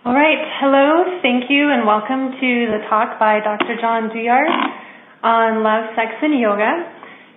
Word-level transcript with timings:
All 0.00 0.16
right. 0.16 0.40
Hello, 0.56 1.20
thank 1.20 1.52
you, 1.52 1.68
and 1.68 1.84
welcome 1.84 2.32
to 2.32 2.50
the 2.72 2.80
talk 2.88 3.20
by 3.20 3.36
Dr. 3.44 3.76
John 3.84 4.08
Douillard 4.08 4.48
on 5.20 5.60
love, 5.60 5.92
sex, 5.92 6.16
and 6.24 6.40
yoga. 6.40 6.72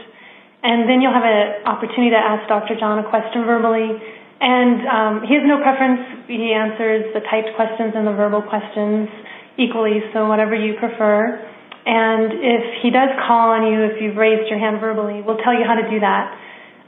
And 0.63 0.87
then 0.89 1.01
you'll 1.05 1.13
have 1.13 1.25
an 1.25 1.65
opportunity 1.69 2.09
to 2.09 2.17
ask 2.17 2.49
Dr. 2.49 2.73
John 2.79 2.97
a 2.97 3.03
question 3.09 3.45
verbally 3.45 4.01
and 4.39 4.77
um, 4.87 5.13
he 5.27 5.35
has 5.35 5.43
no 5.45 5.61
preference. 5.61 6.25
He 6.27 6.53
answers 6.53 7.13
the 7.13 7.21
typed 7.29 7.55
questions 7.55 7.93
and 7.95 8.07
the 8.07 8.13
verbal 8.13 8.41
questions 8.41 9.09
equally, 9.57 10.01
so 10.13 10.27
whatever 10.27 10.55
you 10.55 10.73
prefer. 10.79 11.39
And 11.85 12.31
if 12.39 12.63
he 12.81 12.89
does 12.89 13.11
call 13.27 13.51
on 13.51 13.67
you, 13.67 13.83
if 13.91 14.01
you've 14.01 14.15
raised 14.15 14.49
your 14.49 14.59
hand 14.59 14.79
verbally, 14.79 15.21
we'll 15.21 15.39
tell 15.43 15.53
you 15.53 15.67
how 15.67 15.75
to 15.75 15.83
do 15.91 15.99
that. 15.99 16.31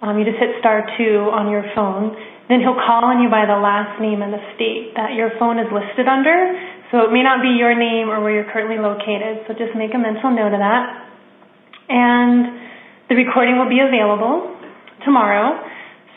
Um, 0.01 0.19
you 0.19 0.23
just 0.23 0.39
hit 0.39 0.55
star 0.59 0.87
two 0.97 1.31
on 1.31 1.51
your 1.51 1.63
phone. 1.75 2.15
Then 2.47 2.61
he'll 2.61 2.77
call 2.77 3.03
on 3.03 3.19
you 3.19 3.29
by 3.29 3.43
the 3.49 3.57
last 3.57 3.99
name 3.99 4.21
and 4.21 4.31
the 4.31 4.43
state 4.55 4.93
that 4.95 5.17
your 5.17 5.31
phone 5.39 5.59
is 5.59 5.67
listed 5.73 6.07
under. 6.07 6.53
So 6.91 7.03
it 7.03 7.11
may 7.11 7.23
not 7.23 7.41
be 7.41 7.57
your 7.57 7.73
name 7.73 8.07
or 8.07 8.21
where 8.21 8.31
you're 8.31 8.51
currently 8.53 8.77
located. 8.77 9.43
So 9.47 9.57
just 9.57 9.73
make 9.75 9.91
a 9.97 9.99
mental 9.99 10.29
note 10.31 10.53
of 10.53 10.61
that. 10.61 10.85
And 11.89 13.09
the 13.09 13.15
recording 13.15 13.57
will 13.57 13.69
be 13.69 13.81
available 13.81 14.55
tomorrow. 15.03 15.57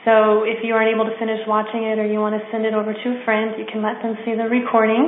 So 0.09 0.49
if 0.49 0.65
you 0.65 0.73
aren't 0.73 0.89
able 0.89 1.05
to 1.05 1.13
finish 1.21 1.45
watching 1.45 1.85
it 1.85 2.01
or 2.01 2.09
you 2.09 2.17
want 2.17 2.33
to 2.33 2.41
send 2.49 2.65
it 2.65 2.73
over 2.73 2.97
to 2.97 3.07
a 3.13 3.19
friend, 3.29 3.53
you 3.61 3.69
can 3.69 3.85
let 3.85 4.01
them 4.01 4.17
see 4.25 4.33
the 4.33 4.49
recording. 4.49 5.05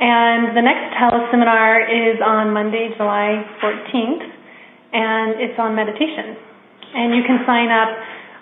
And 0.00 0.56
the 0.56 0.64
next 0.64 0.96
teleseminar 0.96 1.84
is 1.84 2.16
on 2.24 2.48
Monday, 2.56 2.96
July 2.96 3.44
14th, 3.60 4.24
and 4.96 5.36
it's 5.36 5.60
on 5.60 5.76
meditation. 5.76 6.32
And 6.96 7.12
you 7.12 7.28
can 7.28 7.44
sign 7.44 7.68
up 7.68 7.92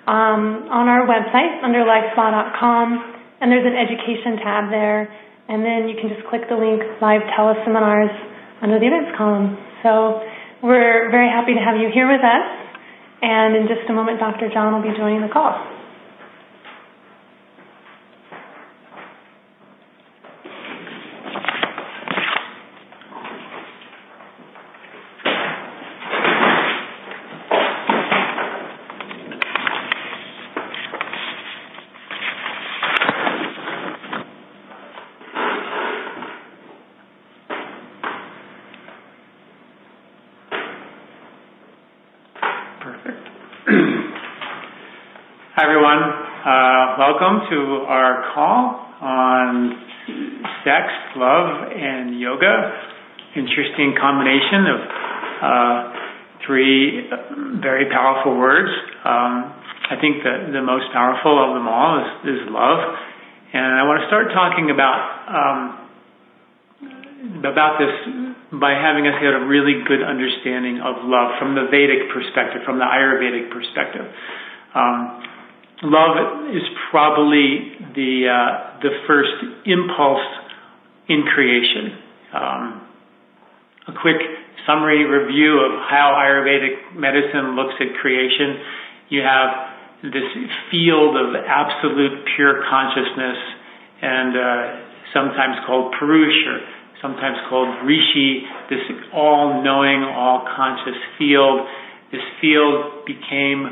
um, 0.06 0.70
on 0.70 0.86
our 0.86 1.10
website 1.10 1.58
under 1.66 1.82
lifespa.com, 1.82 3.42
and 3.42 3.50
there's 3.50 3.66
an 3.66 3.74
education 3.74 4.38
tab 4.46 4.70
there, 4.70 5.10
and 5.50 5.66
then 5.66 5.90
you 5.90 5.98
can 5.98 6.06
just 6.06 6.22
click 6.30 6.46
the 6.46 6.54
link 6.54 6.86
live 7.02 7.26
teleseminars 7.34 8.14
under 8.62 8.78
the 8.78 8.86
events 8.86 9.10
column. 9.18 9.58
So 9.82 10.22
we're 10.62 11.10
very 11.10 11.26
happy 11.26 11.58
to 11.58 11.62
have 11.66 11.82
you 11.82 11.90
here 11.90 12.06
with 12.06 12.22
us. 12.22 12.46
And 13.26 13.56
in 13.58 13.66
just 13.66 13.90
a 13.90 13.94
moment, 13.94 14.20
Dr. 14.22 14.54
John 14.54 14.70
will 14.70 14.86
be 14.86 14.94
joining 14.94 15.22
the 15.22 15.32
call. 15.34 15.73
Welcome 47.24 47.48
to 47.48 47.88
our 47.88 48.34
call 48.34 48.84
on 49.00 49.80
sex, 50.60 50.92
love, 51.16 51.72
and 51.72 52.20
yoga. 52.20 52.52
Interesting 53.32 53.96
combination 53.96 54.68
of 54.68 54.80
uh, 55.40 55.92
three 56.44 57.08
very 57.64 57.88
powerful 57.88 58.36
words. 58.36 58.68
Um, 59.08 59.56
I 59.88 59.96
think 60.04 60.20
the, 60.20 60.52
the 60.52 60.60
most 60.60 60.92
powerful 60.92 61.32
of 61.40 61.56
them 61.56 61.64
all 61.64 61.96
is, 62.04 62.28
is 62.28 62.40
love. 62.52 62.92
And 63.56 63.72
I 63.72 63.88
want 63.88 64.04
to 64.04 64.06
start 64.12 64.28
talking 64.36 64.68
about 64.68 65.00
um, 65.24 65.60
about 67.40 67.80
this 67.80 67.94
by 68.60 68.76
having 68.76 69.08
us 69.08 69.16
get 69.24 69.32
a 69.32 69.48
really 69.48 69.80
good 69.88 70.04
understanding 70.04 70.84
of 70.84 71.00
love 71.08 71.40
from 71.40 71.56
the 71.56 71.72
Vedic 71.72 72.12
perspective, 72.12 72.68
from 72.68 72.76
the 72.76 72.84
Ayurvedic 72.84 73.48
perspective. 73.48 74.12
Um, 74.76 75.33
love 75.84 76.48
is 76.54 76.62
probably 76.90 77.76
the 77.94 78.28
uh, 78.28 78.80
the 78.80 78.90
first 79.06 79.36
impulse 79.66 80.26
in 81.08 81.22
creation. 81.22 81.98
Um, 82.32 82.88
a 83.88 83.92
quick 84.00 84.16
summary 84.66 85.04
review 85.04 85.60
of 85.60 85.72
how 85.88 86.16
Ayurvedic 86.16 86.96
medicine 86.96 87.54
looks 87.54 87.74
at 87.80 87.94
creation. 88.00 88.58
You 89.10 89.20
have 89.20 90.10
this 90.12 90.24
field 90.70 91.16
of 91.16 91.36
absolute 91.36 92.24
pure 92.36 92.64
consciousness, 92.68 93.38
and 94.02 94.36
uh, 94.36 94.80
sometimes 95.12 95.56
called 95.66 95.94
Purusha, 95.98 96.60
sometimes 97.00 97.36
called 97.48 97.86
Rishi. 97.86 98.42
This 98.70 98.80
all-knowing, 99.12 100.02
all-conscious 100.04 100.98
field. 101.18 101.66
This 102.10 102.24
field 102.40 103.04
became 103.06 103.68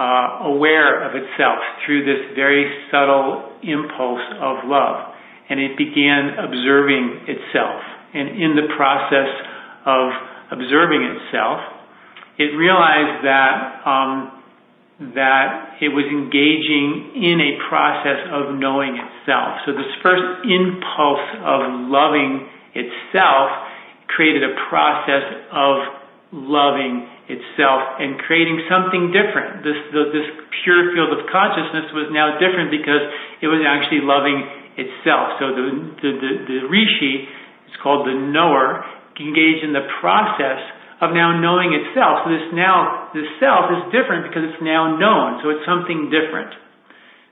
uh, 0.00 0.48
aware 0.48 1.04
of 1.04 1.12
itself 1.12 1.60
through 1.84 2.08
this 2.08 2.32
very 2.34 2.64
subtle 2.90 3.52
impulse 3.62 4.24
of 4.40 4.64
love. 4.64 5.12
And 5.50 5.60
it 5.60 5.76
began 5.76 6.40
observing 6.40 7.28
itself. 7.28 7.84
And 8.14 8.40
in 8.40 8.56
the 8.56 8.72
process 8.76 9.28
of 9.84 10.08
observing 10.56 11.04
itself, 11.04 11.60
it 12.38 12.56
realized 12.56 13.28
that 13.28 13.84
um, 13.84 14.40
that 15.00 15.80
it 15.80 15.88
was 15.88 16.04
engaging 16.12 17.16
in 17.16 17.40
a 17.40 17.52
process 17.72 18.20
of 18.36 18.52
knowing 18.60 19.00
itself. 19.00 19.64
So 19.64 19.72
this 19.72 19.88
first 20.04 20.44
impulse 20.44 21.28
of 21.40 21.88
loving 21.88 22.44
itself 22.76 23.48
created 24.12 24.44
a 24.44 24.52
process 24.68 25.24
of 25.52 25.76
loving 26.32 27.08
itself 27.30 28.02
and 28.02 28.18
creating 28.26 28.66
something 28.66 29.14
different. 29.14 29.62
This, 29.62 29.78
the, 29.94 30.10
this 30.10 30.28
pure 30.66 30.90
field 30.90 31.14
of 31.14 31.30
consciousness 31.30 31.94
was 31.94 32.10
now 32.10 32.36
different 32.42 32.74
because 32.74 33.06
it 33.38 33.46
was 33.46 33.62
actually 33.62 34.02
loving 34.02 34.42
itself. 34.74 35.38
So 35.38 35.54
the, 35.54 35.66
the, 36.02 36.10
the, 36.18 36.32
the 36.50 36.58
rishi, 36.66 37.30
it's 37.70 37.78
called 37.78 38.04
the 38.10 38.16
knower, 38.18 38.82
engaged 39.16 39.62
in 39.62 39.70
the 39.76 39.86
process 40.02 40.60
of 41.00 41.16
now 41.16 41.32
knowing 41.38 41.72
itself. 41.72 42.26
So 42.26 42.34
this 42.34 42.50
now, 42.52 43.08
this 43.16 43.28
self 43.40 43.72
is 43.72 43.82
different 43.94 44.28
because 44.28 44.50
it's 44.50 44.60
now 44.60 44.98
known. 44.98 45.40
So 45.40 45.48
it's 45.54 45.64
something 45.64 46.12
different. 46.12 46.52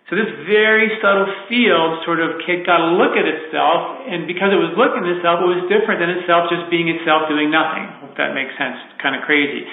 So 0.09 0.17
this 0.17 0.33
very 0.49 0.89
subtle 1.05 1.29
field 1.53 2.01
sort 2.09 2.25
of 2.25 2.41
got 2.65 2.81
a 2.81 2.97
look 2.97 3.13
at 3.13 3.29
itself, 3.29 4.09
and 4.09 4.25
because 4.25 4.57
it 4.57 4.57
was 4.57 4.73
looking 4.73 5.05
at 5.05 5.21
itself, 5.21 5.45
it 5.45 5.49
was 5.53 5.69
different 5.69 6.01
than 6.01 6.17
itself 6.17 6.49
just 6.49 6.65
being 6.73 6.89
itself 6.89 7.29
doing 7.29 7.53
nothing. 7.53 7.85
Hope 8.01 8.17
that 8.17 8.33
makes 8.33 8.57
sense. 8.57 8.81
It's 8.89 8.97
kind 9.05 9.13
of 9.13 9.21
crazy. 9.29 9.69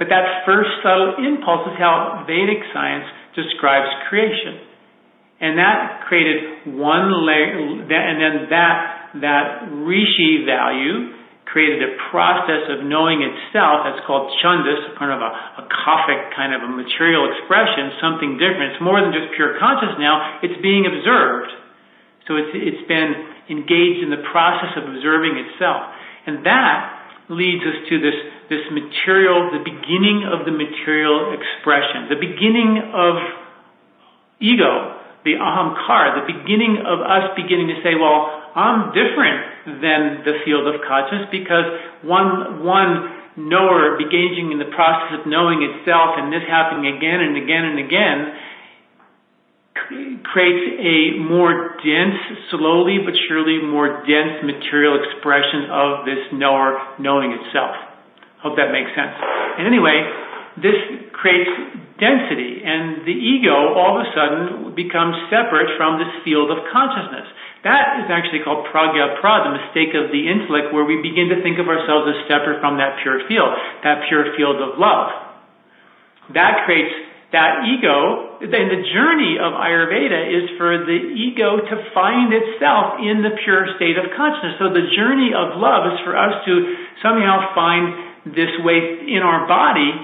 But 0.00 0.08
that 0.08 0.48
first 0.48 0.80
subtle 0.80 1.20
impulse 1.20 1.68
is 1.68 1.76
how 1.76 2.24
Vedic 2.24 2.64
science 2.72 3.04
describes 3.36 3.92
creation. 4.08 4.64
And 5.44 5.60
that 5.60 6.08
created 6.08 6.72
one 6.80 7.12
layer, 7.28 7.84
and 7.84 8.16
then 8.16 8.48
that 8.48 9.20
that 9.20 9.68
rishi 9.84 10.44
value 10.48 11.20
created 11.50 11.82
a 11.82 11.98
process 12.14 12.70
of 12.70 12.86
knowing 12.86 13.26
itself 13.26 13.82
that's 13.82 14.00
called 14.06 14.30
chhandas, 14.38 14.94
kind 14.96 15.10
of 15.10 15.18
a, 15.18 15.30
a 15.60 15.64
kaphic 15.66 16.30
kind 16.32 16.54
of 16.54 16.62
a 16.62 16.70
material 16.70 17.26
expression, 17.26 17.90
something 17.98 18.38
different. 18.38 18.78
It's 18.78 18.84
more 18.84 19.02
than 19.02 19.10
just 19.10 19.34
pure 19.34 19.58
consciousness 19.58 19.98
now, 19.98 20.38
it's 20.46 20.56
being 20.62 20.86
observed. 20.86 21.50
So 22.30 22.38
it's, 22.38 22.54
it's 22.54 22.86
been 22.86 23.10
engaged 23.50 24.06
in 24.06 24.14
the 24.14 24.22
process 24.30 24.78
of 24.78 24.86
observing 24.86 25.42
itself. 25.42 25.90
And 26.30 26.46
that 26.46 26.99
leads 27.30 27.62
us 27.62 27.78
to 27.88 28.02
this, 28.02 28.18
this 28.50 28.66
material, 28.74 29.54
the 29.54 29.62
beginning 29.62 30.26
of 30.26 30.44
the 30.44 30.52
material 30.52 31.32
expression, 31.32 32.10
the 32.10 32.18
beginning 32.18 32.82
of 32.90 33.14
ego, 34.42 34.98
the 35.22 35.38
ahamkar, 35.38 36.26
the 36.26 36.26
beginning 36.26 36.82
of 36.82 37.00
us 37.00 37.30
beginning 37.36 37.68
to 37.70 37.78
say, 37.86 37.94
well, 37.94 38.50
I'm 38.56 38.90
different 38.90 39.78
than 39.78 40.26
the 40.26 40.42
field 40.42 40.66
of 40.66 40.82
consciousness 40.82 41.30
because 41.30 41.70
one, 42.02 42.64
one 42.66 43.20
knower 43.38 43.94
engaging 44.00 44.50
in 44.50 44.58
the 44.58 44.72
process 44.74 45.22
of 45.22 45.30
knowing 45.30 45.62
itself 45.62 46.18
and 46.18 46.32
this 46.32 46.42
happening 46.50 46.90
again 46.90 47.22
and 47.22 47.38
again 47.38 47.64
and 47.64 47.78
again 47.78 48.18
creates 49.74 50.64
a 50.82 51.18
more 51.22 51.76
dense, 51.78 52.18
slowly 52.50 52.98
but 53.04 53.14
surely 53.28 53.62
more 53.62 54.02
dense 54.02 54.42
material 54.42 54.98
expression 54.98 55.70
of 55.70 56.04
this 56.04 56.20
knower 56.32 56.78
knowing 56.98 57.32
itself. 57.32 57.76
Hope 58.42 58.56
that 58.56 58.72
makes 58.72 58.90
sense. 58.96 59.14
And 59.58 59.66
anyway, 59.68 60.04
this 60.58 60.76
creates 61.12 61.52
density 62.00 62.64
and 62.64 63.04
the 63.04 63.12
ego 63.12 63.76
all 63.76 64.00
of 64.00 64.08
a 64.08 64.08
sudden 64.16 64.74
becomes 64.74 65.14
separate 65.28 65.76
from 65.76 66.00
this 66.00 66.10
field 66.24 66.48
of 66.48 66.64
consciousness. 66.72 67.28
That 67.62 68.00
is 68.00 68.08
actually 68.08 68.40
called 68.40 68.64
pragya 68.72 69.20
pra, 69.20 69.44
the 69.44 69.52
mistake 69.52 69.92
of 69.92 70.08
the 70.08 70.24
intellect, 70.24 70.72
where 70.72 70.88
we 70.88 70.96
begin 71.04 71.28
to 71.28 71.44
think 71.44 71.60
of 71.60 71.68
ourselves 71.68 72.08
as 72.08 72.24
separate 72.24 72.64
from 72.64 72.80
that 72.80 72.96
pure 73.04 73.20
field, 73.28 73.52
that 73.84 74.08
pure 74.08 74.32
field 74.32 74.56
of 74.64 74.80
love. 74.80 75.12
That 76.32 76.64
creates 76.64 77.09
that 77.32 77.62
ego, 77.62 78.42
and 78.42 78.66
the 78.74 78.82
journey 78.90 79.38
of 79.38 79.54
Ayurveda 79.54 80.20
is 80.26 80.50
for 80.58 80.82
the 80.82 81.14
ego 81.14 81.62
to 81.62 81.76
find 81.94 82.34
itself 82.34 82.98
in 82.98 83.22
the 83.22 83.38
pure 83.44 83.70
state 83.78 83.94
of 83.94 84.10
consciousness. 84.18 84.58
So 84.58 84.74
the 84.74 84.90
journey 84.98 85.30
of 85.30 85.54
love 85.54 85.94
is 85.94 85.98
for 86.02 86.18
us 86.18 86.42
to 86.46 86.54
somehow 87.02 87.54
find 87.54 88.34
this 88.34 88.50
way 88.66 89.06
in 89.06 89.22
our 89.22 89.46
body, 89.46 89.94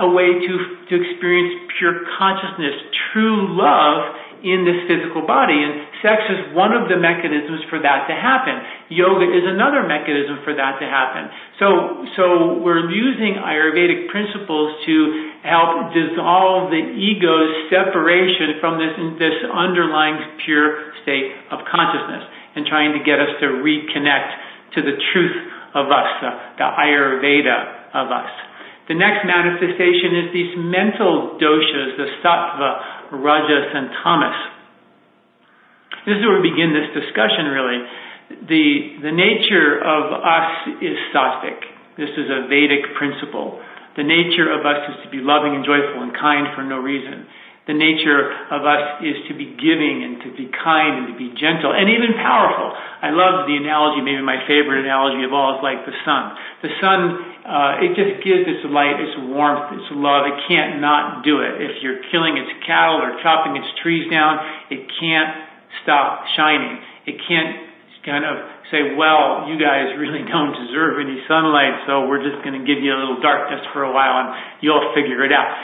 a 0.00 0.08
way 0.08 0.40
to, 0.40 0.52
to 0.88 0.92
experience 0.96 1.68
pure 1.76 2.08
consciousness, 2.16 2.74
true 3.12 3.60
love 3.60 4.16
in 4.42 4.64
this 4.64 4.88
physical 4.88 5.24
body. 5.24 5.56
And 5.56 5.88
sex 6.00 6.24
is 6.28 6.56
one 6.56 6.72
of 6.72 6.88
the 6.88 6.96
mechanisms 6.96 7.64
for 7.68 7.80
that 7.80 8.08
to 8.08 8.14
happen. 8.16 8.56
Yoga 8.88 9.28
is 9.28 9.44
another 9.44 9.84
mechanism 9.84 10.40
for 10.44 10.56
that 10.56 10.80
to 10.80 10.86
happen. 10.88 11.28
So, 11.60 11.68
so 12.16 12.24
we're 12.60 12.88
using 12.90 13.36
Ayurvedic 13.36 14.08
principles 14.08 14.76
to 14.84 14.96
help 15.44 15.92
dissolve 15.92 16.72
the 16.72 16.84
ego's 16.96 17.68
separation 17.68 18.60
from 18.60 18.80
this, 18.80 18.96
this 19.20 19.38
underlying 19.48 20.40
pure 20.44 20.92
state 21.04 21.32
of 21.52 21.64
consciousness 21.68 22.24
and 22.56 22.66
trying 22.66 22.96
to 22.96 23.00
get 23.04 23.20
us 23.20 23.36
to 23.40 23.60
reconnect 23.60 24.74
to 24.74 24.82
the 24.82 24.96
truth 25.12 25.36
of 25.74 25.86
us, 25.86 26.10
uh, 26.22 26.58
the 26.58 26.66
Ayurveda 26.66 27.94
of 27.94 28.10
us. 28.10 28.30
The 28.90 28.98
next 28.98 29.22
manifestation 29.22 30.18
is 30.18 30.26
these 30.34 30.54
mental 30.58 31.38
doshas, 31.38 31.94
the 31.94 32.10
sattva, 32.26 32.99
rajas, 33.12 33.68
and 33.74 33.90
tamas. 34.02 34.38
This 36.06 36.16
is 36.16 36.22
where 36.24 36.40
we 36.40 36.50
begin 36.50 36.72
this 36.72 36.90
discussion, 36.96 37.50
really. 37.50 37.80
The, 38.46 38.66
the 39.10 39.14
nature 39.14 39.82
of 39.82 40.14
us 40.14 40.80
is 40.80 40.96
sattvic. 41.10 41.60
This 41.98 42.10
is 42.14 42.30
a 42.30 42.46
Vedic 42.46 42.94
principle. 42.96 43.60
The 43.98 44.06
nature 44.06 44.48
of 44.48 44.64
us 44.64 44.86
is 44.94 44.96
to 45.04 45.08
be 45.10 45.18
loving 45.18 45.58
and 45.58 45.64
joyful 45.66 46.00
and 46.00 46.14
kind 46.14 46.54
for 46.54 46.62
no 46.62 46.78
reason. 46.78 47.26
The 47.70 47.78
nature 47.78 48.26
of 48.50 48.66
us 48.66 48.98
is 48.98 49.14
to 49.30 49.32
be 49.38 49.54
giving 49.54 50.02
and 50.02 50.18
to 50.26 50.34
be 50.34 50.50
kind 50.50 51.06
and 51.06 51.14
to 51.14 51.16
be 51.16 51.30
gentle 51.38 51.70
and 51.70 51.86
even 51.86 52.18
powerful. 52.18 52.74
I 52.74 53.14
love 53.14 53.46
the 53.46 53.54
analogy, 53.54 54.02
maybe 54.02 54.18
my 54.26 54.42
favorite 54.42 54.82
analogy 54.82 55.22
of 55.22 55.30
all 55.30 55.54
is 55.54 55.62
like 55.62 55.86
the 55.86 55.94
sun. 56.02 56.34
The 56.66 56.72
sun, 56.82 56.98
uh, 57.46 57.86
it 57.86 57.94
just 57.94 58.26
gives 58.26 58.50
its 58.50 58.66
light, 58.66 58.98
its 58.98 59.14
warmth, 59.30 59.70
its 59.70 59.86
love. 59.94 60.26
It 60.26 60.50
can't 60.50 60.82
not 60.82 61.22
do 61.22 61.46
it. 61.46 61.62
If 61.62 61.78
you're 61.78 62.02
killing 62.10 62.42
its 62.42 62.50
cattle 62.66 62.98
or 62.98 63.14
chopping 63.22 63.54
its 63.54 63.70
trees 63.86 64.10
down, 64.10 64.42
it 64.74 64.90
can't 64.98 65.30
stop 65.86 66.26
shining. 66.34 66.74
It 67.06 67.22
can't 67.22 67.70
kind 68.02 68.26
of 68.26 68.34
say, 68.74 68.98
well, 68.98 69.46
you 69.46 69.62
guys 69.62 69.94
really 69.94 70.26
don't 70.26 70.58
deserve 70.58 70.98
any 70.98 71.22
sunlight, 71.30 71.86
so 71.86 72.10
we're 72.10 72.22
just 72.22 72.42
going 72.42 72.58
to 72.58 72.64
give 72.66 72.82
you 72.82 72.90
a 72.90 72.98
little 72.98 73.22
darkness 73.22 73.62
for 73.70 73.86
a 73.86 73.92
while 73.92 74.26
and 74.26 74.58
you'll 74.58 74.90
figure 74.90 75.22
it 75.22 75.30
out. 75.30 75.54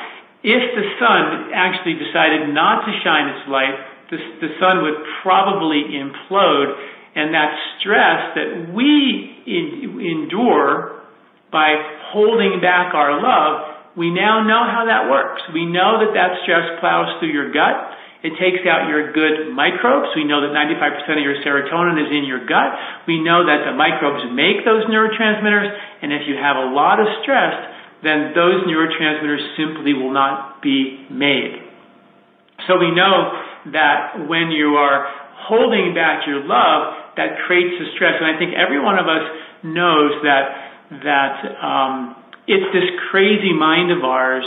If 0.45 0.63
the 0.77 0.87
sun 1.01 1.51
actually 1.55 1.97
decided 1.97 2.53
not 2.53 2.85
to 2.85 2.93
shine 3.03 3.33
its 3.33 3.49
light, 3.49 3.77
the, 4.11 4.19
the 4.41 4.51
sun 4.61 4.83
would 4.83 5.01
probably 5.23 5.97
implode, 5.97 6.77
and 7.17 7.35
that 7.35 7.51
stress 7.81 8.37
that 8.37 8.75
we 8.75 9.43
in, 9.47 9.99
endure 9.99 11.03
by 11.51 11.75
holding 12.13 12.61
back 12.61 12.95
our 12.95 13.17
love, 13.17 13.77
we 13.97 14.13
now 14.13 14.45
know 14.45 14.69
how 14.69 14.85
that 14.85 15.09
works. 15.09 15.41
We 15.57 15.65
know 15.65 16.05
that 16.05 16.13
that 16.13 16.45
stress 16.45 16.79
plows 16.85 17.17
through 17.19 17.33
your 17.33 17.49
gut. 17.49 17.97
It 18.21 18.37
takes 18.37 18.61
out 18.69 18.93
your 18.93 19.13
good 19.13 19.55
microbes. 19.57 20.13
We 20.13 20.29
know 20.29 20.45
that 20.45 20.53
95% 20.53 21.17
of 21.17 21.25
your 21.25 21.41
serotonin 21.41 21.97
is 21.97 22.13
in 22.13 22.29
your 22.29 22.45
gut. 22.45 22.77
We 23.09 23.25
know 23.25 23.47
that 23.49 23.65
the 23.65 23.73
microbes 23.73 24.29
make 24.37 24.67
those 24.69 24.85
neurotransmitters. 24.91 25.69
And 26.05 26.13
if 26.13 26.29
you 26.29 26.37
have 26.37 26.61
a 26.61 26.69
lot 26.75 27.01
of 27.01 27.09
stress, 27.25 27.55
then 28.07 28.33
those 28.35 28.63
neurotransmitters 28.65 29.57
simply 29.57 29.93
will 29.93 30.13
not 30.13 30.63
be 30.63 31.07
made. 31.11 31.67
So 32.67 32.79
we 32.79 32.95
know 32.95 33.43
that 33.73 34.29
when 34.29 34.51
you 34.51 34.77
are 34.79 35.07
holding 35.49 35.95
back 35.95 36.27
your 36.27 36.41
love, 36.41 36.95
that 37.17 37.39
creates 37.47 37.75
a 37.83 37.87
stress. 37.95 38.15
And 38.21 38.27
I 38.31 38.39
think 38.39 38.55
every 38.55 38.81
one 38.81 38.99
of 38.99 39.07
us 39.07 39.25
knows 39.63 40.13
that 40.23 40.67
that 41.03 41.43
um, 41.63 42.15
it's 42.47 42.71
this 42.73 42.87
crazy 43.11 43.53
mind 43.53 43.91
of 43.91 44.05
ours 44.05 44.45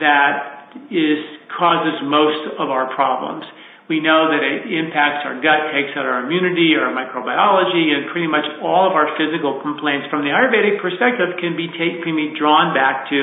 that 0.00 0.72
is 0.90 1.20
causes 1.56 2.00
most 2.02 2.56
of 2.58 2.70
our 2.70 2.92
problems. 2.94 3.44
We 3.84 4.00
know 4.00 4.32
that 4.32 4.40
it 4.40 4.64
impacts 4.72 5.28
our 5.28 5.36
gut, 5.44 5.68
takes 5.76 5.92
out 5.92 6.08
our 6.08 6.24
immunity, 6.24 6.72
our 6.72 6.88
microbiology, 6.88 7.92
and 7.92 8.08
pretty 8.08 8.26
much 8.26 8.48
all 8.64 8.88
of 8.88 8.96
our 8.96 9.12
physical 9.20 9.60
complaints 9.60 10.08
from 10.08 10.24
the 10.24 10.32
Ayurvedic 10.32 10.80
perspective 10.80 11.36
can 11.36 11.52
be, 11.52 11.68
take, 11.76 12.00
can 12.00 12.16
be 12.16 12.32
drawn 12.32 12.72
back 12.72 13.12
to 13.12 13.20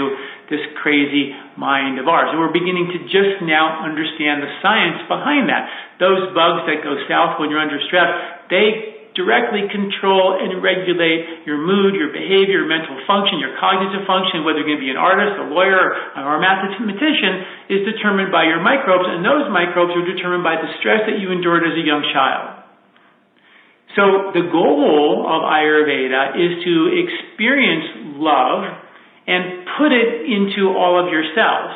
this 0.54 0.62
crazy 0.86 1.34
mind 1.58 1.98
of 1.98 2.06
ours. 2.06 2.30
And 2.30 2.38
we're 2.38 2.54
beginning 2.54 2.94
to 2.94 3.00
just 3.10 3.42
now 3.42 3.82
understand 3.82 4.46
the 4.46 4.54
science 4.62 5.02
behind 5.10 5.50
that. 5.50 5.66
Those 5.98 6.30
bugs 6.38 6.70
that 6.70 6.86
go 6.86 6.94
south 7.10 7.42
when 7.42 7.50
you're 7.50 7.64
under 7.64 7.82
stress, 7.90 8.14
they 8.54 8.91
directly 9.14 9.68
control 9.68 10.40
and 10.40 10.64
regulate 10.64 11.44
your 11.44 11.60
mood, 11.60 11.96
your 12.00 12.16
behavior, 12.16 12.64
your 12.64 12.70
mental 12.70 12.96
function, 13.04 13.44
your 13.44 13.60
cognitive 13.60 14.08
function, 14.08 14.48
whether 14.48 14.64
you're 14.64 14.72
going 14.72 14.80
to 14.80 14.88
be 14.88 14.94
an 14.94 15.00
artist, 15.00 15.36
a 15.40 15.48
lawyer, 15.52 15.92
or 16.16 16.38
a 16.38 16.42
mathematician, 16.42 17.68
is 17.68 17.82
determined 17.84 18.32
by 18.32 18.48
your 18.48 18.64
microbes, 18.64 19.08
and 19.08 19.24
those 19.24 19.52
microbes 19.52 19.92
are 19.96 20.08
determined 20.08 20.44
by 20.44 20.56
the 20.56 20.70
stress 20.80 21.04
that 21.08 21.20
you 21.20 21.32
endured 21.32 21.68
as 21.68 21.76
a 21.76 21.84
young 21.84 22.08
child. 22.16 22.62
So 24.00 24.32
the 24.32 24.48
goal 24.48 25.28
of 25.28 25.44
Ayurveda 25.44 26.40
is 26.40 26.64
to 26.64 26.74
experience 27.04 28.16
love 28.16 28.64
and 29.28 29.68
put 29.76 29.92
it 29.92 30.24
into 30.24 30.72
all 30.72 30.96
of 30.96 31.12
your 31.12 31.28
cells. 31.36 31.72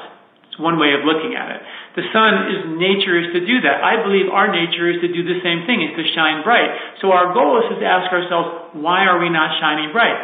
It's 0.47 0.59
one 0.59 0.79
way 0.79 0.95
of 0.95 1.03
looking 1.03 1.35
at 1.35 1.51
it. 1.51 1.61
The 1.95 2.03
sun 2.11 2.51
is 2.51 2.59
nature 2.75 3.15
is 3.15 3.31
to 3.31 3.41
do 3.47 3.63
that. 3.63 3.79
I 3.79 4.03
believe 4.03 4.27
our 4.27 4.51
nature 4.51 4.91
is 4.91 4.99
to 4.99 5.07
do 5.07 5.23
the 5.23 5.39
same 5.39 5.63
thing, 5.63 5.79
is 5.79 5.95
to 5.95 6.03
shine 6.11 6.43
bright. 6.43 6.67
So 6.99 7.15
our 7.15 7.31
goal 7.31 7.63
is 7.63 7.71
to 7.71 7.85
ask 7.87 8.11
ourselves, 8.11 8.75
why 8.75 9.07
are 9.07 9.19
we 9.19 9.31
not 9.31 9.55
shining 9.63 9.95
bright? 9.95 10.19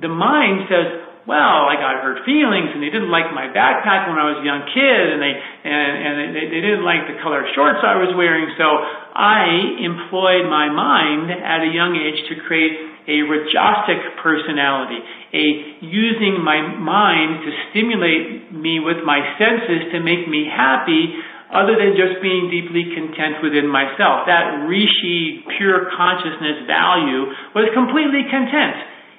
The 0.00 0.08
mind 0.08 0.64
says, 0.72 1.04
well, 1.24 1.68
I 1.68 1.76
got 1.80 2.04
hurt 2.04 2.24
feelings, 2.28 2.72
and 2.76 2.84
they 2.84 2.92
didn't 2.92 3.08
like 3.08 3.32
my 3.32 3.48
backpack 3.48 4.12
when 4.12 4.20
I 4.20 4.32
was 4.32 4.40
a 4.40 4.44
young 4.44 4.64
kid, 4.72 5.04
and 5.16 5.20
they 5.24 5.32
and, 5.32 5.92
and 5.96 6.14
they, 6.36 6.46
they 6.52 6.60
didn't 6.60 6.84
like 6.84 7.08
the 7.08 7.16
color 7.24 7.48
shorts 7.56 7.80
I 7.80 7.96
was 7.96 8.12
wearing. 8.12 8.52
So 8.60 8.64
I 8.64 9.80
employed 9.80 10.44
my 10.52 10.68
mind 10.68 11.32
at 11.32 11.64
a 11.64 11.70
young 11.72 11.96
age 11.96 12.28
to 12.28 12.44
create 12.44 12.93
a 13.04 13.20
rajasic 13.28 14.00
personality, 14.24 14.98
a 15.36 15.44
using 15.84 16.40
my 16.40 16.60
mind 16.60 17.44
to 17.44 17.50
stimulate 17.70 18.52
me 18.52 18.80
with 18.80 19.04
my 19.04 19.20
senses 19.36 19.92
to 19.92 20.00
make 20.00 20.24
me 20.28 20.48
happy 20.48 21.12
other 21.52 21.76
than 21.76 21.94
just 21.94 22.18
being 22.24 22.48
deeply 22.48 22.90
content 22.96 23.44
within 23.44 23.68
myself. 23.68 24.26
That 24.26 24.64
rishi, 24.66 25.44
pure 25.60 25.92
consciousness 25.92 26.64
value 26.66 27.28
was 27.52 27.68
completely 27.76 28.26
content. 28.32 28.74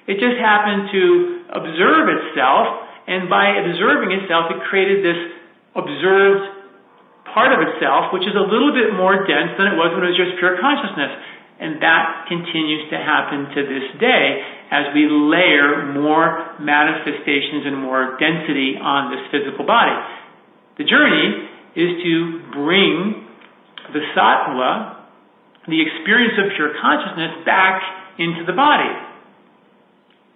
It 0.10 0.18
just 0.18 0.38
happened 0.42 0.90
to 0.92 1.04
observe 1.54 2.06
itself, 2.10 2.66
and 3.08 3.30
by 3.30 3.54
observing 3.62 4.12
itself, 4.18 4.50
it 4.50 4.66
created 4.66 5.06
this 5.06 5.18
observed 5.78 6.56
part 7.34 7.52
of 7.52 7.60
itself, 7.60 8.14
which 8.16 8.24
is 8.24 8.34
a 8.34 8.46
little 8.48 8.72
bit 8.72 8.96
more 8.96 9.28
dense 9.28 9.54
than 9.60 9.72
it 9.72 9.76
was 9.76 9.92
when 9.94 10.08
it 10.08 10.14
was 10.14 10.20
just 10.20 10.40
pure 10.40 10.56
consciousness. 10.58 11.12
And 11.60 11.82
that 11.82 12.28
continues 12.28 12.90
to 12.92 12.98
happen 13.00 13.48
to 13.56 13.62
this 13.64 13.88
day 14.00 14.44
as 14.72 14.92
we 14.94 15.08
layer 15.08 15.94
more 15.94 16.60
manifestations 16.60 17.64
and 17.64 17.80
more 17.80 18.18
density 18.20 18.76
on 18.76 19.12
this 19.16 19.24
physical 19.32 19.66
body. 19.66 19.96
The 20.78 20.84
journey 20.84 21.48
is 21.80 22.04
to 22.04 22.14
bring 22.52 23.24
the 23.94 24.04
sattva, 24.12 25.08
the 25.68 25.80
experience 25.80 26.36
of 26.44 26.52
pure 26.56 26.76
consciousness, 26.82 27.46
back 27.46 27.82
into 28.20 28.44
the 28.44 28.54
body. 28.54 29.15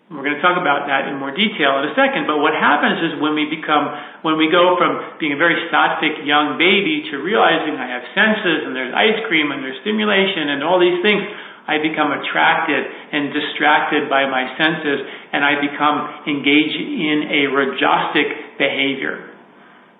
We're 0.09 0.25
going 0.25 0.41
to 0.41 0.41
talk 0.41 0.57
about 0.57 0.89
that 0.89 1.05
in 1.05 1.21
more 1.21 1.29
detail 1.29 1.85
in 1.85 1.93
a 1.93 1.93
second, 1.93 2.25
but 2.25 2.41
what 2.41 2.57
happens 2.57 2.97
is 3.05 3.21
when 3.21 3.37
we 3.37 3.45
become, 3.45 3.93
when 4.25 4.41
we 4.41 4.49
go 4.49 4.73
from 4.73 5.21
being 5.21 5.37
a 5.37 5.39
very 5.39 5.69
sattvic 5.69 6.25
young 6.25 6.57
baby 6.57 7.05
to 7.13 7.21
realizing 7.21 7.77
I 7.77 7.85
have 7.85 8.01
senses 8.17 8.65
and 8.65 8.73
there's 8.73 8.89
ice 8.89 9.21
cream 9.29 9.53
and 9.53 9.61
there's 9.61 9.77
stimulation 9.85 10.49
and 10.49 10.65
all 10.65 10.81
these 10.81 10.97
things, 11.05 11.21
I 11.69 11.77
become 11.77 12.09
attracted 12.09 12.89
and 12.89 13.29
distracted 13.29 14.09
by 14.09 14.25
my 14.25 14.49
senses 14.57 15.05
and 15.29 15.45
I 15.45 15.61
become 15.61 15.97
engaged 16.25 16.81
in 16.81 17.29
a 17.29 17.41
rajasic 17.53 18.57
behavior. 18.57 19.29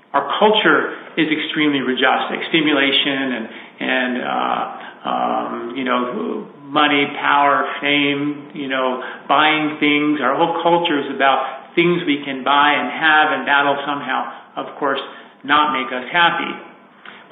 Our 0.09 0.25
culture 0.41 1.21
is 1.21 1.29
extremely 1.29 1.85
rajasic, 1.85 2.49
stimulation 2.49 3.45
and, 3.45 3.45
and, 3.77 4.13
uh, 4.25 4.63
um, 5.05 5.77
you 5.77 5.85
know, 5.85 6.49
money, 6.69 7.09
power, 7.17 7.65
fame, 7.81 8.53
you 8.53 8.69
know, 8.69 9.01
buying 9.27 9.81
things. 9.81 10.21
Our 10.21 10.37
whole 10.37 10.61
culture 10.61 11.01
is 11.01 11.09
about 11.09 11.73
things 11.73 12.05
we 12.05 12.21
can 12.21 12.45
buy 12.45 12.77
and 12.77 12.93
have, 12.93 13.33
and 13.33 13.41
that'll 13.49 13.81
somehow, 13.89 14.29
of 14.53 14.77
course, 14.77 15.01
not 15.41 15.73
make 15.73 15.89
us 15.89 16.05
happy. 16.13 16.53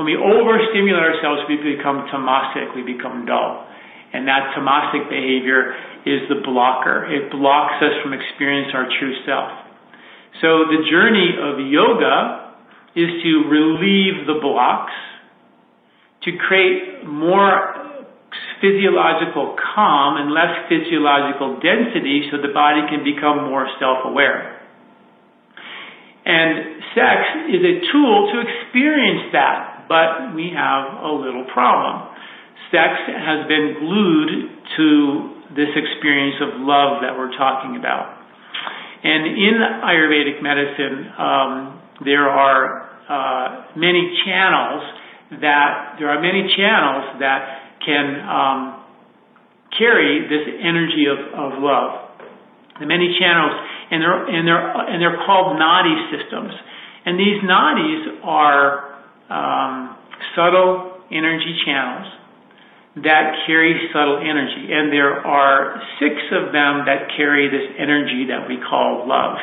When 0.02 0.10
we 0.10 0.18
overstimulate 0.18 1.02
ourselves, 1.02 1.46
we 1.46 1.58
become 1.58 2.10
tamasic, 2.10 2.74
we 2.74 2.82
become 2.82 3.26
dull. 3.26 3.66
And 4.14 4.28
that 4.28 4.58
tamasic 4.58 5.10
behavior 5.10 5.74
is 6.06 6.26
the 6.30 6.42
blocker. 6.42 7.06
It 7.06 7.30
blocks 7.30 7.78
us 7.82 7.94
from 8.02 8.14
experiencing 8.14 8.74
our 8.74 8.90
true 9.00 9.14
self. 9.26 9.54
So 10.42 10.66
the 10.70 10.82
journey 10.90 11.38
of 11.38 11.62
yoga 11.62 12.54
is 12.96 13.10
to 13.22 13.32
relieve 13.50 14.26
the 14.26 14.40
blocks, 14.42 14.94
to 16.24 16.32
create 16.48 17.06
more 17.06 17.87
physiological 18.62 19.56
calm 19.56 20.18
and 20.18 20.34
less 20.34 20.66
physiological 20.70 21.62
density 21.62 22.30
so 22.32 22.42
the 22.42 22.54
body 22.54 22.82
can 22.90 23.06
become 23.06 23.50
more 23.50 23.68
self-aware. 23.80 24.58
And 26.26 26.84
sex 26.92 27.20
is 27.54 27.64
a 27.64 27.76
tool 27.92 28.18
to 28.34 28.38
experience 28.44 29.32
that, 29.32 29.86
but 29.88 30.36
we 30.36 30.52
have 30.52 31.00
a 31.04 31.12
little 31.14 31.46
problem. 31.54 32.12
Sex 32.68 33.00
has 33.08 33.48
been 33.48 33.80
glued 33.80 34.30
to 34.76 34.88
this 35.56 35.72
experience 35.72 36.36
of 36.44 36.60
love 36.60 37.00
that 37.02 37.16
we're 37.16 37.32
talking 37.38 37.80
about. 37.80 38.18
And 39.04 39.24
in 39.24 39.56
Ayurvedic 39.88 40.44
medicine, 40.44 41.08
um, 41.16 41.80
there 42.04 42.28
are 42.28 42.92
uh, 43.08 43.78
many 43.78 44.20
channels 44.26 44.84
that 45.32 45.96
there 46.00 46.10
are 46.10 46.22
many 46.22 46.48
channels 46.56 47.20
that 47.20 47.67
can 47.86 48.06
um, 48.28 48.84
carry 49.78 50.28
this 50.28 50.48
energy 50.62 51.06
of, 51.10 51.20
of 51.34 51.62
love. 51.62 52.10
The 52.80 52.86
many 52.86 53.18
channels, 53.20 53.54
and 53.90 54.02
they're, 54.02 54.26
and, 54.28 54.48
they're, 54.48 54.68
and 54.94 55.02
they're 55.02 55.26
called 55.26 55.58
nadi 55.58 55.98
systems. 56.14 56.54
And 57.06 57.18
these 57.18 57.42
nadis 57.42 58.22
are 58.24 59.02
um, 59.30 59.98
subtle 60.36 61.02
energy 61.12 61.58
channels 61.66 62.08
that 63.04 63.46
carry 63.46 63.78
subtle 63.94 64.18
energy. 64.18 64.74
And 64.74 64.92
there 64.92 65.22
are 65.22 65.82
six 66.02 66.18
of 66.34 66.52
them 66.54 66.86
that 66.90 67.14
carry 67.16 67.50
this 67.50 67.70
energy 67.78 68.30
that 68.30 68.50
we 68.50 68.58
call 68.58 69.06
love. 69.08 69.38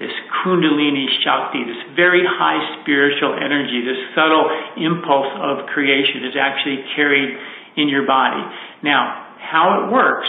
This 0.00 0.12
Kundalini 0.40 1.04
Shakti, 1.20 1.60
this 1.64 1.80
very 1.92 2.24
high 2.24 2.80
spiritual 2.80 3.36
energy, 3.36 3.84
this 3.84 4.00
subtle 4.16 4.48
impulse 4.80 5.28
of 5.36 5.68
creation 5.68 6.24
is 6.24 6.36
actually 6.40 6.80
carried 6.96 7.36
in 7.76 7.88
your 7.88 8.06
body. 8.06 8.42
Now, 8.82 9.34
how 9.38 9.84
it 9.84 9.92
works 9.92 10.28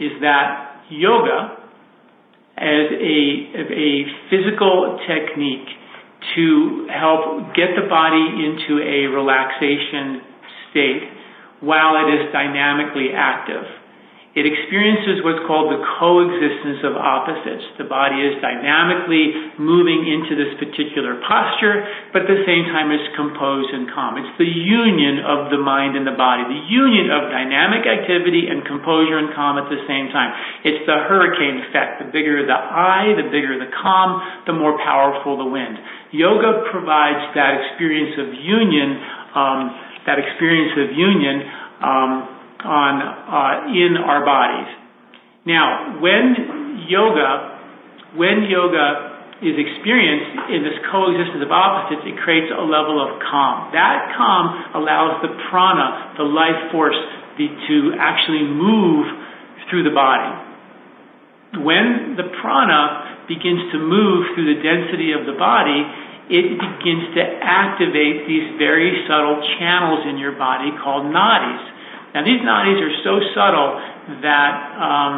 is 0.00 0.12
that 0.20 0.84
yoga, 0.90 1.56
as 2.60 2.92
a, 2.92 3.56
a 3.56 3.92
physical 4.28 5.00
technique 5.08 5.68
to 6.36 6.86
help 6.92 7.56
get 7.56 7.72
the 7.72 7.88
body 7.88 8.20
into 8.20 8.82
a 8.84 9.08
relaxation 9.08 10.20
state 10.70 11.02
while 11.60 11.96
it 12.04 12.20
is 12.20 12.32
dynamically 12.32 13.08
active. 13.16 13.64
It 14.30 14.46
experiences 14.46 15.26
what's 15.26 15.42
called 15.42 15.74
the 15.74 15.82
coexistence 15.98 16.86
of 16.86 16.94
opposites. 16.94 17.66
The 17.82 17.90
body 17.90 18.22
is 18.22 18.38
dynamically 18.38 19.58
moving 19.58 20.06
into 20.06 20.38
this 20.38 20.54
particular 20.54 21.18
posture, 21.26 21.82
but 22.14 22.22
at 22.22 22.30
the 22.30 22.46
same 22.46 22.70
time 22.70 22.94
it's 22.94 23.10
composed 23.18 23.74
and 23.74 23.90
calm. 23.90 24.22
It's 24.22 24.30
the 24.38 24.46
union 24.46 25.26
of 25.26 25.50
the 25.50 25.58
mind 25.58 25.98
and 25.98 26.06
the 26.06 26.14
body, 26.14 26.46
the 26.46 26.62
union 26.70 27.10
of 27.10 27.26
dynamic 27.26 27.82
activity 27.90 28.46
and 28.46 28.62
composure 28.62 29.18
and 29.18 29.34
calm 29.34 29.58
at 29.58 29.66
the 29.66 29.82
same 29.90 30.14
time. 30.14 30.30
It's 30.62 30.86
the 30.86 31.10
hurricane 31.10 31.66
effect. 31.66 31.98
The 31.98 32.14
bigger 32.14 32.46
the 32.46 32.54
eye, 32.54 33.10
the 33.18 33.26
bigger 33.34 33.58
the 33.58 33.74
calm, 33.82 34.22
the 34.46 34.54
more 34.54 34.78
powerful 34.78 35.42
the 35.42 35.50
wind. 35.50 35.74
Yoga 36.14 36.70
provides 36.70 37.34
that 37.34 37.66
experience 37.66 38.14
of 38.14 38.30
union, 38.30 38.94
um, 39.34 39.74
that 40.06 40.22
experience 40.22 40.78
of 40.78 40.94
union. 40.94 41.36
Um, 41.82 42.39
on 42.64 42.92
uh, 43.00 43.72
in 43.72 43.96
our 43.96 44.24
bodies. 44.24 44.70
Now, 45.46 46.00
when 46.00 46.84
yoga, 46.88 48.16
when 48.16 48.44
yoga 48.48 49.10
is 49.40 49.56
experienced 49.56 50.52
in 50.52 50.60
this 50.60 50.76
coexistence 50.92 51.40
of 51.40 51.48
opposites, 51.48 52.04
it 52.04 52.20
creates 52.20 52.52
a 52.52 52.60
level 52.60 53.00
of 53.00 53.16
calm. 53.24 53.72
That 53.72 54.12
calm 54.12 54.76
allows 54.76 55.24
the 55.24 55.32
prana, 55.48 56.12
the 56.20 56.28
life 56.28 56.68
force, 56.68 56.98
the, 57.40 57.48
to 57.48 57.76
actually 57.96 58.44
move 58.44 59.08
through 59.72 59.88
the 59.88 59.96
body. 59.96 60.28
When 61.64 62.20
the 62.20 62.28
prana 62.44 63.24
begins 63.26 63.72
to 63.72 63.78
move 63.80 64.36
through 64.36 64.54
the 64.54 64.60
density 64.60 65.16
of 65.16 65.24
the 65.24 65.34
body, 65.40 65.88
it 66.30 66.60
begins 66.60 67.10
to 67.16 67.22
activate 67.42 68.28
these 68.28 68.54
very 68.60 69.08
subtle 69.08 69.40
channels 69.58 70.06
in 70.06 70.20
your 70.20 70.36
body 70.36 70.70
called 70.78 71.08
nadis. 71.08 71.79
Now 72.14 72.26
these 72.26 72.42
nadis 72.42 72.78
are 72.82 72.94
so 73.06 73.14
subtle 73.34 73.70
that 74.22 74.54
um, 74.78 75.14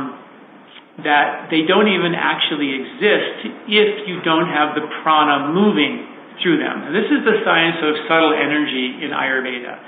that 1.01 1.49
they 1.49 1.65
don't 1.65 1.89
even 1.89 2.13
actually 2.13 2.77
exist 2.77 3.49
if 3.65 4.05
you 4.05 4.21
don't 4.21 4.45
have 4.45 4.77
the 4.77 4.85
prana 5.01 5.49
moving 5.49 6.05
through 6.45 6.61
them. 6.61 6.93
This 6.93 7.09
is 7.09 7.25
the 7.25 7.41
science 7.49 7.81
of 7.81 7.97
subtle 8.05 8.37
energy 8.37 9.01
in 9.01 9.09
Ayurveda. 9.09 9.81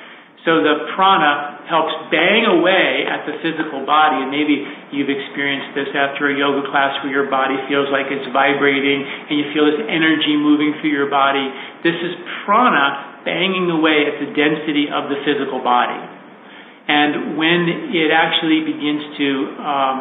So 0.45 0.61
the 0.61 0.93
prana 0.93 1.65
helps 1.65 1.93
bang 2.13 2.45
away 2.45 3.09
at 3.09 3.25
the 3.25 3.41
physical 3.41 3.81
body, 3.89 4.21
and 4.21 4.29
maybe 4.29 4.61
you've 4.93 5.09
experienced 5.09 5.73
this 5.73 5.89
after 5.97 6.29
a 6.29 6.37
yoga 6.37 6.69
class 6.69 7.01
where 7.01 7.09
your 7.09 7.33
body 7.33 7.57
feels 7.65 7.89
like 7.89 8.13
it's 8.13 8.29
vibrating 8.29 9.05
and 9.05 9.41
you 9.41 9.49
feel 9.57 9.65
this 9.65 9.81
energy 9.89 10.37
moving 10.37 10.77
through 10.81 10.93
your 10.93 11.09
body. 11.09 11.49
This 11.81 11.97
is 11.97 12.13
prana 12.45 13.25
banging 13.25 13.73
away 13.73 14.05
at 14.05 14.21
the 14.21 14.37
density 14.37 14.93
of 14.93 15.09
the 15.09 15.17
physical 15.25 15.65
body. 15.65 16.14
And 16.87 17.39
when 17.41 17.93
it 17.97 18.13
actually 18.13 18.61
begins 18.61 19.17
to 19.17 19.29
um, 19.57 19.99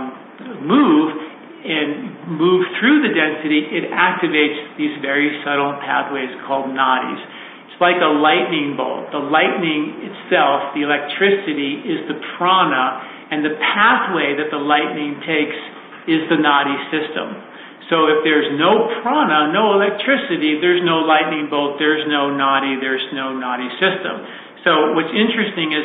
move 0.67 1.15
and 1.63 2.27
move 2.27 2.67
through 2.79 3.07
the 3.07 3.15
density, 3.15 3.63
it 3.71 3.87
activates 3.87 4.75
these 4.75 4.99
very 4.99 5.31
subtle 5.47 5.79
pathways 5.79 6.31
called 6.43 6.67
nadis. 6.75 7.23
It's 7.71 7.79
like 7.79 8.03
a 8.03 8.11
lightning 8.19 8.75
bolt. 8.75 9.15
The 9.15 9.23
lightning 9.23 10.11
itself, 10.11 10.75
the 10.75 10.83
electricity, 10.83 11.87
is 11.87 12.03
the 12.11 12.19
prana, 12.35 13.31
and 13.31 13.47
the 13.47 13.55
pathway 13.57 14.35
that 14.35 14.51
the 14.51 14.59
lightning 14.59 15.23
takes 15.23 15.55
is 16.11 16.27
the 16.27 16.35
nadi 16.35 16.75
system. 16.91 17.31
So 17.87 18.11
if 18.11 18.27
there's 18.27 18.59
no 18.59 18.91
prana, 18.99 19.55
no 19.55 19.79
electricity, 19.79 20.59
there's 20.59 20.83
no 20.83 21.07
lightning 21.07 21.47
bolt, 21.47 21.79
there's 21.79 22.03
no 22.11 22.27
nadi, 22.31 22.75
there's 22.79 23.07
no 23.15 23.39
nadi 23.39 23.71
system. 23.79 24.23
So 24.63 24.95
what's 24.95 25.11
interesting 25.11 25.71
is 25.71 25.83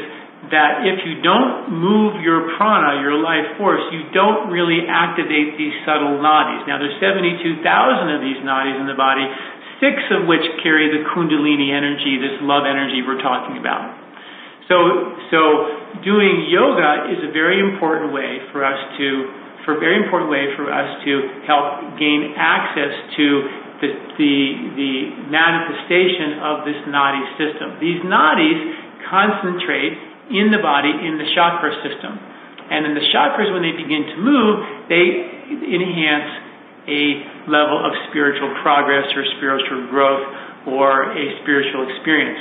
that 0.48 0.84
if 0.84 1.04
you 1.04 1.20
don't 1.20 1.68
move 1.68 2.24
your 2.24 2.56
prana, 2.56 3.00
your 3.04 3.20
life 3.20 3.58
force, 3.60 3.84
you 3.92 4.08
don't 4.16 4.48
really 4.48 4.88
activate 4.88 5.60
these 5.60 5.74
subtle 5.84 6.20
nadis. 6.20 6.64
Now 6.64 6.80
there's 6.80 6.96
72,000 7.00 7.60
of 7.60 8.20
these 8.24 8.40
nadis 8.40 8.76
in 8.80 8.88
the 8.88 8.96
body, 8.96 9.28
six 9.80 10.00
of 10.14 10.24
which 10.26 10.44
carry 10.64 10.88
the 10.88 11.04
kundalini 11.12 11.70
energy, 11.70 12.16
this 12.16 12.40
love 12.40 12.64
energy 12.64 13.04
we're 13.04 13.20
talking 13.20 13.60
about. 13.60 13.92
So, 14.68 14.76
so 15.32 15.40
doing 16.04 16.48
yoga 16.52 17.08
is 17.12 17.24
a 17.24 17.32
very 17.32 17.60
important 17.60 18.12
way 18.12 18.40
for 18.52 18.64
us 18.64 18.76
to, 19.00 19.08
for 19.64 19.76
a 19.76 19.80
very 19.80 20.00
important 20.00 20.28
way 20.28 20.52
for 20.56 20.68
us 20.68 20.88
to 21.08 21.12
help 21.48 21.96
gain 21.96 22.36
access 22.36 22.92
to 23.16 23.26
the, 23.80 23.90
the, 24.16 24.36
the 24.76 24.94
manifestation 25.32 26.40
of 26.42 26.68
this 26.68 26.78
nadi 26.88 27.24
system. 27.40 27.80
These 27.80 28.04
nadis 28.04 28.60
concentrate 29.08 29.96
in 30.30 30.52
the 30.52 30.60
body 30.60 30.92
in 30.92 31.16
the 31.16 31.28
chakra 31.34 31.72
system. 31.84 32.16
And 32.68 32.84
in 32.84 32.92
the 32.92 33.04
chakras, 33.12 33.48
when 33.52 33.64
they 33.64 33.72
begin 33.72 34.04
to 34.12 34.16
move, 34.20 34.54
they 34.92 35.06
enhance 35.72 36.48
a 36.88 37.02
level 37.48 37.80
of 37.80 37.92
spiritual 38.12 38.52
progress 38.60 39.08
or 39.16 39.24
spiritual 39.40 39.88
growth 39.88 40.24
or 40.68 41.16
a 41.16 41.24
spiritual 41.44 41.88
experience. 41.88 42.40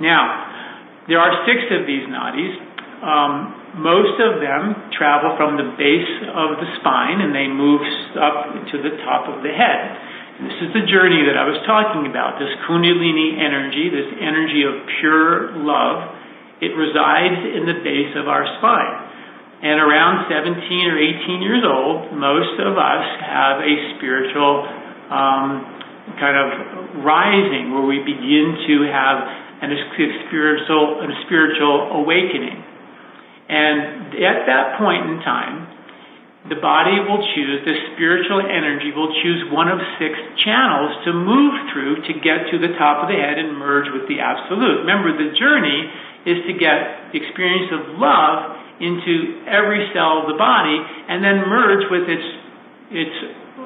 Now, 0.00 1.04
there 1.08 1.20
are 1.20 1.44
six 1.44 1.68
of 1.76 1.84
these 1.84 2.08
nadis. 2.08 2.56
Um, 3.04 3.82
most 3.84 4.16
of 4.20 4.40
them 4.40 4.92
travel 4.96 5.36
from 5.36 5.56
the 5.56 5.74
base 5.76 6.14
of 6.28 6.60
the 6.60 6.68
spine 6.80 7.20
and 7.20 7.32
they 7.36 7.48
move 7.48 7.80
up 8.16 8.68
to 8.72 8.76
the 8.80 8.96
top 9.04 9.28
of 9.28 9.44
the 9.44 9.52
head. 9.52 9.80
And 10.40 10.48
this 10.48 10.58
is 10.64 10.70
the 10.72 10.84
journey 10.88 11.24
that 11.28 11.36
I 11.36 11.44
was 11.44 11.60
talking 11.68 12.08
about, 12.08 12.40
this 12.40 12.52
Kundalini 12.64 13.36
energy, 13.36 13.92
this 13.92 14.08
energy 14.20 14.64
of 14.64 14.88
pure 15.00 15.56
love 15.60 16.21
it 16.62 16.72
resides 16.78 17.42
in 17.58 17.66
the 17.66 17.82
base 17.82 18.14
of 18.14 18.30
our 18.30 18.46
spine. 18.62 19.12
And 19.62 19.82
around 19.82 20.30
17 20.30 20.62
or 20.90 20.98
18 20.98 21.42
years 21.42 21.62
old, 21.66 22.14
most 22.14 22.54
of 22.62 22.78
us 22.78 23.06
have 23.22 23.62
a 23.62 23.74
spiritual 23.98 24.66
um, 25.10 25.66
kind 26.18 26.38
of 26.38 26.46
rising 27.02 27.74
where 27.74 27.86
we 27.86 28.02
begin 28.02 28.58
to 28.66 28.74
have 28.90 29.16
an, 29.62 29.70
spiritual, 30.26 31.02
a 31.02 31.10
spiritual 31.26 32.02
awakening. 32.02 32.58
And 33.50 34.14
at 34.18 34.46
that 34.46 34.78
point 34.78 35.06
in 35.10 35.18
time, 35.22 35.66
the 36.50 36.58
body 36.58 36.98
will 37.06 37.22
choose, 37.38 37.62
the 37.62 37.78
spiritual 37.94 38.42
energy 38.42 38.90
will 38.90 39.14
choose 39.22 39.46
one 39.54 39.70
of 39.70 39.78
six 40.02 40.18
channels 40.42 40.90
to 41.06 41.14
move 41.14 41.54
through 41.70 42.02
to 42.02 42.12
get 42.18 42.50
to 42.50 42.58
the 42.58 42.74
top 42.74 43.06
of 43.06 43.06
the 43.06 43.14
head 43.14 43.38
and 43.38 43.54
merge 43.54 43.86
with 43.94 44.10
the 44.10 44.18
absolute. 44.18 44.82
Remember, 44.82 45.14
the 45.14 45.30
journey 45.38 45.86
is 46.26 46.38
to 46.46 46.54
get 46.54 47.10
the 47.12 47.18
experience 47.18 47.70
of 47.74 47.98
love 47.98 48.56
into 48.78 49.46
every 49.46 49.90
cell 49.94 50.22
of 50.22 50.30
the 50.30 50.38
body 50.38 50.78
and 50.78 51.22
then 51.22 51.46
merge 51.46 51.86
with 51.90 52.08
its 52.08 52.26
its 52.92 53.16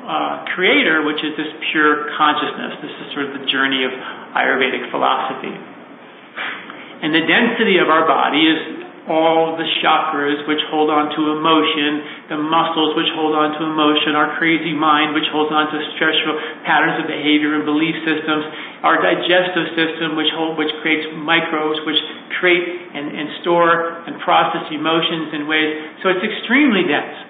uh, 0.07 0.47
creator, 0.55 1.03
which 1.03 1.19
is 1.19 1.35
this 1.35 1.51
pure 1.73 2.15
consciousness. 2.15 2.79
This 2.79 2.95
is 2.95 3.07
sort 3.11 3.27
of 3.27 3.33
the 3.43 3.47
journey 3.51 3.83
of 3.83 3.91
Ayurvedic 4.39 4.87
philosophy. 4.95 5.51
And 5.51 7.11
the 7.11 7.27
density 7.27 7.83
of 7.83 7.91
our 7.91 8.07
body 8.07 8.47
is 8.47 8.86
all 9.07 9.55
the 9.55 9.67
chakras 9.83 10.43
which 10.51 10.63
hold 10.71 10.91
on 10.91 11.15
to 11.15 11.21
emotion, 11.39 12.27
the 12.31 12.39
muscles 12.39 12.99
which 12.99 13.11
hold 13.15 13.39
on 13.39 13.55
to 13.55 13.63
emotion, 13.63 14.19
our 14.19 14.35
crazy 14.39 14.75
mind 14.75 15.15
which 15.15 15.27
holds 15.31 15.55
on 15.55 15.71
to 15.71 15.79
stressful 15.95 16.67
patterns 16.67 17.03
of 17.03 17.07
behavior 17.07 17.55
and 17.55 17.63
belief 17.63 17.95
systems, 18.03 18.45
our 18.83 18.99
digestive 18.99 19.73
system 19.79 20.19
which 20.19 20.31
hold, 20.35 20.59
which 20.59 20.71
creates 20.83 21.07
microbes 21.15 21.79
which 21.87 21.99
create 22.43 22.67
and, 22.67 23.15
and 23.15 23.27
store 23.43 24.03
and 24.11 24.19
process 24.27 24.67
emotions 24.75 25.31
in 25.35 25.47
ways. 25.47 26.03
So 26.03 26.11
it's 26.11 26.27
extremely 26.27 26.83
dense. 26.87 27.27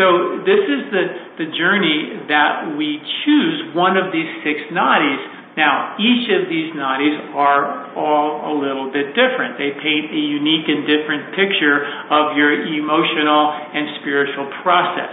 So 0.00 0.40
this 0.48 0.64
is 0.64 0.80
the, 0.88 1.04
the 1.44 1.48
journey 1.52 2.24
that 2.32 2.72
we 2.72 2.96
choose 3.24 3.76
one 3.76 4.00
of 4.00 4.08
these 4.08 4.28
six 4.40 4.56
nadis 4.72 5.39
now, 5.60 6.00
each 6.00 6.24
of 6.32 6.48
these 6.48 6.72
nadis 6.72 7.36
are 7.36 7.92
all 7.92 8.48
a 8.48 8.54
little 8.56 8.88
bit 8.88 9.12
different. 9.12 9.60
They 9.60 9.76
paint 9.76 10.08
a 10.08 10.22
unique 10.40 10.64
and 10.72 10.88
different 10.88 11.36
picture 11.36 11.84
of 12.08 12.32
your 12.32 12.64
emotional 12.64 13.52
and 13.52 14.00
spiritual 14.00 14.48
process. 14.64 15.12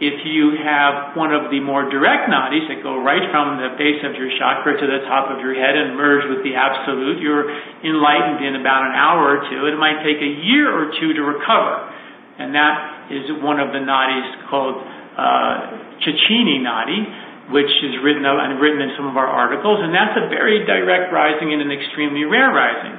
If 0.00 0.24
you 0.24 0.56
have 0.64 1.14
one 1.14 1.36
of 1.36 1.52
the 1.52 1.60
more 1.60 1.84
direct 1.92 2.32
nadis 2.32 2.64
that 2.72 2.80
go 2.80 2.98
right 3.04 3.28
from 3.28 3.60
the 3.60 3.76
base 3.76 4.00
of 4.08 4.16
your 4.16 4.32
chakra 4.40 4.74
to 4.80 4.86
the 4.88 5.04
top 5.04 5.28
of 5.28 5.44
your 5.44 5.52
head 5.52 5.76
and 5.76 5.94
merge 5.94 6.24
with 6.32 6.40
the 6.40 6.56
absolute, 6.56 7.20
you're 7.20 7.46
enlightened 7.84 8.40
in 8.40 8.56
about 8.56 8.88
an 8.88 8.96
hour 8.96 9.36
or 9.36 9.40
two. 9.52 9.68
It 9.68 9.76
might 9.76 10.00
take 10.00 10.18
a 10.18 10.32
year 10.48 10.72
or 10.72 10.96
two 10.96 11.12
to 11.12 11.22
recover. 11.22 11.92
And 12.40 12.56
that 12.56 13.12
is 13.12 13.24
one 13.44 13.60
of 13.60 13.70
the 13.70 13.84
nadis 13.84 14.48
called 14.48 14.80
uh, 14.80 16.02
Cecchini 16.02 16.58
nadi 16.64 17.23
which 17.52 17.68
is 17.84 18.00
written 18.00 18.24
out 18.24 18.40
and 18.40 18.56
written 18.56 18.80
in 18.80 18.96
some 18.96 19.04
of 19.04 19.20
our 19.20 19.28
articles, 19.28 19.82
and 19.84 19.92
that's 19.92 20.16
a 20.16 20.32
very 20.32 20.64
direct 20.64 21.12
rising 21.12 21.52
and 21.52 21.60
an 21.60 21.68
extremely 21.68 22.24
rare 22.24 22.48
rising. 22.48 22.96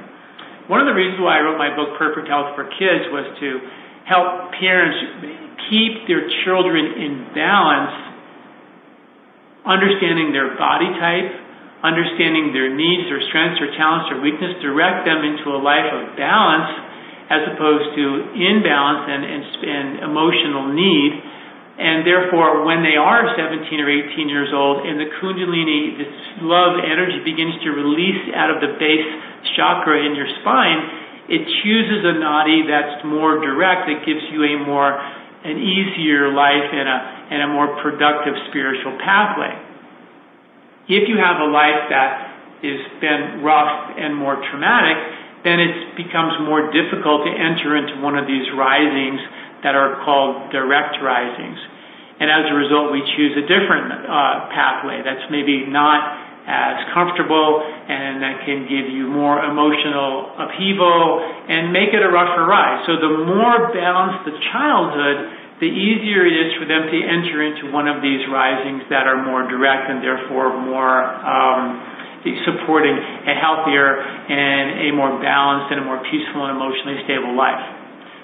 One 0.70 0.78
of 0.82 0.86
the 0.86 0.94
reasons 0.94 1.22
why 1.22 1.38
I 1.38 1.46
wrote 1.46 1.58
my 1.58 1.74
book, 1.74 1.98
Perfect 1.98 2.26
Health 2.26 2.54
for 2.54 2.66
Kids, 2.66 3.10
was 3.10 3.26
to 3.42 3.48
help 4.06 4.54
parents 4.54 4.98
keep 5.70 6.06
their 6.06 6.26
children 6.46 6.94
in 6.94 7.34
balance, 7.34 7.94
understanding 9.66 10.30
their 10.30 10.54
body 10.54 10.90
type, 10.98 11.30
understanding 11.82 12.54
their 12.54 12.70
needs, 12.70 13.10
their 13.10 13.22
strengths, 13.30 13.58
their 13.58 13.74
talents, 13.74 14.10
their 14.10 14.22
weakness, 14.22 14.58
direct 14.62 15.06
them 15.06 15.26
into 15.26 15.54
a 15.54 15.58
life 15.58 15.90
of 15.90 16.14
balance 16.14 16.70
as 17.30 17.42
opposed 17.50 17.90
to 17.98 18.04
imbalance 18.38 19.10
and, 19.10 19.22
and, 19.26 19.42
and 19.66 19.86
emotional 20.06 20.70
need 20.70 21.12
and 21.76 22.08
therefore, 22.08 22.64
when 22.64 22.80
they 22.80 22.96
are 22.96 23.36
17 23.36 23.68
or 23.80 23.88
18 23.92 24.32
years 24.32 24.48
old 24.48 24.88
and 24.88 24.96
the 24.96 25.12
Kundalini, 25.20 26.00
this 26.00 26.08
love 26.40 26.80
energy 26.80 27.20
begins 27.20 27.52
to 27.64 27.68
release 27.68 28.32
out 28.32 28.48
of 28.48 28.64
the 28.64 28.80
base 28.80 29.10
chakra 29.60 30.00
in 30.00 30.16
your 30.16 30.28
spine, 30.40 31.28
it 31.28 31.44
chooses 31.60 32.00
a 32.00 32.16
nadi 32.16 32.64
that's 32.64 33.04
more 33.04 33.44
direct, 33.44 33.92
that 33.92 34.08
gives 34.08 34.24
you 34.32 34.40
a 34.46 34.54
more, 34.64 34.96
an 35.44 35.60
easier 35.60 36.32
life 36.32 36.70
and 36.72 36.88
a, 36.88 36.98
and 37.28 37.38
a 37.44 37.48
more 37.52 37.76
productive 37.84 38.32
spiritual 38.48 38.96
pathway. 39.04 39.52
If 40.88 41.12
you 41.12 41.20
have 41.20 41.44
a 41.44 41.50
life 41.52 41.92
that 41.92 42.64
has 42.64 42.80
been 43.04 43.44
rough 43.44 43.92
and 44.00 44.16
more 44.16 44.40
traumatic, 44.48 44.96
then 45.44 45.60
it 45.60 45.92
becomes 45.98 46.40
more 46.40 46.72
difficult 46.72 47.28
to 47.28 47.32
enter 47.36 47.76
into 47.76 48.00
one 48.00 48.16
of 48.16 48.24
these 48.24 48.48
risings 48.56 49.20
that 49.62 49.74
are 49.74 50.02
called 50.04 50.52
direct 50.52 51.00
risings. 51.00 51.58
And 52.18 52.32
as 52.32 52.48
a 52.48 52.56
result, 52.56 52.92
we 52.92 53.04
choose 53.16 53.36
a 53.36 53.44
different 53.44 53.92
uh, 53.92 54.48
pathway 54.48 55.04
that's 55.04 55.28
maybe 55.28 55.68
not 55.68 56.26
as 56.46 56.94
comfortable 56.94 57.58
and 57.58 58.22
that 58.22 58.46
can 58.46 58.70
give 58.70 58.86
you 58.86 59.10
more 59.10 59.42
emotional 59.42 60.30
upheaval 60.38 61.18
and 61.50 61.74
make 61.74 61.90
it 61.90 62.00
a 62.00 62.08
rougher 62.08 62.46
ride. 62.46 62.86
So 62.86 62.96
the 63.02 63.26
more 63.26 63.74
balanced 63.74 64.30
the 64.30 64.36
childhood, 64.54 65.58
the 65.58 65.66
easier 65.66 66.22
it 66.22 66.36
is 66.38 66.54
for 66.56 66.64
them 66.70 66.86
to 66.86 66.98
enter 67.02 67.42
into 67.42 67.74
one 67.74 67.90
of 67.90 67.98
these 67.98 68.22
risings 68.30 68.86
that 68.94 69.10
are 69.10 69.26
more 69.26 69.42
direct 69.50 69.90
and 69.90 69.98
therefore 70.00 70.54
more 70.54 71.02
um, 71.02 71.82
supporting 72.46 72.94
a 72.94 73.34
healthier 73.34 73.98
and 73.98 74.86
a 74.86 74.94
more 74.94 75.18
balanced 75.18 75.74
and 75.74 75.82
a 75.82 75.84
more 75.84 75.98
peaceful 76.06 76.46
and 76.46 76.54
emotionally 76.54 77.02
stable 77.04 77.34
life. 77.34 77.75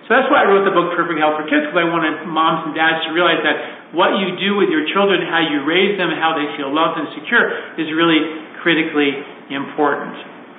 So 0.06 0.18
that's 0.18 0.26
why 0.34 0.42
I 0.42 0.46
wrote 0.50 0.66
the 0.66 0.74
book 0.74 0.98
Perfect 0.98 1.22
Health 1.22 1.38
for 1.38 1.46
Kids, 1.46 1.70
because 1.70 1.78
I 1.78 1.86
wanted 1.86 2.26
moms 2.26 2.66
and 2.66 2.74
dads 2.74 3.06
to 3.06 3.14
realize 3.14 3.38
that 3.46 3.94
what 3.94 4.18
you 4.18 4.34
do 4.34 4.58
with 4.58 4.66
your 4.72 4.82
children, 4.90 5.22
how 5.30 5.38
you 5.38 5.62
raise 5.62 5.94
them, 5.94 6.10
how 6.10 6.34
they 6.34 6.48
feel 6.58 6.74
loved 6.74 6.98
and 6.98 7.06
secure 7.14 7.78
is 7.78 7.86
really 7.94 8.18
critically 8.64 9.14
important, 9.54 10.16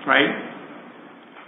right? 0.07 0.31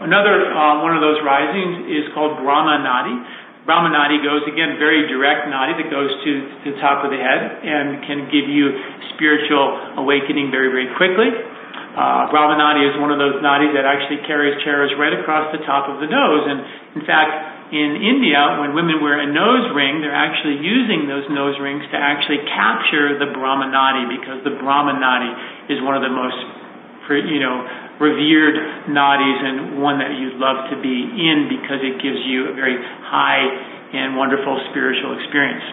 Another 0.03 0.51
uh, 0.51 0.83
one 0.83 0.91
of 0.91 0.99
those 0.99 1.23
risings 1.23 1.87
is 1.87 2.11
called 2.11 2.35
Brahma 2.43 2.83
Nadi. 2.83 3.15
Brahma 3.63 3.87
Nadi 3.95 4.19
goes, 4.19 4.43
again, 4.43 4.75
very 4.75 5.07
direct 5.07 5.47
nadi 5.47 5.79
that 5.79 5.87
goes 5.87 6.11
to, 6.11 6.31
to 6.67 6.67
the 6.75 6.79
top 6.83 7.07
of 7.07 7.15
the 7.15 7.17
head 7.17 7.63
and 7.63 8.03
can 8.03 8.27
give 8.27 8.51
you 8.51 8.75
spiritual 9.15 10.03
awakening 10.03 10.51
very, 10.51 10.67
very 10.67 10.91
quickly. 10.99 11.31
Uh, 11.95 12.27
Brahma 12.27 12.59
Nadi 12.59 12.83
is 12.83 12.99
one 12.99 13.07
of 13.07 13.23
those 13.23 13.39
nadis 13.39 13.71
that 13.71 13.87
actually 13.87 14.19
carries 14.27 14.59
chakras 14.67 14.91
right 14.99 15.15
across 15.15 15.47
the 15.55 15.63
top 15.63 15.87
of 15.87 16.03
the 16.03 16.11
nose. 16.11 16.43
And 16.43 16.59
in 16.99 17.03
fact, 17.07 17.54
in 17.73 17.97
India, 17.97 18.61
when 18.61 18.77
women 18.77 19.01
wear 19.01 19.17
a 19.17 19.25
nose 19.25 19.73
ring, 19.73 20.01
they're 20.01 20.13
actually 20.13 20.61
using 20.61 21.09
those 21.09 21.25
nose 21.33 21.57
rings 21.57 21.81
to 21.89 21.97
actually 21.97 22.45
capture 22.45 23.17
the 23.17 23.33
Brahma 23.33 23.73
Nadi 23.73 24.05
because 24.05 24.45
the 24.45 24.53
Brahma 24.61 24.93
Nadi 25.01 25.73
is 25.73 25.81
one 25.81 25.97
of 25.97 26.05
the 26.05 26.13
most, 26.13 26.37
you 27.09 27.41
know, 27.41 27.65
revered 27.97 28.91
nadis 28.91 29.39
and 29.39 29.81
one 29.81 29.99
that 29.99 30.13
you'd 30.19 30.35
love 30.35 30.67
to 30.69 30.75
be 30.83 30.95
in 31.09 31.47
because 31.47 31.79
it 31.79 31.95
gives 32.03 32.19
you 32.27 32.51
a 32.51 32.53
very 32.53 32.75
high 33.07 33.43
and 33.95 34.19
wonderful 34.19 34.59
spiritual 34.71 35.15
experience. 35.15 35.63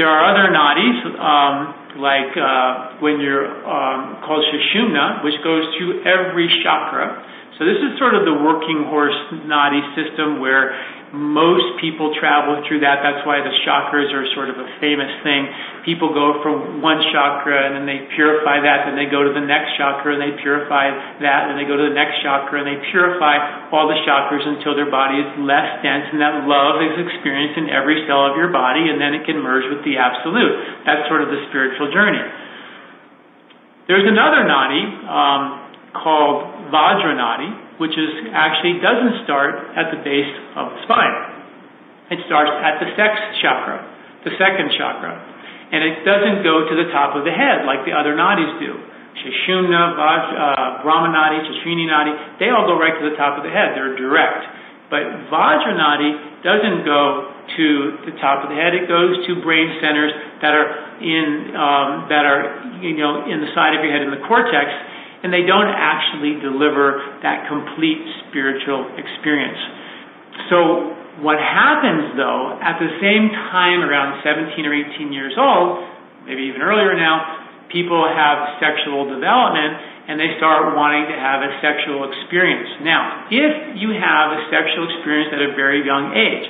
There 0.00 0.08
are 0.08 0.24
other 0.24 0.50
nadis, 0.50 0.98
um, 1.20 1.54
like 2.00 2.32
uh, 2.34 2.98
when 2.98 3.20
you're 3.20 3.46
um, 3.62 4.24
called 4.24 4.42
Sushumna, 4.50 5.22
which 5.22 5.36
goes 5.44 5.62
through 5.76 6.02
every 6.02 6.48
chakra. 6.64 7.22
So 7.58 7.62
this 7.62 7.78
is 7.78 7.94
sort 8.02 8.18
of 8.18 8.26
the 8.26 8.34
working 8.34 8.90
horse 8.90 9.14
nadi 9.46 9.78
system 9.94 10.42
where 10.42 10.74
most 11.14 11.78
people 11.78 12.10
travel 12.18 12.58
through 12.66 12.82
that. 12.82 12.98
That's 13.06 13.22
why 13.22 13.38
the 13.38 13.54
chakras 13.62 14.10
are 14.10 14.26
sort 14.34 14.50
of 14.50 14.58
a 14.58 14.66
famous 14.82 15.10
thing. 15.22 15.46
People 15.86 16.10
go 16.10 16.42
from 16.42 16.82
one 16.82 16.98
chakra 17.14 17.54
and 17.54 17.78
then 17.78 17.86
they 17.86 18.02
purify 18.18 18.58
that, 18.58 18.90
then 18.90 18.98
they 18.98 19.06
go 19.06 19.22
to 19.22 19.30
the 19.30 19.46
next 19.46 19.78
chakra 19.78 20.18
and 20.18 20.20
they 20.20 20.34
purify 20.42 20.90
that, 21.22 21.40
and 21.48 21.54
they 21.54 21.64
go 21.64 21.78
to 21.78 21.86
the 21.86 21.96
next 21.96 22.18
chakra 22.26 22.58
and 22.58 22.66
they 22.66 22.78
purify 22.90 23.70
all 23.70 23.86
the 23.86 23.98
chakras 24.02 24.42
until 24.42 24.74
their 24.74 24.90
body 24.90 25.22
is 25.22 25.30
less 25.46 25.80
dense 25.86 26.10
and 26.10 26.18
that 26.18 26.44
love 26.50 26.82
is 26.82 26.98
experienced 26.98 27.62
in 27.62 27.70
every 27.70 28.02
cell 28.10 28.26
of 28.26 28.34
your 28.34 28.50
body 28.50 28.90
and 28.90 28.98
then 28.98 29.14
it 29.14 29.22
can 29.22 29.38
merge 29.38 29.64
with 29.70 29.86
the 29.86 29.94
absolute. 29.94 30.82
That's 30.82 31.06
sort 31.06 31.22
of 31.22 31.30
the 31.30 31.40
spiritual 31.48 31.94
journey. 31.94 32.22
There's 33.86 34.04
another 34.04 34.42
nadi 34.48 34.82
um, 35.06 35.63
called 35.94 36.68
Vajranadi, 36.74 37.78
which 37.78 37.94
is 37.94 38.10
actually 38.34 38.82
doesn't 38.82 39.24
start 39.24 39.74
at 39.78 39.94
the 39.94 40.02
base 40.02 40.34
of 40.58 40.74
the 40.74 40.78
spine. 40.84 41.16
It 42.10 42.20
starts 42.26 42.52
at 42.52 42.82
the 42.82 42.92
sex 42.98 43.14
chakra, 43.40 43.80
the 44.26 44.34
second 44.36 44.74
chakra. 44.76 45.14
And 45.72 45.80
it 45.80 46.04
doesn't 46.04 46.44
go 46.44 46.68
to 46.68 46.74
the 46.76 46.92
top 46.92 47.16
of 47.16 47.24
the 47.24 47.32
head 47.32 47.64
like 47.64 47.88
the 47.88 47.96
other 47.96 48.12
nadis 48.14 48.60
do. 48.60 48.76
Sushumna, 49.14 49.94
Vaj, 49.94 50.22
uh, 50.34 50.82
Brahmanadi, 50.82 51.46
Sashini 51.46 51.86
Nadi, 51.86 52.38
they 52.38 52.50
all 52.50 52.66
go 52.66 52.76
right 52.76 52.98
to 52.98 53.04
the 53.08 53.16
top 53.16 53.38
of 53.38 53.46
the 53.46 53.50
head. 53.50 53.72
They're 53.78 53.96
direct. 53.96 54.44
But 54.90 55.30
Vajranadi 55.32 56.44
doesn't 56.44 56.84
go 56.84 57.32
to 57.56 57.66
the 58.04 58.14
top 58.20 58.44
of 58.44 58.52
the 58.52 58.58
head. 58.58 58.74
It 58.74 58.86
goes 58.86 59.16
to 59.26 59.40
brain 59.40 59.80
centers 59.80 60.12
that 60.42 60.52
are 60.52 60.68
in 61.00 61.56
um, 61.56 61.88
that 62.12 62.24
are 62.24 62.42
you 62.80 62.96
know 62.96 63.24
in 63.24 63.40
the 63.40 63.50
side 63.56 63.72
of 63.76 63.80
your 63.84 63.92
head 63.92 64.02
in 64.04 64.12
the 64.12 64.22
cortex, 64.28 64.68
and 65.24 65.32
they 65.32 65.48
don't 65.48 65.72
actually 65.72 66.36
deliver 66.44 67.00
that 67.24 67.48
complete 67.48 68.04
spiritual 68.28 68.92
experience. 69.00 69.56
So 70.52 70.92
what 71.24 71.40
happens 71.40 72.12
though, 72.12 72.60
at 72.60 72.76
the 72.76 72.92
same 73.00 73.32
time, 73.48 73.80
around 73.80 74.20
17 74.20 74.52
or 74.68 74.76
18 74.76 75.16
years 75.16 75.32
old, 75.40 75.80
maybe 76.28 76.44
even 76.52 76.60
earlier 76.60 76.92
now, 76.92 77.40
people 77.72 78.04
have 78.04 78.60
sexual 78.60 79.08
development 79.08 79.80
and 80.12 80.20
they 80.20 80.36
start 80.36 80.76
wanting 80.76 81.08
to 81.08 81.16
have 81.16 81.40
a 81.40 81.56
sexual 81.64 82.04
experience. 82.04 82.84
Now, 82.84 83.24
if 83.32 83.80
you 83.80 83.96
have 83.96 84.36
a 84.36 84.40
sexual 84.52 84.84
experience 84.92 85.32
at 85.32 85.40
a 85.40 85.56
very 85.56 85.80
young 85.80 86.12
age, 86.12 86.44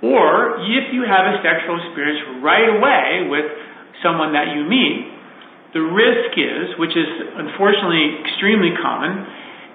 or 0.00 0.56
if 0.64 0.88
you 0.96 1.04
have 1.04 1.28
a 1.28 1.36
sexual 1.44 1.76
experience 1.76 2.40
right 2.40 2.72
away 2.72 3.28
with 3.28 3.44
someone 4.00 4.32
that 4.32 4.56
you 4.56 4.64
meet, 4.64 5.19
the 5.72 5.82
risk 5.82 6.34
is, 6.34 6.74
which 6.78 6.94
is 6.98 7.08
unfortunately 7.38 8.18
extremely 8.26 8.74
common, 8.82 9.26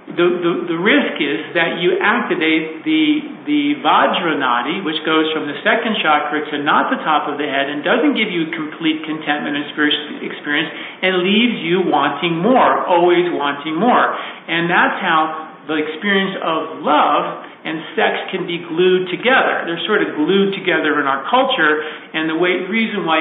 the, 0.05 0.27
the, 0.37 0.53
the 0.69 0.77
risk 0.77 1.17
is 1.17 1.57
that 1.57 1.81
you 1.81 1.97
activate 1.97 2.85
the, 2.85 3.25
the 3.49 3.81
Vajranadi, 3.81 4.85
which 4.85 5.01
goes 5.01 5.33
from 5.33 5.49
the 5.49 5.57
second 5.65 5.97
chakra 5.97 6.45
to 6.53 6.61
not 6.61 6.93
the 6.93 7.01
top 7.01 7.25
of 7.25 7.41
the 7.41 7.47
head 7.49 7.73
and 7.73 7.81
doesn't 7.81 8.13
give 8.13 8.29
you 8.29 8.53
complete 8.53 9.01
contentment 9.01 9.57
and 9.57 9.65
spiritual 9.73 10.21
experience 10.21 10.69
and 11.01 11.25
leaves 11.25 11.57
you 11.65 11.89
wanting 11.89 12.37
more, 12.37 12.85
always 12.85 13.25
wanting 13.33 13.73
more. 13.73 14.13
And 14.45 14.69
that's 14.69 15.01
how 15.01 15.65
the 15.65 15.81
experience 15.81 16.37
of 16.37 16.85
love 16.85 17.49
and 17.65 17.81
sex 17.97 18.29
can 18.29 18.45
be 18.45 18.61
glued 18.61 19.09
together. 19.09 19.65
They're 19.65 19.81
sort 19.89 20.05
of 20.05 20.13
glued 20.13 20.53
together 20.53 21.01
in 21.01 21.09
our 21.09 21.25
culture, 21.25 21.81
and 22.13 22.29
the 22.29 22.37
way, 22.37 22.61
reason 22.69 23.09
why 23.09 23.17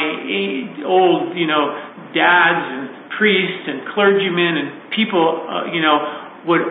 old, 0.85 1.33
you 1.33 1.49
know, 1.49 1.94
dads 2.15 2.65
and 2.71 2.83
priests 3.19 3.67
and 3.67 3.91
clergymen 3.93 4.55
and 4.57 4.69
people, 4.95 5.45
uh, 5.45 5.71
you 5.71 5.83
know, 5.83 5.99
would 6.47 6.65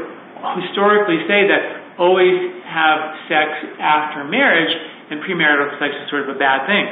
historically 0.63 1.23
say 1.27 1.47
that 1.47 1.95
always 1.99 2.35
have 2.65 3.15
sex 3.29 3.51
after 3.77 4.25
marriage 4.25 4.71
and 5.11 5.21
premarital 5.21 5.77
sex 5.77 5.93
is 5.93 6.09
sort 6.09 6.25
of 6.25 6.35
a 6.35 6.39
bad 6.39 6.65
thing. 6.65 6.85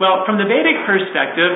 Well, 0.00 0.26
from 0.26 0.40
the 0.40 0.48
Vedic 0.48 0.82
perspective, 0.82 1.52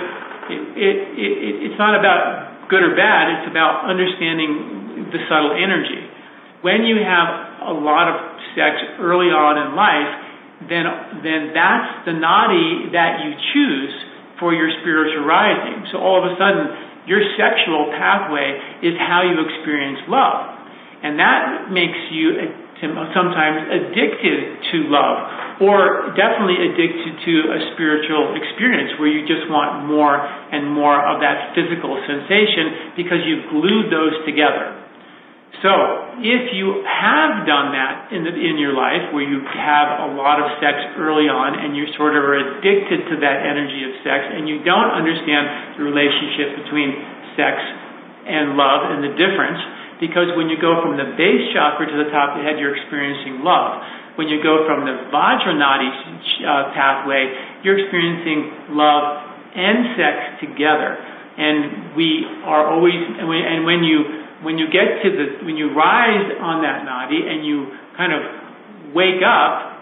it, 0.46 0.62
it, 0.79 0.96
it, 1.18 1.55
it's 1.66 1.79
not 1.81 1.99
about 1.99 2.68
good 2.70 2.83
or 2.83 2.94
bad, 2.94 3.42
it's 3.42 3.51
about 3.51 3.87
understanding 3.87 5.11
the 5.11 5.20
subtle 5.27 5.55
energy. 5.55 6.03
When 6.62 6.87
you 6.87 7.03
have 7.03 7.66
a 7.66 7.75
lot 7.75 8.07
of 8.11 8.16
sex 8.55 8.79
early 8.99 9.31
on 9.31 9.59
in 9.59 9.75
life, 9.75 10.12
then, 10.70 10.85
then 11.22 11.53
that's 11.53 12.07
the 12.09 12.14
nadi 12.16 12.90
that 12.94 13.22
you 13.22 13.35
choose 13.53 13.94
for 14.38 14.53
your 14.53 14.68
spiritual 14.83 15.25
rising. 15.25 15.88
So 15.92 15.99
all 15.99 16.20
of 16.20 16.29
a 16.29 16.35
sudden, 16.37 17.07
your 17.07 17.22
sexual 17.38 17.94
pathway 17.94 18.83
is 18.83 18.99
how 18.99 19.22
you 19.22 19.38
experience 19.38 20.03
love. 20.11 20.57
And 21.03 21.18
that 21.20 21.70
makes 21.70 21.99
you 22.11 22.35
uh, 22.35 23.07
sometimes 23.14 23.72
addicted 23.72 24.61
to 24.72 24.77
love, 24.92 25.62
or 25.64 26.12
definitely 26.12 26.61
addicted 26.61 27.14
to 27.25 27.35
a 27.57 27.59
spiritual 27.72 28.37
experience 28.37 28.99
where 29.01 29.09
you 29.09 29.25
just 29.25 29.49
want 29.49 29.88
more 29.88 30.20
and 30.20 30.68
more 30.68 31.01
of 31.01 31.20
that 31.25 31.57
physical 31.57 31.96
sensation 32.05 32.92
because 32.96 33.25
you've 33.25 33.49
glued 33.49 33.88
those 33.88 34.12
together. 34.29 34.86
So, 35.65 35.73
if 36.21 36.53
you 36.53 36.85
have 36.85 37.49
done 37.49 37.73
that 37.73 38.13
in, 38.13 38.29
the, 38.29 38.35
in 38.35 38.61
your 38.61 38.77
life, 38.77 39.09
where 39.17 39.25
you 39.25 39.41
have 39.41 40.05
a 40.05 40.09
lot 40.13 40.37
of 40.37 40.53
sex 40.61 40.77
early 41.01 41.33
on 41.33 41.57
and 41.57 41.73
you 41.73 41.89
sort 41.97 42.13
of 42.13 42.23
are 42.29 42.37
addicted 42.37 43.09
to 43.09 43.15
that 43.25 43.41
energy 43.41 43.89
of 43.89 43.97
sex 44.05 44.37
and 44.37 44.45
you 44.45 44.61
don't 44.61 44.93
understand 44.93 45.81
the 45.81 45.83
relationship 45.89 46.61
between 46.61 46.93
sex 47.41 47.57
and 48.29 48.59
love 48.59 48.85
and 48.93 49.01
the 49.01 49.17
difference, 49.17 49.57
because 49.97 50.29
when 50.37 50.53
you 50.53 50.61
go 50.61 50.77
from 50.85 51.01
the 51.01 51.17
base 51.17 51.49
chakra 51.57 51.89
to 51.89 51.97
the 52.05 52.13
top 52.13 52.37
of 52.37 52.43
the 52.43 52.45
head, 52.45 52.61
you're 52.61 52.77
experiencing 52.77 53.41
love. 53.41 53.81
When 54.21 54.29
you 54.29 54.45
go 54.45 54.69
from 54.69 54.85
the 54.85 55.09
Vajranadi 55.09 55.89
uh, 56.45 56.73
pathway, 56.77 57.33
you're 57.65 57.81
experiencing 57.81 58.77
love 58.77 59.25
and 59.57 59.97
sex 59.97 60.17
together. 60.45 61.01
And 61.37 61.97
we 61.97 62.25
are 62.45 62.69
always, 62.69 62.97
and 62.97 63.65
when 63.65 63.85
you 63.85 64.26
when 64.44 64.61
you 64.61 64.68
get 64.68 65.01
to 65.05 65.09
the, 65.09 65.27
when 65.49 65.57
you 65.57 65.72
rise 65.72 66.29
on 66.40 66.61
that 66.61 66.85
nadi 66.85 67.25
and 67.25 67.46
you 67.46 67.72
kind 67.96 68.12
of 68.12 68.20
wake 68.92 69.25
up 69.25 69.77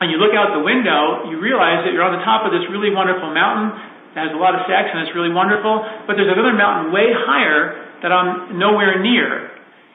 and 0.00 0.08
you 0.08 0.16
look 0.16 0.32
out 0.32 0.56
the 0.56 0.64
window, 0.64 1.28
you 1.28 1.36
realize 1.40 1.84
that 1.84 1.92
you're 1.92 2.04
on 2.04 2.16
the 2.16 2.24
top 2.24 2.48
of 2.48 2.52
this 2.52 2.64
really 2.72 2.92
wonderful 2.92 3.28
mountain 3.32 3.76
that 4.16 4.30
has 4.30 4.32
a 4.32 4.40
lot 4.40 4.54
of 4.54 4.64
sex 4.70 4.88
and 4.94 5.04
it's 5.04 5.14
really 5.14 5.34
wonderful, 5.34 5.84
but 6.06 6.14
there's 6.14 6.30
another 6.30 6.54
mountain 6.54 6.94
way 6.94 7.10
higher 7.12 7.84
that 8.00 8.14
I'm 8.14 8.56
nowhere 8.56 9.02
near. 9.02 9.50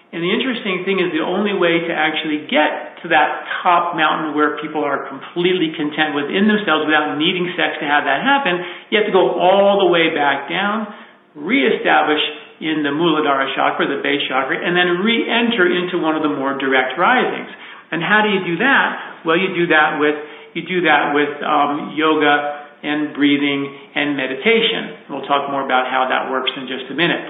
And 0.10 0.26
the 0.26 0.32
interesting 0.34 0.82
thing 0.90 0.98
is 0.98 1.14
the 1.14 1.22
only 1.22 1.54
way 1.54 1.86
to 1.86 1.94
actually 1.94 2.50
get 2.50 3.06
to 3.06 3.14
that 3.14 3.46
top 3.62 3.94
mountain 3.94 4.34
where 4.34 4.58
people 4.58 4.82
are 4.82 5.06
completely 5.06 5.70
content 5.78 6.18
within 6.18 6.50
themselves 6.50 6.90
without 6.90 7.16
needing 7.22 7.54
sex 7.54 7.78
to 7.80 7.86
have 7.86 8.10
that 8.10 8.26
happen, 8.26 8.58
you 8.90 8.98
have 8.98 9.06
to 9.06 9.14
go 9.14 9.38
all 9.38 9.78
the 9.86 9.90
way 9.94 10.10
back 10.10 10.50
down, 10.50 10.90
reestablish 11.38 12.20
in 12.60 12.84
the 12.84 12.92
Muladhara 12.92 13.56
chakra, 13.56 13.88
the 13.88 14.04
base 14.04 14.24
chakra, 14.28 14.60
and 14.60 14.76
then 14.76 15.00
re-enter 15.04 15.68
into 15.68 15.98
one 16.00 16.16
of 16.16 16.24
the 16.24 16.32
more 16.32 16.60
direct 16.60 17.00
risings. 17.00 17.52
And 17.92 18.04
how 18.04 18.22
do 18.22 18.30
you 18.30 18.44
do 18.44 18.56
that? 18.62 19.24
Well, 19.26 19.40
you 19.40 19.56
do 19.56 19.68
that 19.74 19.98
with 19.98 20.16
you 20.54 20.66
do 20.66 20.82
that 20.90 21.14
with 21.14 21.30
um, 21.46 21.94
yoga 21.94 22.66
and 22.82 23.14
breathing 23.14 23.70
and 23.94 24.18
meditation. 24.18 25.06
We'll 25.10 25.28
talk 25.30 25.52
more 25.52 25.62
about 25.62 25.86
how 25.86 26.10
that 26.10 26.32
works 26.34 26.50
in 26.58 26.66
just 26.66 26.90
a 26.90 26.96
minute. 26.96 27.22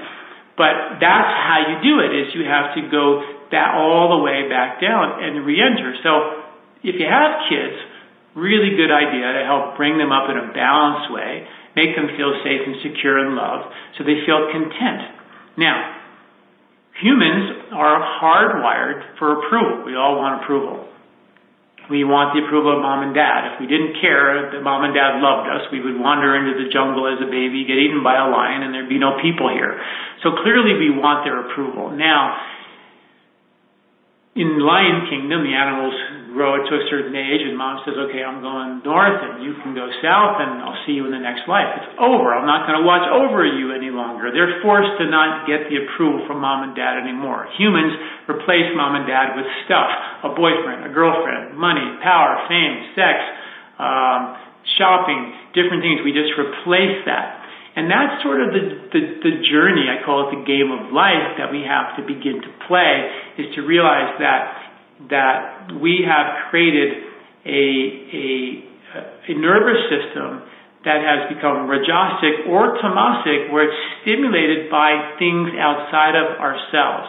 But 0.56 1.00
that's 1.00 1.32
how 1.36 1.68
you 1.68 1.76
do 1.84 1.94
it, 2.00 2.12
is 2.16 2.24
you 2.32 2.48
have 2.48 2.76
to 2.76 2.82
go 2.88 3.20
that 3.52 3.76
all 3.76 4.16
the 4.16 4.20
way 4.22 4.48
back 4.48 4.80
down 4.80 5.20
and 5.20 5.44
re-enter. 5.44 5.96
So 6.00 6.12
if 6.80 6.96
you 6.96 7.08
have 7.08 7.44
kids, 7.48 7.76
really 8.36 8.76
good 8.76 8.92
idea 8.92 9.36
to 9.36 9.42
help 9.44 9.76
bring 9.76 9.98
them 9.98 10.12
up 10.12 10.30
in 10.30 10.36
a 10.38 10.48
balanced 10.54 11.12
way, 11.12 11.44
make 11.76 11.96
them 11.96 12.08
feel 12.16 12.32
safe 12.40 12.62
and 12.64 12.76
secure 12.80 13.18
and 13.20 13.36
loved, 13.36 13.68
so 13.98 14.04
they 14.04 14.22
feel 14.24 14.48
content. 14.52 15.19
Now, 15.56 15.96
humans 17.00 17.70
are 17.72 17.98
hardwired 18.22 19.18
for 19.18 19.44
approval. 19.44 19.84
We 19.86 19.96
all 19.96 20.16
want 20.16 20.42
approval 20.42 20.90
we 21.90 22.06
want 22.06 22.38
the 22.38 22.46
approval 22.46 22.78
of 22.78 22.80
mom 22.80 23.02
and 23.02 23.10
dad. 23.10 23.52
If 23.52 23.54
we 23.58 23.66
didn't 23.66 23.98
care 23.98 24.54
that 24.54 24.62
mom 24.62 24.86
and 24.86 24.94
dad 24.94 25.18
loved 25.18 25.50
us, 25.50 25.66
we 25.74 25.82
would 25.82 25.98
wander 25.98 26.38
into 26.38 26.54
the 26.54 26.70
jungle 26.70 27.10
as 27.10 27.18
a 27.18 27.26
baby, 27.26 27.66
get 27.66 27.82
eaten 27.82 28.06
by 28.06 28.14
a 28.14 28.30
lion, 28.30 28.62
and 28.62 28.70
there'd 28.70 28.88
be 28.88 29.02
no 29.02 29.18
people 29.18 29.50
here. 29.50 29.74
So 30.22 30.38
clearly 30.38 30.78
we 30.78 30.94
want 30.94 31.26
their 31.26 31.42
approval. 31.42 31.90
Now, 31.90 32.38
in 34.38 34.62
Lion 34.62 35.10
Kingdom, 35.10 35.42
the 35.42 35.50
animals 35.50 35.94
grow 36.30 36.62
to 36.62 36.72
a 36.78 36.84
certain 36.86 37.10
age, 37.18 37.42
and 37.42 37.58
mom 37.58 37.82
says, 37.82 37.98
okay, 37.98 38.22
I'm 38.22 38.38
going 38.38 38.78
north, 38.86 39.18
and 39.26 39.42
you 39.42 39.58
can 39.58 39.74
go 39.74 39.90
south, 39.98 40.38
and 40.38 40.62
I'll 40.62 40.78
see 40.86 40.94
you 40.94 41.02
in 41.02 41.10
the 41.10 41.18
next 41.18 41.50
life. 41.50 41.66
It's 41.82 41.98
over. 41.98 42.30
I'm 42.30 42.46
not 42.46 42.62
going 42.70 42.78
to 42.78 42.86
watch 42.86 43.02
over 43.10 43.42
you 43.42 43.74
any 43.74 43.90
longer. 43.90 44.30
They're 44.30 44.62
forced 44.62 45.02
to 45.02 45.10
not 45.10 45.50
get 45.50 45.66
the 45.66 45.82
approval 45.82 46.22
from 46.30 46.38
mom 46.38 46.62
and 46.62 46.78
dad 46.78 47.02
anymore. 47.02 47.50
Humans 47.58 48.30
replace 48.30 48.70
mom 48.78 48.94
and 48.94 49.06
dad 49.10 49.34
with 49.34 49.50
stuff 49.66 49.90
a 50.22 50.30
boyfriend, 50.30 50.86
a 50.86 50.92
girlfriend, 50.94 51.58
money, 51.58 51.98
power, 51.98 52.46
fame, 52.46 52.94
sex, 52.94 53.18
um, 53.82 54.38
shopping, 54.78 55.34
different 55.58 55.82
things. 55.82 56.06
We 56.06 56.14
just 56.14 56.30
replace 56.38 57.02
that. 57.10 57.39
And 57.80 57.88
that's 57.88 58.20
sort 58.20 58.44
of 58.44 58.52
the, 58.52 58.92
the, 58.92 59.02
the 59.24 59.34
journey, 59.48 59.88
I 59.88 60.04
call 60.04 60.28
it 60.28 60.36
the 60.36 60.44
game 60.44 60.68
of 60.68 60.92
life, 60.92 61.40
that 61.40 61.48
we 61.48 61.64
have 61.64 61.96
to 61.96 62.04
begin 62.04 62.44
to 62.44 62.50
play, 62.68 63.08
is 63.40 63.48
to 63.56 63.64
realize 63.64 64.20
that 64.20 64.68
that 65.08 65.72
we 65.80 66.04
have 66.04 66.52
created 66.52 66.92
a, 67.48 67.64
a, 68.12 68.28
a 69.32 69.34
nervous 69.40 69.80
system 69.88 70.44
that 70.84 71.00
has 71.00 71.32
become 71.32 71.72
rajasic 71.72 72.52
or 72.52 72.76
tamasic, 72.84 73.48
where 73.48 73.64
it's 73.64 73.80
stimulated 74.04 74.68
by 74.68 75.16
things 75.16 75.48
outside 75.56 76.20
of 76.20 76.36
ourselves. 76.36 77.08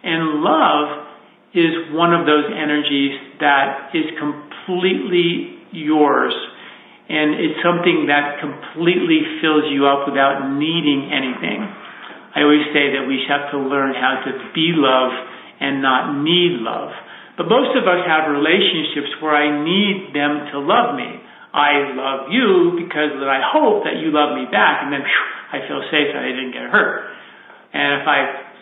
And 0.00 0.40
love 0.40 1.12
is 1.52 1.92
one 1.92 2.16
of 2.16 2.24
those 2.24 2.48
energies 2.56 3.36
that 3.44 3.92
is 3.92 4.16
completely 4.16 5.60
yours 5.76 6.32
and 7.06 7.38
it's 7.38 7.62
something 7.62 8.10
that 8.10 8.42
completely 8.42 9.22
fills 9.38 9.70
you 9.70 9.86
up 9.86 10.10
without 10.10 10.50
needing 10.58 11.06
anything. 11.06 11.62
I 12.34 12.42
always 12.42 12.66
say 12.74 12.98
that 12.98 13.06
we 13.06 13.22
have 13.30 13.48
to 13.54 13.58
learn 13.62 13.94
how 13.94 14.26
to 14.26 14.30
be 14.52 14.74
love 14.74 15.14
and 15.62 15.80
not 15.80 16.20
need 16.20 16.60
love. 16.60 16.90
But 17.38 17.48
most 17.48 17.76
of 17.76 17.84
us 17.86 18.02
have 18.04 18.32
relationships 18.32 19.22
where 19.22 19.36
I 19.36 19.48
need 19.62 20.12
them 20.12 20.50
to 20.52 20.58
love 20.60 20.96
me. 20.96 21.20
I 21.56 21.94
love 21.96 22.28
you 22.28 22.76
because 22.76 23.16
that 23.16 23.30
I 23.30 23.40
hope 23.40 23.84
that 23.88 23.96
you 24.02 24.12
love 24.12 24.36
me 24.36 24.44
back, 24.52 24.84
and 24.84 24.92
then 24.92 25.00
whew, 25.00 25.28
I 25.56 25.64
feel 25.64 25.80
safe 25.88 26.12
that 26.12 26.20
I 26.20 26.32
didn't 26.32 26.52
get 26.52 26.68
hurt. 26.68 27.08
And 27.72 28.02
if 28.02 28.06
I 28.08 28.18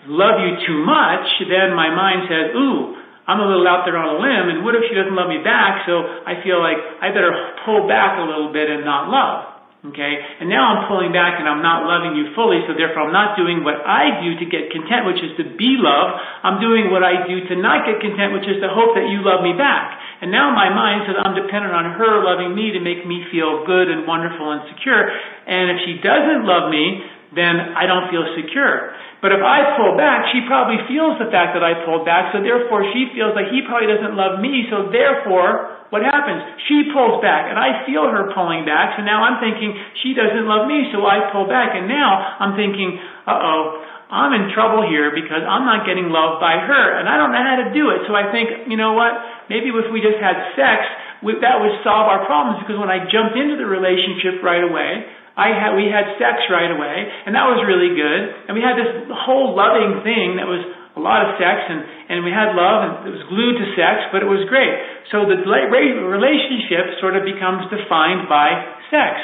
love 0.07 0.39
you 0.43 0.53
too 0.63 0.79
much, 0.85 1.27
then 1.51 1.75
my 1.75 1.91
mind 1.91 2.31
says, 2.31 2.55
ooh, 2.55 2.95
I'm 3.25 3.41
a 3.41 3.49
little 3.49 3.65
out 3.65 3.89
there 3.89 3.97
on 3.97 4.05
a 4.05 4.19
limb, 4.21 4.47
and 4.53 4.59
what 4.65 4.77
if 4.77 4.85
she 4.85 4.95
doesn't 4.95 5.17
love 5.17 5.33
me 5.33 5.41
back? 5.41 5.89
So 5.89 6.05
I 6.05 6.45
feel 6.45 6.61
like 6.61 6.77
I 6.77 7.09
better 7.09 7.33
pull 7.65 7.89
back 7.89 8.21
a 8.21 8.25
little 8.25 8.53
bit 8.53 8.69
and 8.69 8.85
not 8.85 9.09
love. 9.09 9.55
Okay? 9.85 10.17
And 10.41 10.49
now 10.49 10.65
I'm 10.65 10.89
pulling 10.89 11.13
back 11.13 11.37
and 11.37 11.45
I'm 11.45 11.61
not 11.61 11.85
loving 11.85 12.17
you 12.17 12.33
fully, 12.33 12.65
so 12.65 12.73
therefore 12.73 13.05
I'm 13.05 13.13
not 13.13 13.37
doing 13.37 13.61
what 13.61 13.85
I 13.85 14.25
do 14.25 14.33
to 14.41 14.47
get 14.49 14.73
content, 14.73 15.05
which 15.05 15.21
is 15.21 15.37
to 15.37 15.45
be 15.61 15.77
loved. 15.77 16.17
I'm 16.41 16.57
doing 16.57 16.89
what 16.89 17.05
I 17.05 17.29
do 17.29 17.45
to 17.53 17.55
not 17.61 17.85
get 17.85 18.01
content, 18.01 18.33
which 18.33 18.49
is 18.49 18.65
to 18.65 18.73
hope 18.73 18.97
that 18.97 19.13
you 19.13 19.21
love 19.21 19.45
me 19.45 19.53
back. 19.53 20.01
And 20.25 20.33
now 20.33 20.49
my 20.57 20.73
mind 20.73 21.05
says 21.05 21.21
I'm 21.21 21.37
dependent 21.37 21.77
on 21.77 22.01
her 22.01 22.25
loving 22.25 22.57
me 22.57 22.73
to 22.73 22.81
make 22.81 23.05
me 23.05 23.29
feel 23.29 23.69
good 23.69 23.93
and 23.93 24.09
wonderful 24.09 24.57
and 24.57 24.65
secure. 24.73 25.05
And 25.05 25.77
if 25.77 25.85
she 25.85 26.01
doesn't 26.01 26.49
love 26.49 26.73
me, 26.73 27.05
then 27.35 27.75
I 27.75 27.87
don't 27.87 28.11
feel 28.11 28.25
secure. 28.39 28.95
But 29.21 29.33
if 29.33 29.41
I 29.41 29.77
pull 29.81 29.97
back, 29.97 30.29
she 30.31 30.45
probably 30.45 30.79
feels 30.85 31.17
the 31.17 31.33
fact 31.33 31.57
that 31.57 31.65
I 31.65 31.85
pulled 31.87 32.05
back, 32.05 32.31
so 32.31 32.45
therefore 32.45 32.85
she 32.93 33.09
feels 33.17 33.33
like 33.33 33.49
he 33.49 33.65
probably 33.65 33.89
doesn't 33.89 34.15
love 34.15 34.39
me, 34.39 34.69
so 34.69 34.93
therefore 34.93 35.75
what 35.89 36.03
happens? 36.03 36.43
She 36.67 36.91
pulls 36.91 37.23
back, 37.23 37.47
and 37.49 37.55
I 37.55 37.87
feel 37.87 38.05
her 38.11 38.35
pulling 38.35 38.67
back, 38.67 38.99
so 38.99 39.07
now 39.07 39.23
I'm 39.23 39.39
thinking, 39.39 39.73
she 40.03 40.11
doesn't 40.11 40.43
love 40.43 40.67
me, 40.67 40.91
so 40.91 41.07
I 41.07 41.31
pull 41.31 41.47
back, 41.47 41.73
and 41.79 41.87
now 41.87 42.43
I'm 42.43 42.59
thinking, 42.59 42.99
uh-oh, 43.31 43.63
I'm 44.11 44.35
in 44.37 44.53
trouble 44.53 44.85
here 44.85 45.15
because 45.15 45.41
I'm 45.41 45.65
not 45.65 45.89
getting 45.89 46.13
loved 46.13 46.43
by 46.43 46.61
her, 46.61 46.85
and 46.99 47.09
I 47.09 47.17
don't 47.17 47.33
know 47.33 47.41
how 47.41 47.59
to 47.65 47.73
do 47.73 47.95
it. 47.95 48.05
So 48.05 48.13
I 48.13 48.29
think, 48.29 48.69
you 48.69 48.77
know 48.77 48.93
what? 48.93 49.15
Maybe 49.49 49.73
if 49.73 49.89
we 49.89 50.05
just 50.05 50.21
had 50.21 50.37
sex, 50.59 50.85
that 51.25 51.57
would 51.65 51.75
solve 51.81 52.07
our 52.13 52.29
problems 52.29 52.61
because 52.61 52.77
when 52.77 52.93
I 52.93 53.09
jumped 53.09 53.39
into 53.39 53.57
the 53.57 53.65
relationship 53.65 54.45
right 54.45 54.61
away, 54.61 55.09
I 55.35 55.51
had, 55.51 55.75
we 55.75 55.91
had 55.91 56.15
sex 56.15 56.47
right 56.47 56.71
away, 56.71 56.97
and 57.27 57.35
that 57.35 57.47
was 57.51 57.59
really 57.67 57.91
good. 57.91 58.23
And 58.47 58.55
we 58.55 58.63
had 58.63 58.79
this 58.79 59.11
whole 59.11 59.55
loving 59.59 60.07
thing 60.07 60.39
that 60.39 60.47
was 60.47 60.63
a 60.95 61.03
lot 61.03 61.27
of 61.27 61.35
sex 61.43 61.59
and, 61.67 61.83
and 61.83 62.23
we 62.23 62.31
had 62.31 62.55
love 62.55 62.87
and 62.87 62.93
it 63.11 63.13
was 63.19 63.27
glued 63.27 63.59
to 63.59 63.67
sex, 63.75 64.15
but 64.15 64.23
it 64.23 64.31
was 64.31 64.47
great. 64.47 64.71
So 65.11 65.27
the 65.27 65.43
relationship 65.43 67.03
sort 67.03 67.19
of 67.19 67.27
becomes 67.27 67.67
defined 67.67 68.31
by 68.31 68.55
sex. 68.95 69.19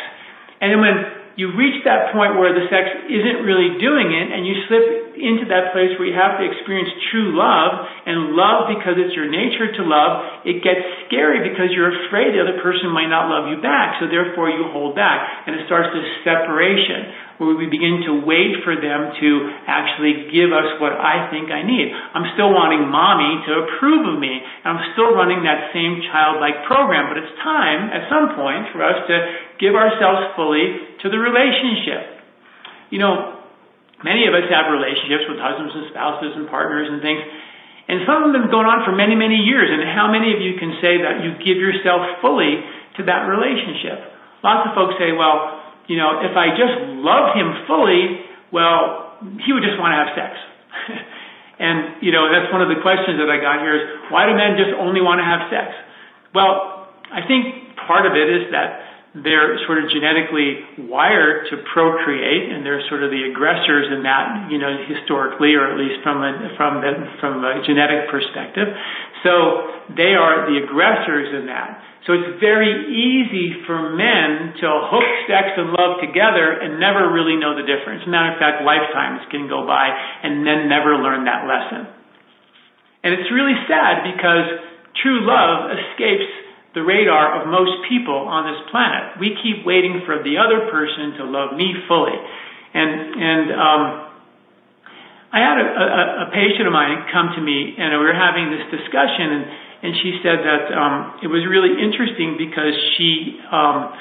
And 0.58 0.74
then 0.74 0.80
when 0.82 0.96
you 1.40 1.56
reach 1.56 1.80
that 1.88 2.12
point 2.12 2.36
where 2.36 2.52
the 2.52 2.68
sex 2.68 3.08
isn't 3.08 3.48
really 3.48 3.80
doing 3.80 4.12
it 4.12 4.28
and 4.28 4.44
you 4.44 4.52
slip 4.68 5.16
into 5.16 5.48
that 5.48 5.72
place 5.72 5.96
where 5.96 6.04
you 6.04 6.12
have 6.12 6.36
to 6.36 6.44
experience 6.44 6.92
true 7.08 7.32
love 7.32 7.80
and 8.04 8.36
love 8.36 8.68
because 8.68 9.00
it's 9.00 9.16
your 9.16 9.24
nature 9.24 9.72
to 9.72 9.82
love, 9.88 10.44
it 10.44 10.60
gets 10.60 10.84
scary 11.08 11.40
because 11.40 11.72
you're 11.72 11.96
afraid 12.04 12.36
the 12.36 12.44
other 12.44 12.60
person 12.60 12.92
might 12.92 13.08
not 13.08 13.32
love 13.32 13.48
you 13.48 13.56
back. 13.64 13.96
So 14.04 14.12
therefore 14.12 14.52
you 14.52 14.68
hold 14.68 14.92
back 14.92 15.48
and 15.48 15.56
it 15.56 15.64
starts 15.64 15.88
this 15.96 16.04
separation 16.28 17.32
where 17.40 17.56
we 17.56 17.64
begin 17.72 18.04
to 18.04 18.20
wait 18.20 18.60
for 18.60 18.76
them 18.76 19.16
to 19.16 19.28
actually 19.64 20.28
give 20.28 20.52
us 20.52 20.76
what 20.76 20.92
I 20.92 21.32
think 21.32 21.48
I 21.48 21.64
need. 21.64 21.88
I'm 21.88 22.28
still 22.36 22.52
wanting 22.52 22.84
mommy 22.84 23.40
to 23.48 23.64
approve 23.64 24.04
of 24.12 24.20
me. 24.20 24.28
And 24.28 24.76
I'm 24.76 24.84
still 24.92 25.16
running 25.16 25.40
that 25.48 25.72
same 25.72 26.04
childlike 26.12 26.68
program, 26.68 27.08
but 27.08 27.16
it's 27.16 27.32
time 27.40 27.88
at 27.96 28.12
some 28.12 28.36
point 28.36 28.68
for 28.76 28.84
us 28.84 29.08
to 29.08 29.16
give 29.60 29.76
ourselves 29.76 30.32
fully 30.34 30.96
to 31.04 31.06
the 31.12 31.20
relationship. 31.20 32.24
You 32.88 32.98
know, 32.98 33.38
many 34.02 34.24
of 34.26 34.32
us 34.32 34.48
have 34.48 34.72
relationships 34.72 35.28
with 35.28 35.36
husbands 35.36 35.76
and 35.76 35.92
spouses 35.92 36.32
and 36.34 36.48
partners 36.48 36.88
and 36.88 37.04
things. 37.04 37.20
And 37.86 38.08
some 38.08 38.24
of 38.24 38.32
them 38.32 38.48
have 38.48 38.54
gone 38.54 38.66
on 38.66 38.82
for 38.88 38.96
many, 38.96 39.14
many 39.14 39.36
years. 39.36 39.68
And 39.68 39.84
how 39.84 40.08
many 40.08 40.32
of 40.32 40.40
you 40.40 40.56
can 40.56 40.80
say 40.80 41.04
that 41.04 41.20
you 41.20 41.36
give 41.44 41.60
yourself 41.60 42.22
fully 42.24 42.64
to 42.96 43.04
that 43.06 43.28
relationship? 43.28 44.00
Lots 44.40 44.70
of 44.70 44.72
folks 44.72 44.96
say, 44.96 45.12
well, 45.12 45.60
you 45.90 46.00
know, 46.00 46.24
if 46.24 46.32
I 46.32 46.56
just 46.56 46.76
loved 47.02 47.36
him 47.36 47.66
fully, 47.66 48.24
well, 48.54 49.18
he 49.44 49.52
would 49.52 49.66
just 49.66 49.76
want 49.76 49.92
to 49.92 49.98
have 50.00 50.10
sex. 50.16 50.32
and, 51.66 52.00
you 52.00 52.14
know, 52.14 52.30
that's 52.30 52.48
one 52.54 52.62
of 52.62 52.70
the 52.70 52.80
questions 52.80 53.18
that 53.18 53.28
I 53.28 53.42
got 53.42 53.60
here 53.60 53.76
is, 53.76 53.84
why 54.08 54.24
do 54.24 54.38
men 54.38 54.56
just 54.56 54.72
only 54.78 55.02
want 55.02 55.18
to 55.18 55.26
have 55.26 55.50
sex? 55.50 55.74
Well, 56.30 56.88
I 57.10 57.26
think 57.26 57.74
part 57.90 58.06
of 58.06 58.14
it 58.14 58.30
is 58.30 58.54
that 58.54 58.89
they're 59.10 59.58
sort 59.66 59.82
of 59.82 59.90
genetically 59.90 60.86
wired 60.86 61.50
to 61.50 61.58
procreate, 61.74 62.46
and 62.46 62.62
they're 62.62 62.82
sort 62.86 63.02
of 63.02 63.10
the 63.10 63.26
aggressors 63.26 63.90
in 63.90 64.06
that, 64.06 64.46
you 64.54 64.58
know, 64.62 64.70
historically, 64.86 65.58
or 65.58 65.66
at 65.66 65.74
least 65.74 65.98
from 66.06 66.22
a 66.22 66.30
from 66.54 66.78
the, 66.78 66.92
from 67.18 67.42
a 67.42 67.58
genetic 67.66 68.06
perspective. 68.06 68.70
So 69.26 69.92
they 69.98 70.14
are 70.14 70.46
the 70.46 70.62
aggressors 70.62 71.34
in 71.34 71.50
that. 71.50 71.82
So 72.06 72.14
it's 72.16 72.40
very 72.40 72.70
easy 72.86 73.60
for 73.66 73.92
men 73.92 74.56
to 74.62 74.68
hook 74.88 75.08
sex 75.28 75.58
and 75.58 75.74
love 75.74 76.00
together 76.00 76.56
and 76.62 76.80
never 76.80 77.10
really 77.12 77.36
know 77.36 77.58
the 77.58 77.66
difference. 77.66 78.06
Matter 78.06 78.32
of 78.32 78.38
fact, 78.40 78.62
lifetimes 78.64 79.26
can 79.28 79.50
go 79.50 79.66
by 79.66 79.90
and 79.90 80.46
then 80.46 80.70
never 80.70 80.96
learn 80.96 81.26
that 81.26 81.44
lesson. 81.44 81.92
And 83.04 83.12
it's 83.18 83.28
really 83.28 83.58
sad 83.68 84.06
because 84.16 84.48
true 85.02 85.26
love 85.28 85.76
escapes 85.76 86.39
the 86.74 86.82
radar 86.82 87.42
of 87.42 87.48
most 87.48 87.82
people 87.88 88.14
on 88.14 88.46
this 88.46 88.60
planet. 88.70 89.18
We 89.18 89.34
keep 89.42 89.66
waiting 89.66 90.02
for 90.06 90.22
the 90.22 90.38
other 90.38 90.70
person 90.70 91.18
to 91.18 91.22
love 91.26 91.56
me 91.56 91.74
fully. 91.88 92.14
And, 92.74 92.90
and, 93.18 93.46
um, 93.50 93.82
I 95.30 95.38
had 95.38 95.56
a, 95.62 95.66
a, 95.66 96.02
a 96.26 96.28
patient 96.34 96.66
of 96.66 96.74
mine 96.74 97.06
come 97.14 97.30
to 97.38 97.42
me 97.42 97.78
and 97.78 97.94
we 97.94 98.02
were 98.02 98.18
having 98.18 98.50
this 98.50 98.66
discussion 98.70 99.30
and 99.30 99.44
and 99.82 99.96
she 99.96 100.20
said 100.20 100.44
that 100.44 100.64
um, 100.76 101.24
it 101.24 101.28
was 101.32 101.40
really 101.48 101.72
interesting 101.80 102.36
because 102.36 102.76
she 103.00 103.40
um, 103.48 103.96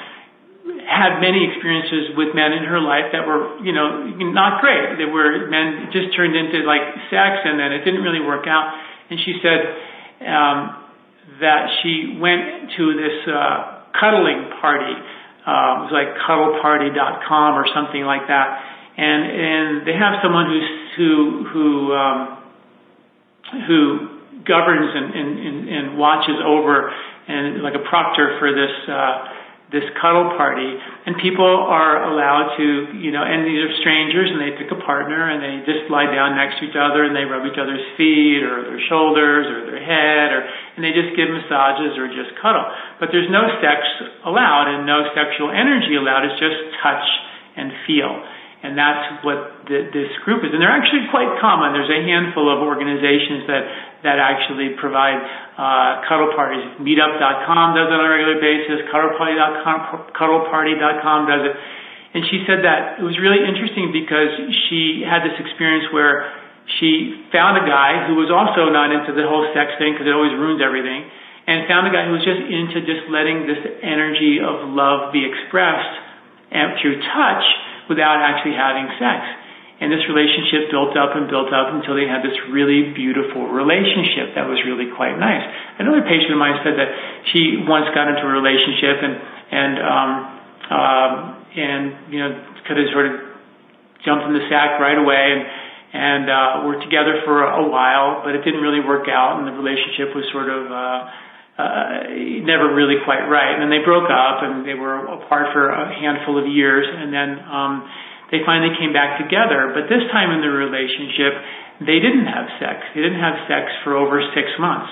had 0.84 1.24
many 1.24 1.48
experiences 1.48 2.12
with 2.12 2.36
men 2.36 2.52
in 2.52 2.68
her 2.68 2.84
life 2.84 3.16
that 3.16 3.24
were, 3.24 3.56
you 3.64 3.72
know, 3.72 4.04
not 4.28 4.60
great. 4.60 5.00
They 5.00 5.08
were 5.08 5.48
men 5.48 5.88
just 5.88 6.12
turned 6.12 6.36
into 6.36 6.68
like 6.68 6.84
sex, 7.08 7.48
and 7.48 7.56
then 7.56 7.72
it 7.72 7.80
didn't 7.88 8.04
really 8.04 8.20
work 8.20 8.44
out. 8.44 8.76
And 9.08 9.16
she 9.24 9.40
said 9.40 9.60
um, 10.28 10.79
that 11.40 11.68
she 11.82 12.16
went 12.20 12.70
to 12.76 12.84
this 12.96 13.18
uh, 13.28 13.82
cuddling 13.98 14.52
party. 14.60 14.94
Uh, 15.40 15.80
it 15.80 15.88
was 15.88 15.92
like 15.92 16.12
cuddleparty.com 16.28 17.56
or 17.56 17.66
something 17.74 18.04
like 18.04 18.28
that, 18.28 18.48
and 18.96 19.20
and 19.24 19.68
they 19.88 19.96
have 19.96 20.20
someone 20.22 20.46
who's 20.46 20.70
who 20.96 21.10
who 21.52 21.66
um, 21.96 22.18
who 23.66 24.20
governs 24.46 24.90
and, 24.94 25.14
and, 25.14 25.30
and, 25.38 25.56
and 25.68 25.98
watches 25.98 26.38
over 26.44 26.92
and 27.28 27.62
like 27.62 27.74
a 27.74 27.84
proctor 27.88 28.36
for 28.38 28.52
this 28.54 28.72
uh, 28.88 29.39
this 29.70 29.86
cuddle 30.02 30.34
party, 30.34 30.66
and 31.06 31.14
people 31.22 31.46
are 31.46 32.10
allowed 32.10 32.58
to, 32.58 32.98
you 32.98 33.14
know, 33.14 33.22
and 33.22 33.46
these 33.46 33.62
are 33.62 33.72
strangers, 33.78 34.26
and 34.30 34.42
they 34.42 34.50
pick 34.58 34.70
a 34.74 34.80
partner, 34.82 35.30
and 35.30 35.38
they 35.38 35.62
just 35.62 35.86
lie 35.86 36.10
down 36.10 36.34
next 36.34 36.58
to 36.58 36.66
each 36.66 36.78
other, 36.78 37.06
and 37.06 37.14
they 37.14 37.22
rub 37.22 37.46
each 37.46 37.58
other's 37.58 37.82
feet 37.94 38.42
or 38.42 38.66
their 38.66 38.82
shoulders 38.90 39.46
or 39.46 39.70
their 39.70 39.82
head, 39.82 40.34
or 40.34 40.42
and 40.74 40.82
they 40.82 40.90
just 40.90 41.14
give 41.14 41.30
massages 41.30 41.94
or 41.98 42.10
just 42.10 42.34
cuddle. 42.42 42.66
But 42.98 43.14
there's 43.14 43.30
no 43.30 43.46
sex 43.62 43.80
allowed 44.26 44.70
and 44.74 44.86
no 44.86 45.06
sexual 45.14 45.54
energy 45.54 45.94
allowed. 45.94 46.26
It's 46.26 46.40
just 46.42 46.58
touch 46.82 47.06
and 47.56 47.70
feel. 47.86 48.10
And 48.60 48.76
that's 48.76 49.24
what 49.24 49.64
the, 49.64 49.88
this 49.88 50.12
group 50.28 50.44
is. 50.44 50.52
And 50.52 50.60
they're 50.60 50.72
actually 50.72 51.08
quite 51.08 51.40
common. 51.40 51.72
There's 51.72 51.88
a 51.88 52.04
handful 52.04 52.44
of 52.52 52.60
organizations 52.60 53.48
that 53.48 53.64
that 54.04 54.16
actually 54.16 54.76
provide 54.80 55.20
uh, 55.56 56.04
cuddle 56.08 56.32
parties. 56.32 56.64
Meetup.com 56.80 57.66
does 57.76 57.88
it 57.88 57.96
on 57.96 58.04
a 58.04 58.08
regular 58.08 58.40
basis. 58.40 58.84
Cuddleparty.com, 58.88 60.12
cuddleparty.com 60.16 61.18
does 61.28 61.42
it. 61.52 61.54
And 62.16 62.24
she 62.32 62.42
said 62.48 62.64
that 62.64 63.00
it 63.00 63.04
was 63.04 63.20
really 63.20 63.44
interesting 63.44 63.92
because 63.92 64.32
she 64.68 65.04
had 65.04 65.20
this 65.22 65.36
experience 65.36 65.92
where 65.92 66.32
she 66.80 67.28
found 67.32 67.60
a 67.60 67.64
guy 67.68 68.08
who 68.08 68.16
was 68.16 68.32
also 68.32 68.72
not 68.72 68.88
into 68.88 69.12
the 69.12 69.24
whole 69.28 69.46
sex 69.52 69.76
thing 69.76 69.94
because 69.94 70.08
it 70.08 70.14
always 70.16 70.32
ruins 70.34 70.64
everything, 70.64 71.06
and 71.46 71.68
found 71.68 71.86
a 71.86 71.92
guy 71.92 72.08
who 72.08 72.16
was 72.16 72.24
just 72.24 72.40
into 72.40 72.82
just 72.84 73.08
letting 73.12 73.46
this 73.46 73.60
energy 73.84 74.40
of 74.40 74.68
love 74.72 75.12
be 75.12 75.22
expressed 75.22 75.94
and 76.50 76.78
through 76.80 76.98
touch 77.14 77.44
without 77.90 78.22
actually 78.22 78.54
having 78.54 78.86
sex. 79.02 79.26
And 79.80 79.88
this 79.90 80.04
relationship 80.06 80.68
built 80.70 80.94
up 80.94 81.16
and 81.16 81.26
built 81.26 81.50
up 81.50 81.72
until 81.72 81.96
they 81.96 82.04
had 82.04 82.20
this 82.20 82.36
really 82.52 82.92
beautiful 82.94 83.48
relationship 83.48 84.36
that 84.36 84.44
was 84.44 84.60
really 84.62 84.92
quite 84.92 85.16
nice. 85.16 85.42
Another 85.80 86.04
patient 86.04 86.36
of 86.36 86.38
mine 86.38 86.60
said 86.62 86.76
that 86.76 86.90
she 87.32 87.64
once 87.64 87.88
got 87.96 88.06
into 88.06 88.22
a 88.22 88.32
relationship 88.32 88.96
and 89.02 89.14
and 89.50 89.72
um, 89.82 90.10
um, 90.70 91.12
and 91.56 91.82
you 92.12 92.20
know 92.20 92.30
could 92.68 92.76
have 92.76 92.92
sort 92.92 93.08
of 93.08 93.14
jumped 94.04 94.28
in 94.28 94.36
the 94.36 94.44
sack 94.52 94.78
right 94.78 95.00
away 95.00 95.32
and 95.32 95.42
and 95.90 96.24
uh, 96.30 96.52
were 96.68 96.78
together 96.78 97.18
for 97.24 97.42
a 97.42 97.66
while, 97.66 98.22
but 98.22 98.36
it 98.36 98.44
didn't 98.46 98.62
really 98.62 98.78
work 98.78 99.10
out, 99.10 99.40
and 99.40 99.48
the 99.48 99.56
relationship 99.56 100.14
was 100.14 100.22
sort 100.30 100.46
of 100.46 100.70
uh, 100.70 101.08
uh, 101.60 102.46
never 102.48 102.72
really 102.72 102.96
quite 103.04 103.28
right. 103.28 103.52
And 103.52 103.60
then 103.60 103.70
they 103.70 103.84
broke 103.84 104.08
up, 104.08 104.40
and 104.40 104.64
they 104.64 104.74
were 104.74 105.04
apart 105.04 105.52
for 105.52 105.68
a 105.68 105.92
handful 105.92 106.40
of 106.40 106.48
years, 106.48 106.88
and 106.88 107.12
then 107.12 107.30
um, 107.44 107.72
they 108.32 108.40
finally 108.46 108.72
came 108.78 108.94
back 108.96 109.20
together. 109.20 109.74
But 109.76 109.92
this 109.92 110.02
time 110.14 110.32
in 110.32 110.40
the 110.40 110.50
relationship, 110.50 111.32
they 111.84 111.98
didn't 111.98 112.28
have 112.28 112.46
sex. 112.60 112.84
They 112.94 113.02
didn't 113.02 113.20
have 113.20 113.48
sex 113.48 113.72
for 113.84 113.96
over 113.96 114.20
six 114.36 114.48
months. 114.60 114.90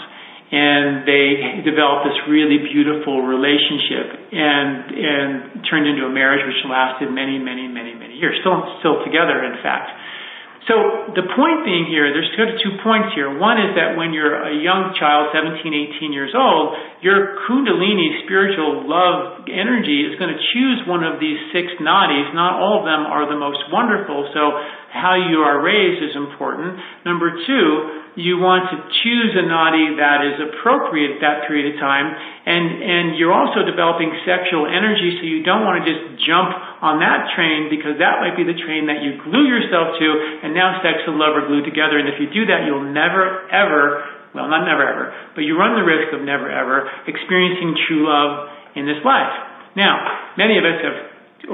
And 0.48 1.04
they 1.04 1.60
developed 1.60 2.08
this 2.08 2.16
really 2.24 2.56
beautiful 2.72 3.20
relationship 3.20 4.32
and, 4.32 4.88
and 4.96 5.60
turned 5.68 5.84
into 5.84 6.08
a 6.08 6.12
marriage 6.12 6.40
which 6.40 6.56
lasted 6.64 7.12
many, 7.12 7.36
many, 7.36 7.68
many, 7.68 7.92
many 7.92 8.16
years. 8.16 8.40
Still, 8.40 8.64
still 8.80 9.04
together, 9.04 9.44
in 9.44 9.60
fact. 9.60 9.92
So 10.68 11.16
the 11.16 11.24
point 11.32 11.64
being 11.64 11.88
here, 11.88 12.12
there's 12.12 12.28
sort 12.36 12.52
of 12.52 12.60
two 12.60 12.76
points 12.84 13.16
here. 13.16 13.32
One 13.32 13.56
is 13.56 13.72
that 13.72 13.96
when 13.96 14.12
you're 14.12 14.36
a 14.36 14.52
young 14.52 14.92
child, 15.00 15.32
17, 15.32 15.64
18 15.64 16.12
years 16.12 16.36
old, 16.36 16.76
your 17.00 17.40
kundalini 17.48 18.20
spiritual 18.28 18.84
love 18.84 19.48
energy 19.48 20.04
is 20.04 20.20
going 20.20 20.28
to 20.28 20.40
choose 20.52 20.84
one 20.84 21.08
of 21.08 21.16
these 21.16 21.40
six 21.56 21.72
nadis. 21.80 22.36
Not 22.36 22.60
all 22.60 22.80
of 22.80 22.84
them 22.84 23.08
are 23.08 23.24
the 23.24 23.40
most 23.40 23.64
wonderful, 23.72 24.28
so 24.36 24.60
how 24.92 25.16
you 25.16 25.40
are 25.40 25.64
raised 25.64 26.04
is 26.04 26.12
important. 26.12 26.76
Number 27.08 27.32
two, 27.48 28.07
you 28.18 28.42
want 28.42 28.66
to 28.74 28.76
choose 29.06 29.30
a 29.38 29.46
nadi 29.46 29.94
that 29.94 30.26
is 30.26 30.36
appropriate 30.50 31.16
at 31.16 31.20
that 31.22 31.46
period 31.46 31.70
of 31.70 31.78
time, 31.78 32.10
and, 32.10 32.66
and 32.82 33.04
you're 33.14 33.30
also 33.30 33.62
developing 33.62 34.10
sexual 34.26 34.66
energy, 34.66 35.14
so 35.16 35.22
you 35.22 35.46
don't 35.46 35.62
want 35.62 35.78
to 35.78 35.84
just 35.86 36.18
jump 36.26 36.50
on 36.82 36.98
that 36.98 37.30
train 37.38 37.70
because 37.70 37.94
that 38.02 38.18
might 38.18 38.34
be 38.34 38.42
the 38.42 38.58
train 38.58 38.90
that 38.90 39.06
you 39.06 39.22
glue 39.22 39.46
yourself 39.46 39.94
to, 40.02 40.08
and 40.42 40.50
now 40.50 40.82
sex 40.82 40.98
and 41.06 41.14
love 41.14 41.38
are 41.38 41.46
glued 41.46 41.62
together. 41.62 42.02
And 42.02 42.10
if 42.10 42.18
you 42.18 42.26
do 42.26 42.42
that, 42.50 42.66
you'll 42.66 42.90
never, 42.90 43.46
ever, 43.54 44.02
well, 44.34 44.50
not 44.50 44.66
never, 44.66 44.82
ever, 44.82 45.14
but 45.38 45.46
you 45.46 45.54
run 45.54 45.78
the 45.78 45.86
risk 45.86 46.10
of 46.10 46.18
never, 46.26 46.50
ever 46.50 46.90
experiencing 47.06 47.78
true 47.86 48.02
love 48.02 48.50
in 48.74 48.82
this 48.82 48.98
life. 49.06 49.30
Now, 49.78 50.34
many 50.34 50.58
of 50.58 50.66
us 50.66 50.78
have 50.82 50.98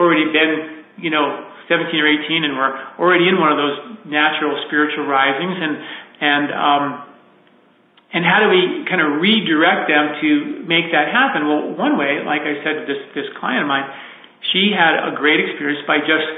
already 0.01 0.33
been, 0.33 0.81
you 0.97 1.13
know, 1.13 1.53
17 1.69 1.93
or 1.97 2.09
18, 2.09 2.45
and 2.45 2.57
we're 2.57 2.77
already 3.01 3.29
in 3.29 3.41
one 3.41 3.53
of 3.53 3.57
those 3.61 4.05
natural 4.05 4.53
spiritual 4.69 5.09
risings, 5.09 5.57
and 5.57 5.73
and 6.25 6.49
um, 6.49 6.85
and 8.15 8.23
how 8.25 8.41
do 8.41 8.49
we 8.49 8.89
kind 8.89 9.03
of 9.05 9.21
redirect 9.21 9.91
them 9.91 10.17
to 10.23 10.29
make 10.65 10.89
that 10.95 11.13
happen? 11.13 11.45
Well, 11.51 11.77
one 11.77 12.01
way, 12.01 12.25
like 12.25 12.47
I 12.49 12.65
said 12.65 12.89
this 12.89 13.03
this 13.13 13.29
client 13.37 13.67
of 13.67 13.69
mine, 13.69 13.85
she 14.55 14.73
had 14.73 14.97
a 14.97 15.13
great 15.19 15.45
experience 15.45 15.85
by 15.85 16.01
just 16.01 16.29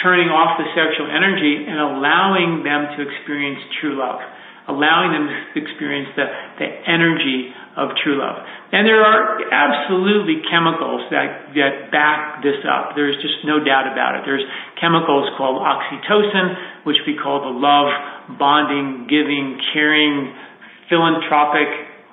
turning 0.00 0.28
off 0.28 0.56
the 0.60 0.68
sexual 0.76 1.08
energy 1.08 1.64
and 1.66 1.76
allowing 1.80 2.62
them 2.64 2.88
to 2.96 2.98
experience 3.02 3.60
true 3.80 3.96
love, 3.96 4.20
allowing 4.68 5.12
them 5.12 5.26
to 5.28 5.56
experience 5.56 6.12
the, 6.16 6.26
the 6.60 6.68
energy 6.86 7.52
of 7.76 7.92
true 8.04 8.20
love. 8.20 8.40
And 8.72 8.86
there 8.88 9.04
are 9.04 9.40
absolutely 9.52 10.40
chemicals 10.48 11.04
that, 11.12 11.52
that 11.56 11.92
back 11.92 12.42
this 12.42 12.60
up. 12.64 12.96
There's 12.96 13.16
just 13.20 13.44
no 13.44 13.60
doubt 13.60 13.88
about 13.88 14.20
it. 14.20 14.22
There's 14.24 14.44
chemicals 14.80 15.28
called 15.36 15.60
oxytocin, 15.60 16.84
which 16.84 17.00
we 17.06 17.16
call 17.16 17.40
the 17.44 17.54
love, 17.56 17.88
bonding, 18.34 19.06
giving, 19.06 19.58
caring, 19.72 20.34
philanthropic 20.88 21.68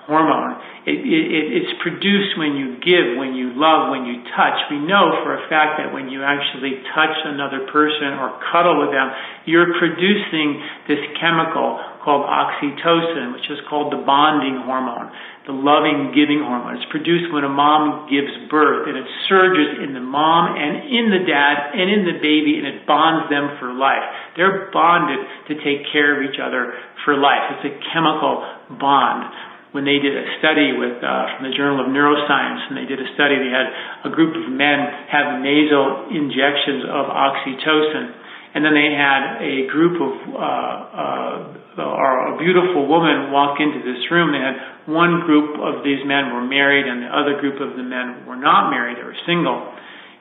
hormone. 0.06 0.60
It, 0.84 0.99
it, 0.99 1.45
it's 1.63 1.73
produced 1.80 2.36
when 2.36 2.60
you 2.60 2.76
give, 2.84 3.15
when 3.15 3.39
you 3.39 3.56
love, 3.56 3.88
when 3.89 4.04
you 4.04 4.19
touch. 4.36 4.60
We 4.67 4.84
know 4.84 5.23
for 5.23 5.39
a 5.39 5.47
fact 5.47 5.80
that 5.80 5.95
when 5.95 6.12
you 6.12 6.23
actually 6.28 6.76
touch 6.91 7.15
another 7.23 7.65
person 7.71 8.19
or 8.19 8.36
cuddle 8.52 8.84
with 8.84 8.91
them, 8.91 9.08
you're 9.47 9.71
producing 9.80 10.60
this 10.91 10.99
chemical 11.23 11.80
called 12.03 12.27
oxytocin, 12.27 13.31
which 13.31 13.47
is 13.47 13.63
called 13.71 13.95
the 13.95 14.03
bonding 14.03 14.59
hormone, 14.67 15.07
the 15.47 15.55
loving, 15.55 16.11
giving 16.11 16.43
hormone. 16.43 16.75
It's 16.75 16.91
produced 16.91 17.31
when 17.31 17.47
a 17.47 17.49
mom 17.49 18.11
gives 18.11 18.31
birth, 18.51 18.91
and 18.91 18.99
it 18.99 19.07
surges 19.31 19.79
in 19.79 19.95
the 19.95 20.03
mom 20.03 20.59
and 20.59 20.83
in 20.91 21.09
the 21.09 21.23
dad 21.23 21.71
and 21.73 21.87
in 21.87 22.03
the 22.03 22.19
baby, 22.19 22.59
and 22.59 22.67
it 22.67 22.83
bonds 22.83 23.31
them 23.31 23.55
for 23.57 23.71
life. 23.71 24.03
They're 24.35 24.67
bonded 24.75 25.23
to 25.47 25.53
take 25.63 25.87
care 25.95 26.19
of 26.19 26.27
each 26.27 26.37
other 26.43 26.75
for 27.07 27.15
life. 27.15 27.55
It's 27.55 27.71
a 27.71 27.75
chemical 27.95 28.43
bond 28.75 29.31
when 29.73 29.89
they 29.89 29.97
did 29.97 30.13
a 30.13 30.25
study 30.37 30.75
with 30.77 31.01
uh, 31.01 31.33
from 31.33 31.49
the 31.49 31.53
Journal 31.57 31.81
of 31.81 31.89
Neuroscience, 31.89 32.69
and 32.69 32.77
they 32.77 32.85
did 32.85 33.01
a 33.01 33.09
study. 33.17 33.41
They 33.41 33.49
had 33.49 33.71
a 34.05 34.11
group 34.13 34.37
of 34.37 34.45
men 34.51 34.77
have 35.09 35.41
nasal 35.41 36.13
injections 36.13 36.85
of 36.85 37.09
oxytocin, 37.09 38.05
and 38.53 38.61
then 38.61 38.77
they 38.77 38.93
had 38.93 39.41
a 39.41 39.65
group 39.71 39.97
of 39.97 40.13
uh, 40.29 40.37
uh, 40.37 41.62
or 41.77 42.36
a 42.36 42.38
beautiful 42.38 42.86
woman 42.86 43.31
walk 43.31 43.57
into 43.57 43.81
this 43.81 44.01
room. 44.12 44.31
They 44.31 44.43
had 44.43 44.86
one 44.86 45.25
group 45.25 45.57
of 45.57 45.81
these 45.81 46.05
men 46.05 46.33
were 46.33 46.45
married, 46.45 46.86
and 46.86 47.01
the 47.01 47.12
other 47.12 47.39
group 47.41 47.57
of 47.62 47.77
the 47.77 47.83
men 47.86 48.25
were 48.27 48.38
not 48.38 48.69
married; 48.69 48.97
they 48.97 49.05
were 49.07 49.17
single. 49.25 49.73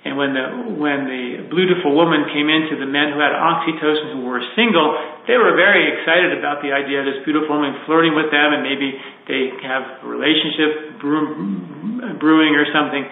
And 0.02 0.18
when 0.18 0.34
the 0.34 0.46
when 0.82 1.06
the 1.06 1.46
beautiful 1.46 1.94
woman 1.94 2.26
came 2.34 2.50
into 2.50 2.74
the 2.74 2.90
men 2.90 3.14
who 3.14 3.22
had 3.22 3.30
oxytocin 3.30 4.18
who 4.18 4.26
were 4.26 4.42
single, 4.58 4.98
they 5.30 5.38
were 5.38 5.54
very 5.54 5.94
excited 5.94 6.34
about 6.34 6.58
the 6.58 6.74
idea 6.74 7.00
of 7.00 7.06
this 7.06 7.22
beautiful 7.22 7.54
woman 7.54 7.78
flirting 7.86 8.18
with 8.18 8.34
them, 8.34 8.50
and 8.50 8.66
maybe 8.66 8.98
they 9.30 9.54
have 9.62 10.02
a 10.02 10.06
relationship 10.10 10.98
brewing 10.98 12.52
or 12.58 12.66
something. 12.74 13.06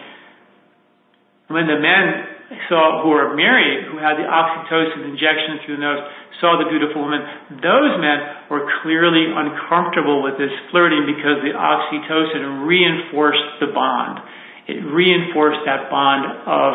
When 1.47 1.71
the 1.71 1.79
men 1.79 2.40
saw 2.69 3.03
who 3.03 3.11
were 3.11 3.35
married, 3.37 3.87
who 3.87 3.99
had 3.99 4.19
the 4.19 4.27
oxytocin 4.27 5.07
injection 5.07 5.63
through 5.65 5.79
the 5.79 5.85
nose, 5.87 6.03
saw 6.43 6.59
the 6.59 6.67
beautiful 6.67 7.03
woman, 7.03 7.23
those 7.63 7.95
men 8.03 8.51
were 8.51 8.67
clearly 8.83 9.31
uncomfortable 9.31 10.23
with 10.23 10.35
this 10.35 10.51
flirting 10.71 11.07
because 11.07 11.39
the 11.47 11.55
oxytocin 11.55 12.67
reinforced 12.67 13.61
the 13.61 13.71
bond 13.71 14.19
it 14.71 14.87
reinforced 14.87 15.67
that 15.67 15.91
bond 15.91 16.31
of, 16.47 16.75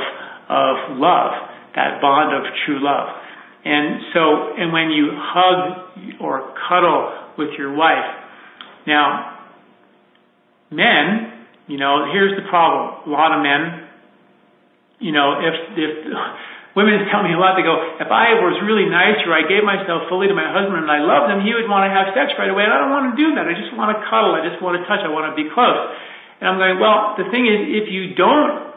of 0.52 0.98
love, 1.00 1.32
that 1.76 2.02
bond 2.02 2.36
of 2.36 2.44
true 2.66 2.84
love. 2.84 3.08
And 3.64 4.02
so, 4.14 4.54
and 4.58 4.74
when 4.74 4.92
you 4.92 5.10
hug 5.16 6.20
or 6.20 6.54
cuddle 6.68 7.32
with 7.38 7.50
your 7.58 7.74
wife, 7.74 8.06
now, 8.86 9.40
men, 10.70 11.48
you 11.68 11.78
know, 11.78 12.12
here's 12.12 12.36
the 12.36 12.48
problem. 12.50 13.08
A 13.08 13.10
lot 13.10 13.32
of 13.32 13.42
men, 13.42 13.85
you 15.00 15.12
know, 15.12 15.40
if, 15.44 15.56
if, 15.76 15.92
women 16.76 17.08
tell 17.12 17.24
me 17.24 17.32
a 17.32 17.40
lot, 17.40 17.56
they 17.56 17.64
go, 17.64 17.98
if 17.98 18.12
I 18.12 18.38
was 18.44 18.60
really 18.62 18.86
nice 18.86 19.24
or 19.24 19.32
I 19.32 19.48
gave 19.48 19.64
myself 19.64 20.12
fully 20.12 20.28
to 20.28 20.36
my 20.36 20.46
husband 20.46 20.84
and 20.84 20.92
I 20.92 21.02
loved 21.02 21.32
him, 21.32 21.42
he 21.42 21.56
would 21.56 21.72
want 21.72 21.88
to 21.88 21.92
have 21.92 22.12
sex 22.12 22.36
right 22.36 22.52
away. 22.52 22.68
And 22.68 22.74
I 22.76 22.84
don't 22.84 22.94
want 22.94 23.16
to 23.16 23.16
do 23.18 23.34
that. 23.40 23.48
I 23.48 23.56
just 23.56 23.72
want 23.74 23.96
to 23.96 24.00
cuddle. 24.06 24.36
I 24.36 24.44
just 24.44 24.60
want 24.60 24.78
to 24.78 24.84
touch. 24.86 25.02
I 25.02 25.10
want 25.10 25.32
to 25.32 25.36
be 25.40 25.48
close. 25.50 25.80
And 26.44 26.52
I'm 26.52 26.60
going, 26.60 26.78
well, 26.84 27.16
the 27.16 27.32
thing 27.32 27.48
is, 27.48 27.60
if 27.80 27.88
you 27.88 28.14
don't 28.20 28.76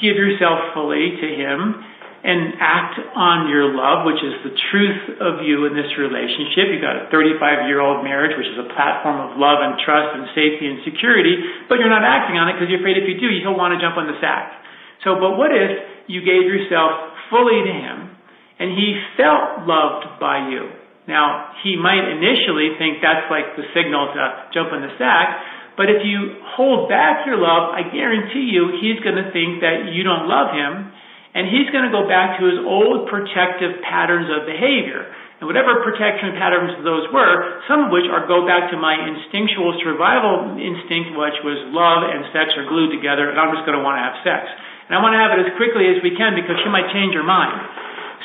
give 0.00 0.16
yourself 0.16 0.72
fully 0.72 1.20
to 1.20 1.28
Him 1.36 1.84
and 2.24 2.56
act 2.56 2.96
on 3.12 3.52
your 3.52 3.68
love, 3.76 4.08
which 4.08 4.24
is 4.24 4.32
the 4.48 4.56
truth 4.72 5.20
of 5.20 5.44
you 5.44 5.68
in 5.68 5.76
this 5.76 5.92
relationship, 6.00 6.72
you've 6.72 6.80
got 6.80 6.96
a 6.96 7.12
35 7.12 7.68
year 7.68 7.84
old 7.84 8.00
marriage, 8.00 8.32
which 8.40 8.48
is 8.48 8.56
a 8.56 8.72
platform 8.72 9.20
of 9.20 9.36
love 9.36 9.60
and 9.60 9.76
trust 9.84 10.16
and 10.16 10.32
safety 10.32 10.64
and 10.64 10.80
security, 10.88 11.36
but 11.68 11.76
you're 11.76 11.92
not 11.92 12.00
acting 12.00 12.40
on 12.40 12.48
it 12.48 12.56
because 12.56 12.72
you're 12.72 12.80
afraid 12.80 12.96
if 12.96 13.04
you 13.04 13.20
do, 13.20 13.28
he'll 13.44 13.52
want 13.52 13.76
to 13.76 13.80
jump 13.80 14.00
on 14.00 14.08
the 14.08 14.16
sack. 14.24 14.63
So, 15.04 15.20
but 15.20 15.36
what 15.36 15.52
if 15.52 16.08
you 16.08 16.24
gave 16.24 16.48
yourself 16.48 17.12
fully 17.28 17.60
to 17.60 17.74
Him 17.76 18.16
and 18.58 18.72
He 18.72 18.96
felt 19.20 19.68
loved 19.68 20.18
by 20.18 20.48
you? 20.48 20.72
Now, 21.06 21.52
He 21.62 21.76
might 21.76 22.08
initially 22.08 22.74
think 22.80 23.04
that's 23.04 23.28
like 23.28 23.54
the 23.54 23.68
signal 23.76 24.10
to 24.16 24.50
jump 24.56 24.72
on 24.72 24.80
the 24.80 24.92
sack, 24.96 25.54
but 25.76 25.90
if 25.90 26.06
you 26.06 26.38
hold 26.54 26.86
back 26.86 27.26
your 27.26 27.38
love, 27.38 27.74
I 27.74 27.90
guarantee 27.90 28.46
you 28.46 28.78
he's 28.78 29.02
going 29.02 29.18
to 29.18 29.34
think 29.34 29.58
that 29.58 29.90
you 29.90 30.06
don't 30.06 30.30
love 30.30 30.54
him, 30.54 30.94
and 31.34 31.50
he's 31.50 31.66
going 31.74 31.82
to 31.82 31.90
go 31.90 32.06
back 32.06 32.38
to 32.38 32.46
his 32.46 32.62
old 32.62 33.10
protective 33.10 33.82
patterns 33.82 34.30
of 34.30 34.46
behavior. 34.46 35.02
And 35.42 35.50
whatever 35.50 35.82
protection 35.82 36.38
patterns 36.38 36.78
those 36.86 37.10
were, 37.10 37.58
some 37.66 37.82
of 37.82 37.88
which 37.90 38.06
are 38.06 38.22
go 38.30 38.46
back 38.46 38.70
to 38.70 38.78
my 38.78 38.94
instinctual 38.94 39.74
survival 39.82 40.54
instinct, 40.54 41.18
which 41.18 41.42
was 41.42 41.58
love 41.74 42.06
and 42.06 42.22
sex 42.30 42.54
are 42.54 42.70
glued 42.70 42.94
together, 42.94 43.26
and 43.26 43.34
I'm 43.34 43.50
just 43.50 43.66
going 43.66 43.74
to 43.74 43.82
want 43.82 43.98
to 43.98 44.04
have 44.06 44.16
sex. 44.22 44.46
And 44.88 44.92
I 44.92 45.00
want 45.00 45.16
to 45.16 45.20
have 45.20 45.32
it 45.36 45.40
as 45.44 45.50
quickly 45.56 45.88
as 45.88 46.00
we 46.04 46.12
can 46.12 46.36
because 46.36 46.60
she 46.60 46.68
might 46.68 46.92
change 46.92 47.16
her 47.16 47.24
mind. 47.24 47.56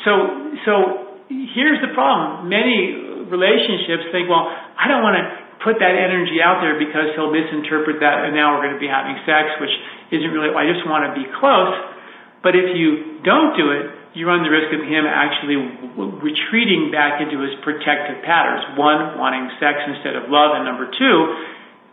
So, 0.04 0.12
so 0.64 0.72
here's 1.28 1.80
the 1.80 1.92
problem. 1.96 2.48
Many 2.48 3.26
relationships 3.28 4.10
think, 4.12 4.28
well, 4.28 4.48
I 4.50 4.88
don't 4.88 5.04
want 5.04 5.16
to 5.20 5.24
put 5.64 5.76
that 5.80 5.92
energy 5.92 6.40
out 6.40 6.64
there 6.64 6.80
because 6.80 7.12
he'll 7.16 7.32
misinterpret 7.32 8.00
that 8.00 8.24
and 8.24 8.32
now 8.32 8.56
we're 8.56 8.64
going 8.64 8.76
to 8.76 8.82
be 8.82 8.88
having 8.88 9.16
sex, 9.28 9.56
which 9.60 9.72
isn't 10.12 10.32
really, 10.32 10.52
I 10.56 10.64
just 10.68 10.84
want 10.88 11.04
to 11.08 11.12
be 11.12 11.28
close. 11.36 11.76
But 12.40 12.56
if 12.56 12.72
you 12.72 13.20
don't 13.20 13.52
do 13.56 13.72
it, 13.76 14.00
you 14.16 14.26
run 14.26 14.42
the 14.42 14.50
risk 14.50 14.72
of 14.74 14.82
him 14.82 15.06
actually 15.06 15.60
retreating 16.18 16.90
back 16.90 17.22
into 17.22 17.38
his 17.46 17.54
protective 17.62 18.24
patterns. 18.26 18.74
One, 18.74 19.20
wanting 19.20 19.46
sex 19.62 19.86
instead 19.86 20.18
of 20.18 20.26
love, 20.26 20.58
and 20.58 20.66
number 20.66 20.90
two, 20.90 21.16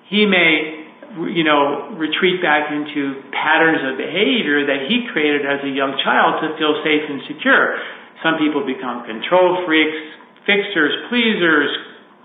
he 0.09 0.25
may, 0.25 0.86
you 1.31 1.43
know, 1.43 1.95
retreat 1.95 2.41
back 2.43 2.71
into 2.71 3.23
patterns 3.31 3.83
of 3.87 3.97
behavior 3.97 4.67
that 4.67 4.91
he 4.91 5.07
created 5.11 5.47
as 5.47 5.63
a 5.63 5.71
young 5.71 5.95
child 6.03 6.43
to 6.43 6.57
feel 6.59 6.75
safe 6.83 7.05
and 7.07 7.21
secure. 7.27 7.79
Some 8.23 8.41
people 8.41 8.65
become 8.65 9.05
control 9.05 9.63
freaks, 9.63 9.97
fixers, 10.43 10.93
pleasers, 11.09 11.69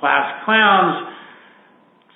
class 0.01 0.43
clowns, 0.45 1.13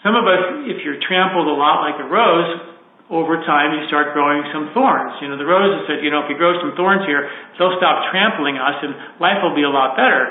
some 0.06 0.14
of 0.14 0.22
us, 0.30 0.70
if 0.70 0.86
you're 0.86 1.02
trampled 1.02 1.50
a 1.50 1.56
lot 1.58 1.82
like 1.82 1.98
a 1.98 2.06
rose, 2.06 2.78
over 3.10 3.42
time 3.42 3.74
you 3.74 3.90
start 3.90 4.14
growing 4.14 4.46
some 4.54 4.70
thorns. 4.70 5.18
You 5.18 5.26
know, 5.26 5.34
the 5.34 5.46
roses 5.46 5.82
said, 5.90 5.98
you 5.98 6.14
know, 6.14 6.22
if 6.22 6.30
you 6.30 6.38
grow 6.38 6.54
some 6.62 6.78
thorns 6.78 7.02
here, 7.10 7.26
they'll 7.58 7.74
stop 7.82 8.06
trampling 8.14 8.54
us 8.54 8.78
and 8.86 9.18
life 9.18 9.42
will 9.42 9.58
be 9.58 9.66
a 9.66 9.72
lot 9.72 9.98
better. 9.98 10.30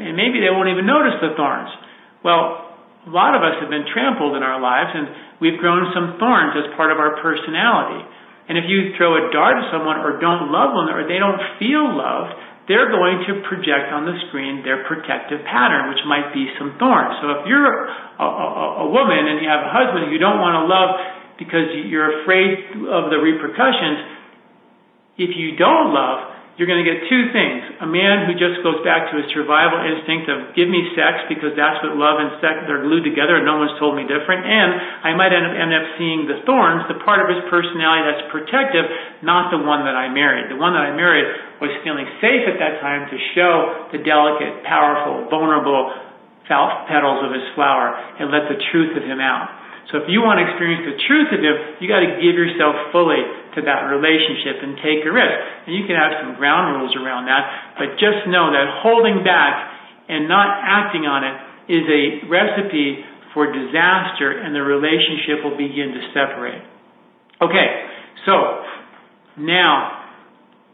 And 0.00 0.16
maybe 0.16 0.40
they 0.40 0.48
won't 0.48 0.72
even 0.72 0.88
notice 0.88 1.20
the 1.20 1.36
thorns. 1.36 1.68
Well, 2.24 2.72
a 3.04 3.12
lot 3.12 3.36
of 3.36 3.44
us 3.44 3.60
have 3.60 3.68
been 3.68 3.84
trampled 3.92 4.32
in 4.32 4.40
our 4.40 4.56
lives 4.56 4.96
and 4.96 5.31
we've 5.42 5.58
grown 5.58 5.90
some 5.90 6.22
thorns 6.22 6.54
as 6.54 6.70
part 6.78 6.94
of 6.94 7.02
our 7.02 7.18
personality. 7.18 8.06
And 8.46 8.54
if 8.54 8.70
you 8.70 8.94
throw 8.94 9.18
a 9.18 9.34
dart 9.34 9.58
at 9.58 9.74
someone 9.74 9.98
or 9.98 10.22
don't 10.22 10.54
love 10.54 10.70
them 10.70 10.94
or 10.94 11.02
they 11.10 11.18
don't 11.18 11.42
feel 11.58 11.82
loved, 11.82 12.38
they're 12.70 12.94
going 12.94 13.26
to 13.26 13.42
project 13.50 13.90
on 13.90 14.06
the 14.06 14.14
screen 14.30 14.62
their 14.62 14.86
protective 14.86 15.42
pattern, 15.50 15.90
which 15.90 15.98
might 16.06 16.30
be 16.30 16.46
some 16.62 16.78
thorns. 16.78 17.18
So 17.18 17.42
if 17.42 17.50
you're 17.50 17.66
a, 17.66 18.22
a, 18.22 18.86
a 18.86 18.88
woman 18.88 19.18
and 19.18 19.42
you 19.42 19.50
have 19.50 19.66
a 19.66 19.72
husband 19.74 20.14
you 20.14 20.22
don't 20.22 20.38
want 20.38 20.62
to 20.62 20.64
love 20.70 20.90
because 21.42 21.74
you're 21.90 22.22
afraid 22.22 22.86
of 22.86 23.10
the 23.10 23.18
repercussions, 23.18 24.22
if 25.18 25.34
you 25.34 25.58
don't 25.58 25.90
love, 25.90 26.31
you're 26.60 26.68
going 26.68 26.84
to 26.84 26.88
get 26.88 27.08
two 27.08 27.32
things. 27.32 27.64
A 27.80 27.88
man 27.88 28.28
who 28.28 28.36
just 28.36 28.60
goes 28.60 28.84
back 28.84 29.08
to 29.08 29.16
his 29.16 29.24
survival 29.32 29.80
instinct 29.88 30.28
of 30.28 30.52
give 30.52 30.68
me 30.68 30.84
sex 30.92 31.24
because 31.32 31.56
that's 31.56 31.80
what 31.80 31.96
love 31.96 32.20
and 32.20 32.36
sex, 32.44 32.68
they're 32.68 32.84
glued 32.84 33.08
together 33.08 33.40
and 33.40 33.48
no 33.48 33.56
one's 33.56 33.72
told 33.80 33.96
me 33.96 34.04
different. 34.04 34.44
And 34.44 34.70
I 35.00 35.16
might 35.16 35.32
end 35.32 35.48
up, 35.48 35.54
end 35.56 35.72
up 35.72 35.86
seeing 35.96 36.28
the 36.28 36.44
thorns, 36.44 36.84
the 36.92 37.00
part 37.00 37.24
of 37.24 37.32
his 37.32 37.40
personality 37.48 38.04
that's 38.04 38.28
protective, 38.28 38.84
not 39.24 39.48
the 39.48 39.64
one 39.64 39.88
that 39.88 39.96
I 39.96 40.12
married. 40.12 40.52
The 40.52 40.60
one 40.60 40.76
that 40.76 40.84
I 40.84 40.92
married 40.92 41.24
was 41.64 41.72
feeling 41.80 42.04
safe 42.20 42.44
at 42.44 42.60
that 42.60 42.84
time 42.84 43.08
to 43.08 43.16
show 43.32 43.88
the 43.96 44.04
delicate, 44.04 44.60
powerful, 44.68 45.32
vulnerable 45.32 45.88
petals 46.52 47.24
of 47.24 47.32
his 47.32 47.48
flower 47.56 47.96
and 48.20 48.28
let 48.28 48.44
the 48.52 48.60
truth 48.68 48.92
of 48.92 49.04
him 49.08 49.24
out. 49.24 49.61
So 49.90 49.98
if 49.98 50.06
you 50.06 50.22
want 50.22 50.38
to 50.38 50.46
experience 50.46 50.86
the 50.86 50.98
truth 51.10 51.30
of 51.34 51.40
Him, 51.42 51.56
you 51.82 51.90
got 51.90 52.04
to 52.04 52.22
give 52.22 52.38
yourself 52.38 52.94
fully 52.94 53.18
to 53.58 53.60
that 53.66 53.90
relationship 53.90 54.62
and 54.62 54.78
take 54.78 55.02
a 55.02 55.10
risk. 55.10 55.38
And 55.66 55.74
you 55.74 55.84
can 55.90 55.98
have 55.98 56.22
some 56.22 56.38
ground 56.38 56.78
rules 56.78 56.94
around 56.94 57.26
that, 57.26 57.74
but 57.76 57.98
just 57.98 58.24
know 58.30 58.54
that 58.54 58.80
holding 58.80 59.26
back 59.26 59.54
and 60.08 60.30
not 60.30 60.48
acting 60.62 61.04
on 61.04 61.26
it 61.26 61.34
is 61.72 61.84
a 61.86 62.30
recipe 62.30 63.04
for 63.34 63.48
disaster 63.48 64.38
and 64.38 64.54
the 64.54 64.62
relationship 64.62 65.42
will 65.44 65.56
begin 65.56 65.94
to 65.96 66.02
separate. 66.12 66.62
Okay, 67.40 67.68
so 68.26 68.62
now 69.38 70.02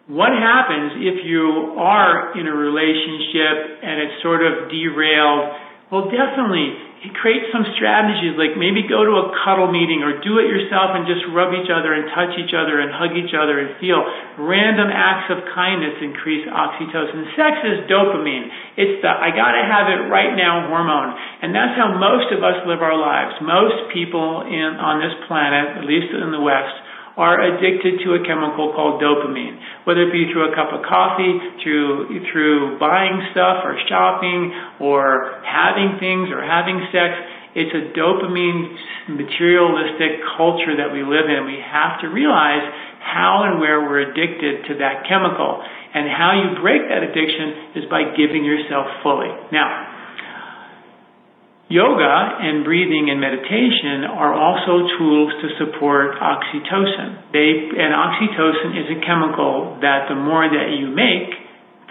what 0.09 0.33
happens 0.33 0.97
if 1.05 1.21
you 1.25 1.77
are 1.77 2.33
in 2.39 2.49
a 2.49 2.55
relationship 2.55 3.85
and 3.85 4.01
it's 4.01 4.23
sort 4.23 4.41
of 4.41 4.73
derailed? 4.73 5.53
Well, 5.93 6.09
definitely 6.09 6.88
create 7.15 7.47
some 7.55 7.63
strategies 7.79 8.35
like 8.35 8.59
maybe 8.59 8.83
go 8.83 9.07
to 9.07 9.15
a 9.23 9.27
cuddle 9.47 9.71
meeting 9.71 10.03
or 10.03 10.19
do 10.19 10.43
it 10.43 10.51
yourself 10.51 10.99
and 10.99 11.07
just 11.07 11.23
rub 11.31 11.55
each 11.55 11.71
other 11.71 11.95
and 11.95 12.11
touch 12.11 12.35
each 12.35 12.51
other 12.51 12.83
and 12.83 12.91
hug 12.91 13.15
each 13.15 13.31
other 13.39 13.63
and 13.63 13.79
feel 13.79 14.03
random 14.43 14.91
acts 14.91 15.31
of 15.31 15.47
kindness 15.55 15.95
increase 16.03 16.43
oxytocin. 16.51 17.23
Sex 17.39 17.55
is 17.63 17.87
dopamine. 17.87 18.51
It's 18.75 18.99
the 18.99 19.11
I 19.15 19.31
gotta 19.31 19.63
have 19.63 19.87
it 19.95 20.11
right 20.11 20.35
now 20.35 20.67
hormone. 20.67 21.15
And 21.39 21.55
that's 21.55 21.79
how 21.79 21.95
most 21.95 22.35
of 22.35 22.43
us 22.43 22.67
live 22.67 22.83
our 22.83 22.99
lives. 22.99 23.39
Most 23.47 23.95
people 23.95 24.43
in, 24.51 24.75
on 24.83 24.99
this 24.99 25.15
planet, 25.31 25.79
at 25.79 25.87
least 25.87 26.11
in 26.11 26.35
the 26.35 26.43
West, 26.43 26.75
are 27.19 27.43
addicted 27.43 27.99
to 28.07 28.15
a 28.15 28.23
chemical 28.23 28.71
called 28.73 29.03
dopamine, 29.03 29.59
whether 29.83 30.07
it 30.07 30.15
be 30.15 30.31
through 30.31 30.49
a 30.49 30.55
cup 30.55 30.71
of 30.71 30.87
coffee, 30.87 31.35
through 31.67 32.23
through 32.31 32.79
buying 32.79 33.19
stuff 33.35 33.67
or 33.67 33.75
shopping 33.91 34.55
or 34.79 35.43
having 35.43 35.99
things 35.99 36.31
or 36.31 36.39
having 36.47 36.79
sex. 36.95 37.19
It's 37.59 37.75
a 37.75 37.91
dopamine 37.91 38.79
materialistic 39.11 40.23
culture 40.39 40.79
that 40.79 40.95
we 40.95 41.03
live 41.03 41.27
in. 41.27 41.43
We 41.43 41.59
have 41.59 41.99
to 42.03 42.07
realize 42.07 42.63
how 43.03 43.51
and 43.51 43.59
where 43.59 43.83
we're 43.83 44.15
addicted 44.15 44.69
to 44.71 44.79
that 44.79 45.09
chemical. 45.09 45.59
And 45.89 46.07
how 46.07 46.37
you 46.37 46.61
break 46.61 46.85
that 46.87 47.03
addiction 47.03 47.83
is 47.83 47.89
by 47.89 48.15
giving 48.15 48.45
yourself 48.45 48.87
fully. 49.03 49.33
Now, 49.51 49.88
Yoga 51.69 52.41
and 52.41 52.65
breathing 52.65 53.13
and 53.13 53.21
meditation 53.21 54.09
are 54.09 54.33
also 54.33 54.89
tools 54.97 55.37
to 55.45 55.49
support 55.61 56.17
oxytocin. 56.17 57.29
They, 57.29 57.77
and 57.77 57.93
oxytocin 57.93 58.73
is 58.73 58.89
a 58.97 58.99
chemical 59.05 59.77
that 59.85 60.09
the 60.09 60.17
more 60.17 60.49
that 60.49 60.81
you 60.81 60.89
make, 60.89 61.29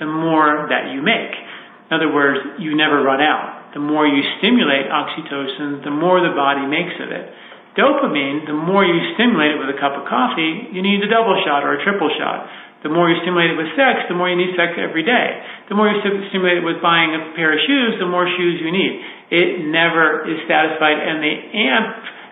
the 0.01 0.09
more 0.09 0.65
that 0.73 0.89
you 0.97 1.05
make. 1.05 1.29
In 1.29 1.91
other 1.93 2.09
words, 2.09 2.57
you 2.57 2.73
never 2.73 3.05
run 3.05 3.21
out. 3.21 3.77
The 3.77 3.79
more 3.79 4.09
you 4.09 4.25
stimulate 4.41 4.89
oxytocin, 4.89 5.85
the 5.85 5.93
more 5.93 6.25
the 6.25 6.33
body 6.33 6.65
makes 6.65 6.97
of 6.97 7.13
it. 7.13 7.29
Dopamine, 7.77 8.49
the 8.49 8.57
more 8.57 8.81
you 8.81 8.97
stimulate 9.13 9.53
it 9.53 9.59
with 9.61 9.69
a 9.69 9.77
cup 9.77 9.93
of 9.93 10.09
coffee, 10.09 10.73
you 10.73 10.81
need 10.81 11.05
a 11.05 11.09
double 11.13 11.37
shot 11.45 11.61
or 11.61 11.77
a 11.77 11.85
triple 11.85 12.09
shot. 12.17 12.49
The 12.81 12.89
more 12.89 13.13
you 13.13 13.21
stimulate 13.21 13.53
it 13.53 13.57
with 13.61 13.69
sex, 13.77 14.09
the 14.09 14.17
more 14.17 14.25
you 14.25 14.37
need 14.41 14.57
sex 14.57 14.73
every 14.81 15.05
day. 15.05 15.37
The 15.69 15.77
more 15.77 15.85
you 15.85 16.01
stimulate 16.01 16.57
it 16.57 16.65
with 16.65 16.81
buying 16.81 17.13
a 17.13 17.37
pair 17.37 17.53
of 17.53 17.61
shoes, 17.61 18.01
the 18.01 18.09
more 18.09 18.25
shoes 18.25 18.57
you 18.57 18.73
need 18.73 19.16
it 19.29 19.65
never 19.67 20.23
is 20.23 20.39
satisfied. 20.47 20.97
And 20.97 21.19
the 21.19 21.35
amp 21.55 21.89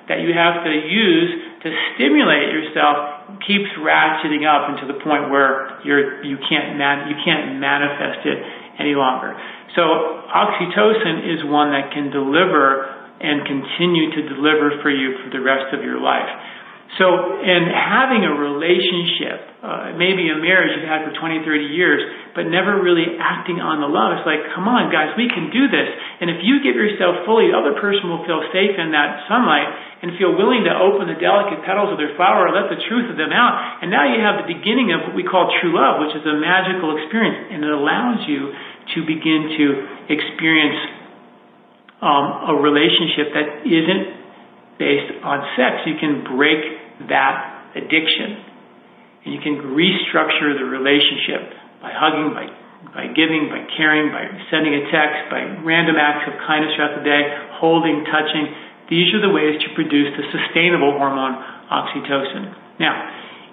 that 0.07 0.21
you 0.21 0.31
have 0.37 0.63
to 0.63 0.71
use 0.71 1.31
to 1.65 1.69
stimulate 1.95 2.53
yourself 2.53 3.41
keeps 3.41 3.69
ratcheting 3.81 4.45
up 4.45 4.69
into 4.69 4.85
the 4.85 5.01
point 5.01 5.33
where 5.33 5.81
you're, 5.81 6.23
you 6.23 6.37
can't 6.45 6.77
man, 6.77 7.09
you 7.09 7.17
can't 7.25 7.57
manifest 7.57 8.21
it 8.25 8.39
any 8.77 8.93
longer. 8.93 9.33
So 9.73 9.81
oxytocin 10.29 11.25
is 11.25 11.43
one 11.49 11.73
that 11.73 11.91
can 11.91 12.13
deliver 12.13 12.85
and 13.19 13.43
continue 13.47 14.11
to 14.13 14.21
deliver 14.29 14.77
for 14.83 14.91
you 14.91 15.17
for 15.23 15.29
the 15.31 15.41
rest 15.41 15.73
of 15.73 15.81
your 15.83 15.99
life. 15.99 16.29
So, 16.95 17.41
in 17.43 17.65
having 17.67 18.23
a 18.23 18.31
relationship, 18.31 19.41
uh, 19.59 19.97
maybe 19.99 20.31
a 20.31 20.37
marriage 20.39 20.77
you've 20.77 20.87
had 20.87 21.03
for 21.03 21.11
20, 21.11 21.43
30 21.43 21.75
years, 21.75 21.99
but 22.37 22.47
never 22.47 22.79
really 22.79 23.19
acting 23.19 23.59
on 23.59 23.83
the 23.83 23.89
love, 23.89 24.15
it's 24.15 24.23
like, 24.23 24.39
come 24.55 24.69
on, 24.69 24.93
guys, 24.93 25.11
we 25.19 25.27
can 25.27 25.51
do 25.51 25.67
this. 25.67 25.89
And 26.21 26.31
if 26.31 26.39
you 26.45 26.63
give 26.63 26.77
yourself 26.77 27.27
fully, 27.27 27.51
the 27.51 27.57
other 27.57 27.75
person 27.81 28.07
will 28.07 28.23
feel 28.23 28.39
safe 28.53 28.79
in 28.79 28.95
that 28.95 29.27
sunlight 29.27 29.67
and 30.05 30.15
feel 30.15 30.37
willing 30.39 30.63
to 30.69 30.73
open 30.77 31.09
the 31.09 31.19
delicate 31.19 31.65
petals 31.67 31.89
of 31.91 31.97
their 31.99 32.13
flower 32.15 32.47
and 32.47 32.53
let 32.55 32.71
the 32.71 32.79
truth 32.87 33.11
of 33.11 33.17
them 33.19 33.33
out. 33.33 33.81
And 33.83 33.91
now 33.91 34.05
you 34.07 34.21
have 34.21 34.45
the 34.45 34.47
beginning 34.47 34.93
of 34.95 35.09
what 35.09 35.17
we 35.17 35.25
call 35.25 35.51
true 35.59 35.75
love, 35.75 35.99
which 35.99 36.15
is 36.15 36.23
a 36.23 36.37
magical 36.37 36.95
experience. 36.95 37.51
And 37.51 37.65
it 37.65 37.73
allows 37.73 38.23
you 38.29 38.53
to 38.95 38.97
begin 39.03 39.51
to 39.57 39.65
experience 40.13 40.79
um, 41.99 42.53
a 42.53 42.55
relationship 42.61 43.33
that 43.33 43.65
isn't 43.65 44.03
based 44.77 45.11
on 45.23 45.41
sex. 45.55 45.87
You 45.87 45.95
can 45.99 46.27
break 46.27 46.59
that 47.09 47.75
addiction. 47.75 48.39
And 49.25 49.33
you 49.33 49.41
can 49.41 49.75
restructure 49.75 50.53
the 50.55 50.65
relationship 50.65 51.51
by 51.81 51.91
hugging, 51.91 52.33
by, 52.33 52.45
by 52.93 53.05
giving, 53.13 53.49
by 53.49 53.65
caring, 53.75 54.13
by 54.13 54.29
sending 54.49 54.73
a 54.73 54.83
text, 54.89 55.29
by 55.29 55.43
random 55.65 55.97
acts 55.97 56.29
of 56.29 56.39
kindness 56.45 56.77
throughout 56.77 56.97
the 56.97 57.05
day, 57.05 57.23
holding, 57.57 58.05
touching. 58.05 58.47
These 58.89 59.13
are 59.17 59.21
the 59.21 59.33
ways 59.33 59.57
to 59.65 59.67
produce 59.73 60.13
the 60.13 60.25
sustainable 60.29 60.93
hormone 60.93 61.35
oxytocin. 61.69 62.53
Now, 62.79 62.93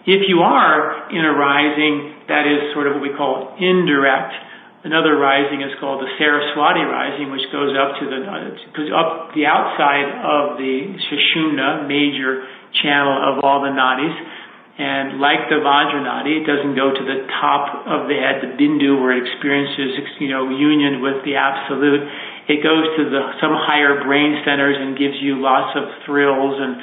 if 0.04 0.26
you 0.28 0.42
are 0.42 1.08
in 1.14 1.24
a 1.24 1.32
rising 1.32 2.26
that 2.28 2.44
is 2.44 2.74
sort 2.74 2.90
of 2.90 2.98
what 2.98 3.02
we 3.02 3.14
call 3.14 3.54
indirect, 3.56 4.34
another 4.84 5.14
rising 5.14 5.62
is 5.62 5.72
called 5.78 6.02
the 6.02 6.10
Saraswati 6.18 6.82
rising, 6.82 7.30
which 7.30 7.46
goes 7.54 7.70
up 7.78 7.96
to 8.02 8.04
the 8.10 8.18
uh, 8.26 8.50
goes 8.74 8.90
up 8.90 9.30
the 9.34 9.46
outside 9.46 10.10
of 10.26 10.58
the 10.58 10.98
Sushumna 11.06 11.86
major 11.86 12.42
channel 12.80 13.12
of 13.12 13.44
all 13.44 13.60
the 13.60 13.72
nadis. 13.72 14.14
And 14.72 15.20
like 15.20 15.52
the 15.52 15.60
Vajranadi, 15.60 16.42
it 16.42 16.46
doesn't 16.48 16.72
go 16.72 16.96
to 16.96 17.04
the 17.04 17.28
top 17.28 17.84
of 17.84 18.08
the 18.08 18.16
head, 18.16 18.40
the 18.40 18.56
bindu, 18.56 18.96
where 18.96 19.12
it 19.12 19.28
experiences, 19.28 20.00
you 20.16 20.32
know, 20.32 20.48
union 20.48 21.04
with 21.04 21.20
the 21.28 21.36
absolute. 21.36 22.08
It 22.48 22.64
goes 22.64 22.88
to 22.96 23.02
the, 23.12 23.36
some 23.36 23.52
higher 23.52 24.00
brain 24.00 24.40
centers 24.48 24.80
and 24.80 24.96
gives 24.96 25.20
you 25.20 25.44
lots 25.44 25.76
of 25.76 25.84
thrills 26.08 26.56
and 26.56 26.80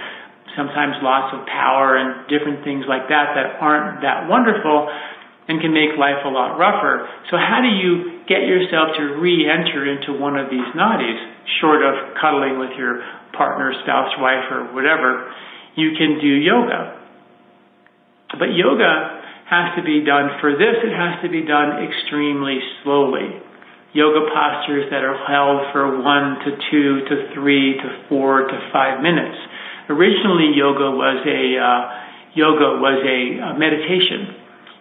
sometimes 0.53 1.01
lots 1.01 1.33
of 1.33 1.49
power 1.49 1.97
and 1.97 2.29
different 2.29 2.61
things 2.63 2.85
like 2.85 3.09
that 3.09 3.33
that 3.33 3.57
aren't 3.57 4.05
that 4.05 4.29
wonderful 4.29 4.85
and 5.49 5.57
can 5.57 5.73
make 5.73 5.97
life 5.97 6.21
a 6.23 6.29
lot 6.29 6.61
rougher. 6.61 7.09
So 7.33 7.41
how 7.41 7.65
do 7.65 7.73
you 7.73 8.21
get 8.29 8.45
yourself 8.45 8.93
to 9.01 9.17
re-enter 9.17 9.89
into 9.89 10.13
one 10.13 10.37
of 10.37 10.53
these 10.53 10.65
nadis, 10.77 11.17
short 11.57 11.81
of 11.81 12.13
cuddling 12.21 12.61
with 12.61 12.77
your 12.77 13.01
partner, 13.33 13.73
spouse, 13.81 14.13
wife, 14.21 14.45
or 14.53 14.69
whatever? 14.77 15.33
You 15.79 15.95
can 15.97 16.19
do 16.19 16.27
yoga. 16.27 16.99
But 18.37 18.53
yoga 18.53 19.23
has 19.49 19.73
to 19.79 19.81
be 19.81 20.05
done, 20.05 20.37
for 20.39 20.53
this, 20.53 20.77
it 20.85 20.93
has 20.93 21.23
to 21.25 21.29
be 21.29 21.41
done 21.41 21.81
extremely 21.81 22.59
slowly. 22.83 23.41
Yoga 23.93 24.29
postures 24.29 24.85
that 24.93 25.01
are 25.01 25.17
held 25.25 25.73
for 25.73 26.03
one 26.03 26.37
to 26.45 26.49
two 26.69 27.01
to 27.09 27.33
three 27.33 27.73
to 27.73 28.05
four 28.07 28.45
to 28.45 28.69
five 28.71 29.01
minutes. 29.01 29.33
Originally, 29.89 30.53
yoga 30.53 30.93
was 30.93 31.25
a 31.25 31.57
uh, 31.57 31.81
yoga 32.37 32.77
was 32.77 33.01
a, 33.01 33.19
a 33.41 33.57
meditation. 33.57 34.38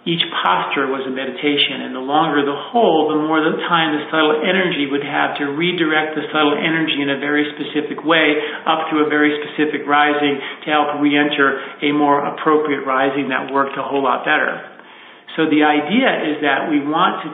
Each 0.09 0.24
posture 0.40 0.88
was 0.88 1.04
a 1.04 1.12
meditation, 1.12 1.84
and 1.84 1.92
the 1.92 2.00
longer 2.00 2.40
the 2.40 2.56
hold, 2.72 3.12
the 3.12 3.20
more 3.20 3.44
the 3.44 3.61
time 3.68 3.92
the 3.92 4.09
subtle 4.09 4.40
energy 4.40 4.88
would 4.88 5.04
have 5.04 5.36
to 5.36 5.52
redirect 5.52 6.16
the 6.16 6.24
subtle 6.32 6.56
energy 6.56 6.96
in 7.04 7.12
a 7.12 7.20
very 7.20 7.44
specific 7.52 8.00
way 8.09 8.40
up 8.64 8.88
to 8.88 9.04
a 9.04 9.06
very 9.12 9.36
specific 9.36 9.84
rising 9.84 10.40
to 10.64 10.66
help 10.72 10.96
re-enter 11.04 11.61
a 11.84 11.92
more 11.92 12.24
appropriate 12.24 12.88
rising 12.88 13.28
that 13.28 13.52
worked 13.52 13.76
a 13.76 13.84
whole 13.84 14.00
lot 14.00 14.24
better. 14.24 14.56
So 15.36 15.44
the 15.44 15.61
idea 15.68 16.09
is 16.32 16.40
that 16.40 16.72
we 16.72 16.80
want 16.80 17.28
to 17.28 17.30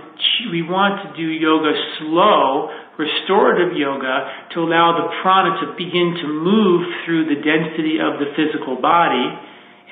we 0.50 0.66
want 0.66 1.06
to 1.06 1.08
do 1.14 1.30
yoga 1.30 1.70
slow, 2.02 2.74
restorative 2.98 3.78
yoga 3.78 4.50
to 4.50 4.66
allow 4.66 4.98
the 4.98 5.14
prana 5.22 5.62
to 5.62 5.78
begin 5.78 6.18
to 6.18 6.26
move 6.26 6.90
through 7.06 7.30
the 7.30 7.38
density 7.38 8.02
of 8.02 8.18
the 8.18 8.34
physical 8.34 8.82
body, 8.82 9.30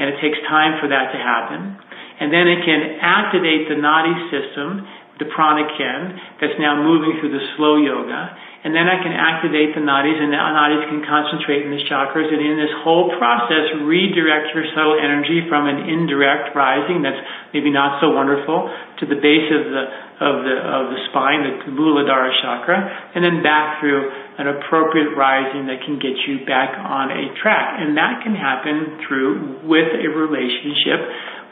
and 0.02 0.10
it 0.10 0.18
takes 0.18 0.42
time 0.50 0.82
for 0.82 0.90
that 0.90 1.14
to 1.14 1.18
happen 1.22 1.78
and 2.22 2.30
then 2.30 2.46
it 2.46 2.62
can 2.62 3.02
activate 3.02 3.66
the 3.66 3.74
nadi 3.74 4.14
system, 4.30 4.86
the 5.18 5.26
prana 5.34 5.66
can, 5.74 6.14
that's 6.38 6.54
now 6.62 6.78
moving 6.78 7.18
through 7.18 7.34
the 7.34 7.42
slow 7.58 7.82
yoga. 7.82 8.30
And 8.62 8.70
then 8.70 8.86
I 8.86 9.02
can 9.02 9.10
activate 9.10 9.74
the 9.74 9.82
nadis, 9.82 10.22
and 10.22 10.30
the 10.30 10.38
nadis 10.38 10.86
can 10.86 11.02
concentrate 11.02 11.66
in 11.66 11.74
the 11.74 11.82
chakras. 11.90 12.30
And 12.30 12.38
in 12.38 12.54
this 12.54 12.70
whole 12.86 13.10
process, 13.18 13.74
redirect 13.82 14.54
your 14.54 14.62
subtle 14.70 15.02
energy 15.02 15.50
from 15.50 15.66
an 15.66 15.90
indirect 15.90 16.54
rising 16.54 17.02
that's 17.02 17.18
maybe 17.50 17.74
not 17.74 17.98
so 17.98 18.14
wonderful 18.14 18.70
to 18.70 19.04
the 19.10 19.18
base 19.18 19.50
of 19.50 19.66
the 19.66 19.84
of 20.22 20.46
the 20.46 20.54
of 20.54 20.84
the 20.94 21.00
spine, 21.10 21.42
the 21.42 21.74
Muladhara 21.74 22.30
chakra, 22.38 22.78
and 23.18 23.26
then 23.26 23.42
back 23.42 23.82
through 23.82 24.06
an 24.38 24.46
appropriate 24.46 25.10
rising 25.18 25.66
that 25.66 25.82
can 25.82 25.98
get 25.98 26.14
you 26.30 26.46
back 26.46 26.78
on 26.78 27.10
a 27.10 27.34
track. 27.42 27.82
And 27.82 27.98
that 27.98 28.22
can 28.22 28.38
happen 28.38 29.02
through 29.02 29.66
with 29.66 29.90
a 29.90 30.06
relationship 30.06 31.02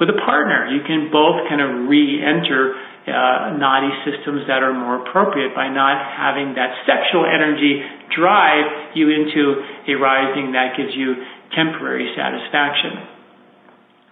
with 0.01 0.09
a 0.09 0.19
partner. 0.25 0.67
You 0.73 0.81
can 0.89 1.13
both 1.13 1.45
kind 1.47 1.61
of 1.61 1.87
re-enter 1.87 2.73
uh, 3.05 3.57
nadi 3.61 3.93
systems 4.09 4.49
that 4.49 4.65
are 4.65 4.73
more 4.73 5.05
appropriate 5.05 5.53
by 5.53 5.69
not 5.69 6.01
having 6.17 6.57
that 6.57 6.73
sexual 6.89 7.29
energy 7.29 7.85
drive 8.17 8.97
you 8.97 9.13
into 9.13 9.61
a 9.89 9.95
rising 10.01 10.57
that 10.57 10.75
gives 10.77 10.97
you 10.97 11.21
temporary 11.53 12.09
satisfaction. 12.17 13.21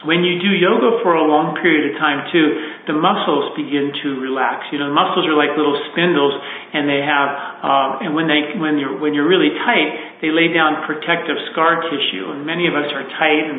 When 0.07 0.23
you 0.23 0.39
do 0.39 0.55
yoga 0.55 1.03
for 1.03 1.19
a 1.19 1.27
long 1.27 1.59
period 1.59 1.91
of 1.91 1.99
time 1.99 2.31
too, 2.31 2.49
the 2.87 2.95
muscles 2.95 3.51
begin 3.59 3.91
to 3.91 4.23
relax. 4.23 4.71
You 4.71 4.79
know, 4.79 4.95
muscles 4.95 5.27
are 5.27 5.35
like 5.35 5.59
little 5.59 5.75
spindles, 5.91 6.39
and 6.39 6.87
they 6.87 7.03
have, 7.03 7.29
uh, 7.67 8.07
and 8.07 8.15
when 8.15 8.31
they 8.31 8.55
when 8.63 8.79
you're 8.79 8.95
when 8.95 9.11
you're 9.11 9.27
really 9.27 9.51
tight, 9.59 10.23
they 10.23 10.31
lay 10.31 10.55
down 10.55 10.87
protective 10.87 11.35
scar 11.51 11.83
tissue. 11.91 12.31
And 12.31 12.47
many 12.47 12.71
of 12.71 12.79
us 12.79 12.87
are 12.95 13.11
tight, 13.19 13.43
and 13.51 13.59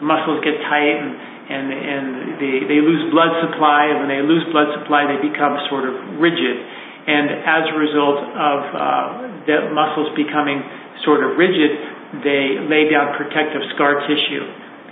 the 0.00 0.04
muscles 0.08 0.40
get 0.40 0.56
tight, 0.64 0.96
and 1.04 1.33
and 1.50 1.68
and 1.68 2.06
they 2.40 2.56
they 2.64 2.80
lose 2.80 3.10
blood 3.12 3.32
supply, 3.44 3.92
and 3.92 4.04
when 4.04 4.10
they 4.10 4.24
lose 4.24 4.44
blood 4.48 4.72
supply, 4.80 5.04
they 5.04 5.20
become 5.20 5.60
sort 5.68 5.84
of 5.84 5.94
rigid, 6.16 6.56
and 7.06 7.44
as 7.44 7.64
a 7.68 7.76
result 7.76 8.20
of 8.22 8.58
uh, 8.72 8.84
the 9.44 9.58
muscles 9.72 10.08
becoming 10.16 10.64
sort 11.04 11.20
of 11.20 11.36
rigid, 11.36 11.76
they 12.24 12.64
lay 12.64 12.88
down 12.88 13.12
protective 13.20 13.60
scar 13.76 14.00
tissue 14.08 14.44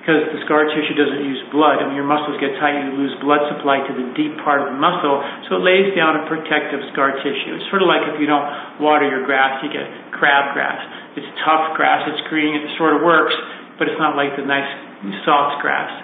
because 0.03 0.19
the 0.35 0.43
scar 0.43 0.67
tissue 0.67 0.99
doesn't 0.99 1.23
use 1.23 1.39
blood, 1.55 1.79
and 1.79 1.95
when 1.95 1.97
your 1.97 2.05
muscles 2.07 2.35
get 2.43 2.51
tight, 2.59 2.75
you 2.75 2.91
lose 2.99 3.15
blood 3.23 3.39
supply 3.55 3.79
to 3.87 3.93
the 3.95 4.11
deep 4.19 4.35
part 4.43 4.59
of 4.59 4.75
the 4.75 4.79
muscle, 4.83 5.23
so 5.47 5.57
it 5.57 5.63
lays 5.63 5.95
down 5.95 6.19
a 6.19 6.27
protective 6.27 6.83
scar 6.91 7.15
tissue. 7.23 7.55
It's 7.55 7.71
sort 7.71 7.87
of 7.87 7.89
like 7.89 8.03
if 8.11 8.19
you 8.19 8.27
don't 8.27 8.83
water 8.83 9.07
your 9.07 9.23
grass, 9.23 9.63
you 9.63 9.71
get 9.71 9.87
crabgrass. 10.11 11.15
It's 11.15 11.31
tough 11.47 11.79
grass, 11.79 12.03
it's 12.11 12.19
green, 12.27 12.51
it 12.59 12.67
sort 12.75 12.99
of 12.99 13.07
works, 13.07 13.31
but 13.79 13.87
it's 13.87 14.01
not 14.03 14.19
like 14.19 14.35
the 14.35 14.43
nice 14.43 14.67
soft 15.23 15.63
grass. 15.63 15.95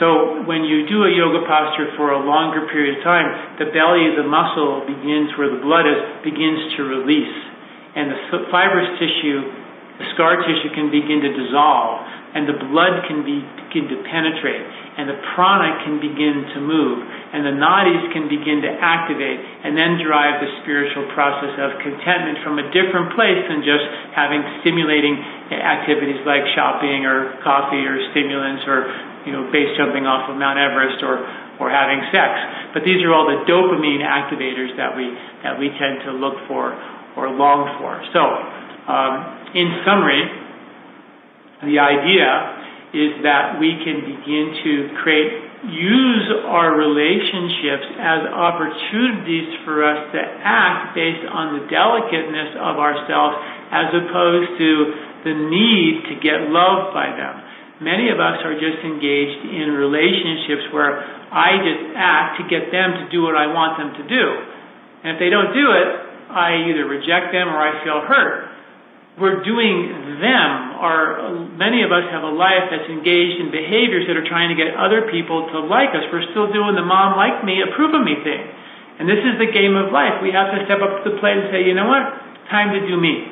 So 0.00 0.40
when 0.48 0.64
you 0.64 0.88
do 0.88 1.04
a 1.04 1.12
yoga 1.12 1.44
posture 1.44 1.92
for 2.00 2.16
a 2.16 2.20
longer 2.24 2.64
period 2.72 2.98
of 2.98 3.04
time, 3.04 3.60
the 3.60 3.68
belly 3.68 4.08
of 4.08 4.16
the 4.16 4.24
muscle 4.24 4.88
begins 4.88 5.36
where 5.36 5.52
the 5.52 5.60
blood 5.60 5.84
is, 5.84 6.00
begins 6.24 6.72
to 6.80 6.88
release. 6.88 7.36
And 7.92 8.08
the 8.08 8.48
fibrous 8.48 8.96
tissue, 8.96 9.44
the 10.00 10.08
scar 10.16 10.40
tissue 10.40 10.72
can 10.72 10.88
begin 10.88 11.20
to 11.20 11.30
dissolve. 11.36 12.00
And 12.32 12.48
the 12.48 12.56
blood 12.72 13.04
can 13.12 13.28
be, 13.28 13.44
begin 13.68 13.92
to 13.92 14.00
penetrate. 14.08 14.64
And 14.96 15.04
the 15.04 15.20
prana 15.36 15.84
can 15.84 16.00
begin 16.00 16.48
to 16.56 16.58
move 16.64 17.04
and 17.30 17.46
the 17.46 17.54
nadis 17.54 18.10
can 18.10 18.26
begin 18.26 18.58
to 18.66 18.70
activate 18.82 19.38
and 19.38 19.78
then 19.78 20.02
drive 20.02 20.42
the 20.42 20.50
spiritual 20.62 21.06
process 21.14 21.54
of 21.62 21.78
contentment 21.78 22.42
from 22.42 22.58
a 22.58 22.66
different 22.74 23.14
place 23.14 23.38
than 23.46 23.62
just 23.62 23.86
having 24.14 24.42
stimulating 24.60 25.14
activities 25.54 26.18
like 26.26 26.42
shopping 26.58 27.06
or 27.06 27.38
coffee 27.46 27.86
or 27.86 28.02
stimulants 28.10 28.66
or 28.66 28.90
you 29.26 29.32
know, 29.32 29.46
base 29.52 29.76
jumping 29.76 30.08
off 30.08 30.30
of 30.32 30.36
Mount 30.36 30.58
Everest 30.58 31.04
or, 31.04 31.20
or 31.60 31.68
having 31.68 32.00
sex. 32.08 32.32
But 32.72 32.84
these 32.88 33.04
are 33.04 33.12
all 33.12 33.28
the 33.28 33.44
dopamine 33.44 34.00
activators 34.00 34.72
that 34.80 34.96
we, 34.96 35.12
that 35.44 35.58
we 35.58 35.68
tend 35.76 36.00
to 36.08 36.12
look 36.16 36.40
for 36.48 36.72
or 37.16 37.28
long 37.28 37.68
for. 37.78 38.00
So, 38.16 38.22
um, 38.88 39.14
in 39.52 39.82
summary, 39.84 40.24
the 41.68 41.78
idea 41.78 42.60
is 42.96 43.22
that 43.22 43.60
we 43.60 43.76
can 43.84 44.02
begin 44.02 44.56
to 44.64 44.72
create, 45.02 45.49
use 45.68 46.28
our 46.48 46.72
relationships 46.72 47.84
as 48.00 48.24
opportunities 48.32 49.60
for 49.68 49.84
us 49.84 50.08
to 50.16 50.20
act 50.40 50.96
based 50.96 51.28
on 51.28 51.60
the 51.60 51.68
delicateness 51.68 52.56
of 52.56 52.80
ourselves 52.80 53.36
as 53.68 53.92
opposed 53.92 54.56
to 54.56 54.70
the 55.28 55.34
need 55.36 56.08
to 56.08 56.14
get 56.16 56.48
loved 56.48 56.96
by 56.96 57.12
them. 57.12 57.34
Many 57.80 58.08
of 58.12 58.20
us 58.20 58.40
are 58.44 58.56
just 58.56 58.80
engaged 58.84 59.40
in 59.52 59.72
relationships 59.72 60.68
where 60.72 61.00
I 61.32 61.60
just 61.64 61.96
act 61.96 62.40
to 62.40 62.44
get 62.48 62.72
them 62.72 62.92
to 63.00 63.04
do 63.08 63.24
what 63.24 63.36
I 63.36 63.48
want 63.48 63.80
them 63.80 63.96
to 64.00 64.04
do. 64.04 64.24
And 65.04 65.16
if 65.16 65.18
they 65.20 65.32
don't 65.32 65.52
do 65.52 65.66
it, 65.76 65.88
I 66.28 66.68
either 66.68 66.84
reject 66.84 67.32
them 67.32 67.48
or 67.48 67.56
I 67.56 67.80
feel 67.84 68.04
hurt. 68.04 68.49
We're 69.18 69.42
doing 69.42 70.20
them, 70.22 70.50
or 70.78 71.34
many 71.58 71.82
of 71.82 71.90
us 71.90 72.06
have 72.14 72.22
a 72.22 72.30
life 72.30 72.70
that's 72.70 72.86
engaged 72.88 73.42
in 73.42 73.50
behaviors 73.50 74.06
that 74.06 74.16
are 74.16 74.24
trying 74.24 74.54
to 74.54 74.56
get 74.56 74.72
other 74.78 75.10
people 75.10 75.50
to 75.50 75.66
like 75.66 75.90
us. 75.92 76.06
We're 76.14 76.30
still 76.30 76.48
doing 76.52 76.78
the 76.78 76.86
mom 76.86 77.18
like 77.18 77.42
me, 77.44 77.60
approve 77.60 77.92
of 77.92 78.06
me 78.06 78.16
thing. 78.22 78.42
And 79.00 79.08
this 79.08 79.20
is 79.20 79.40
the 79.40 79.50
game 79.50 79.76
of 79.76 79.92
life. 79.92 80.20
We 80.22 80.30
have 80.32 80.52
to 80.54 80.64
step 80.64 80.80
up 80.80 81.02
to 81.02 81.10
the 81.10 81.16
plate 81.18 81.36
and 81.36 81.48
say, 81.50 81.66
you 81.66 81.74
know 81.74 81.88
what? 81.88 82.04
Time 82.52 82.70
to 82.76 82.80
do 82.84 82.96
me. 82.96 83.28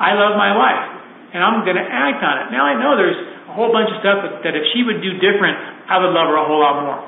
I 0.00 0.16
love 0.18 0.34
my 0.36 0.56
wife, 0.56 0.84
and 1.32 1.40
I'm 1.44 1.62
going 1.62 1.78
to 1.78 1.86
act 1.86 2.20
on 2.24 2.34
it. 2.44 2.46
Now 2.50 2.66
I 2.66 2.74
know 2.74 2.96
there's 2.98 3.20
a 3.48 3.52
whole 3.54 3.70
bunch 3.70 3.88
of 3.94 4.02
stuff 4.02 4.26
that, 4.26 4.42
that 4.42 4.54
if 4.58 4.64
she 4.74 4.82
would 4.82 5.00
do 5.00 5.16
different, 5.22 5.54
I 5.86 6.02
would 6.02 6.12
love 6.12 6.28
her 6.28 6.36
a 6.36 6.44
whole 6.44 6.60
lot 6.60 6.76
more. 6.82 7.00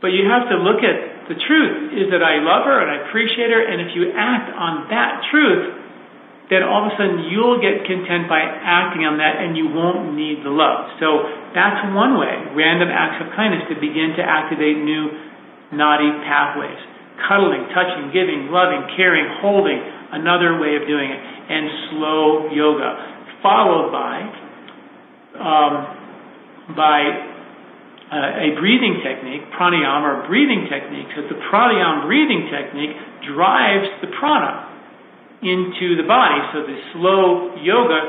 But 0.00 0.14
you 0.14 0.26
have 0.30 0.48
to 0.50 0.56
look 0.58 0.82
at 0.82 1.17
the 1.28 1.36
truth 1.36 1.92
is 1.92 2.08
that 2.10 2.24
I 2.24 2.40
love 2.40 2.64
her 2.64 2.80
and 2.80 2.88
I 2.88 3.08
appreciate 3.08 3.52
her, 3.52 3.60
and 3.60 3.84
if 3.84 3.92
you 3.92 4.12
act 4.16 4.48
on 4.52 4.88
that 4.88 5.28
truth, 5.28 5.76
then 6.48 6.64
all 6.64 6.88
of 6.88 6.92
a 6.92 6.94
sudden 6.96 7.28
you'll 7.28 7.60
get 7.60 7.84
content 7.84 8.24
by 8.28 8.40
acting 8.40 9.04
on 9.04 9.20
that 9.20 9.36
and 9.36 9.52
you 9.52 9.68
won't 9.68 10.16
need 10.16 10.40
the 10.40 10.52
love. 10.52 10.88
So 10.96 11.28
that's 11.52 11.84
one 11.92 12.16
way, 12.16 12.56
random 12.56 12.88
acts 12.88 13.20
of 13.20 13.28
kindness 13.36 13.68
to 13.68 13.76
begin 13.76 14.16
to 14.16 14.24
activate 14.24 14.80
new 14.80 15.12
nadi 15.76 16.08
pathways. 16.24 16.80
Cuddling, 17.28 17.68
touching, 17.76 18.08
giving, 18.14 18.48
loving, 18.48 18.88
caring, 18.96 19.28
holding, 19.44 19.76
another 20.12 20.56
way 20.56 20.80
of 20.80 20.88
doing 20.88 21.12
it 21.12 21.20
and 21.20 21.92
slow 21.92 22.48
yoga, 22.48 22.96
followed 23.44 23.92
by 23.92 24.16
um, 25.36 25.74
by 26.74 27.37
uh, 28.08 28.44
a 28.44 28.56
breathing 28.56 29.04
technique, 29.04 29.44
pranayama 29.52 30.04
or 30.08 30.18
breathing 30.28 30.64
technique. 30.72 31.12
So 31.12 31.28
the 31.28 31.40
pranayama 31.52 32.08
breathing 32.08 32.48
technique 32.48 32.96
drives 33.28 33.88
the 34.00 34.08
prana 34.16 34.64
into 35.44 36.00
the 36.00 36.08
body. 36.08 36.40
So 36.56 36.64
the 36.64 36.78
slow 36.96 37.54
yoga 37.60 38.00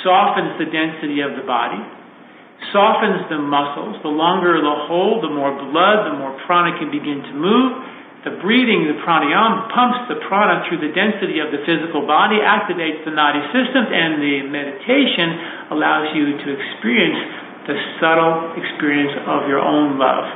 softens 0.00 0.56
the 0.56 0.72
density 0.72 1.20
of 1.20 1.36
the 1.36 1.44
body, 1.44 1.78
softens 2.72 3.28
the 3.28 3.38
muscles. 3.38 4.00
The 4.00 4.10
longer 4.10 4.56
the 4.56 4.76
hold, 4.88 5.22
the 5.22 5.30
more 5.30 5.52
blood, 5.52 6.08
the 6.08 6.16
more 6.16 6.32
prana 6.48 6.78
can 6.80 6.88
begin 6.88 7.20
to 7.20 7.34
move 7.36 7.70
the 8.22 8.38
breathing, 8.38 8.86
the 8.86 9.02
pranayama, 9.02 9.66
pumps 9.74 10.06
the 10.06 10.22
prana 10.30 10.62
through 10.70 10.78
the 10.78 10.94
density 10.94 11.42
of 11.42 11.50
the 11.50 11.58
physical 11.66 12.06
body, 12.06 12.38
activates 12.38 13.02
the 13.02 13.10
nadi 13.10 13.42
systems, 13.50 13.90
and 13.90 14.22
the 14.22 14.46
meditation 14.46 15.74
allows 15.74 16.06
you 16.14 16.30
to 16.38 16.48
experience 16.54 17.41
the 17.66 17.76
subtle 18.02 18.58
experience 18.58 19.14
of 19.26 19.46
your 19.46 19.62
own 19.62 19.98
love, 19.98 20.26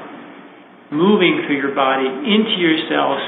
moving 0.95 1.43
through 1.47 1.59
your 1.59 1.75
body 1.75 2.07
into 2.07 2.55
yourself 2.63 3.19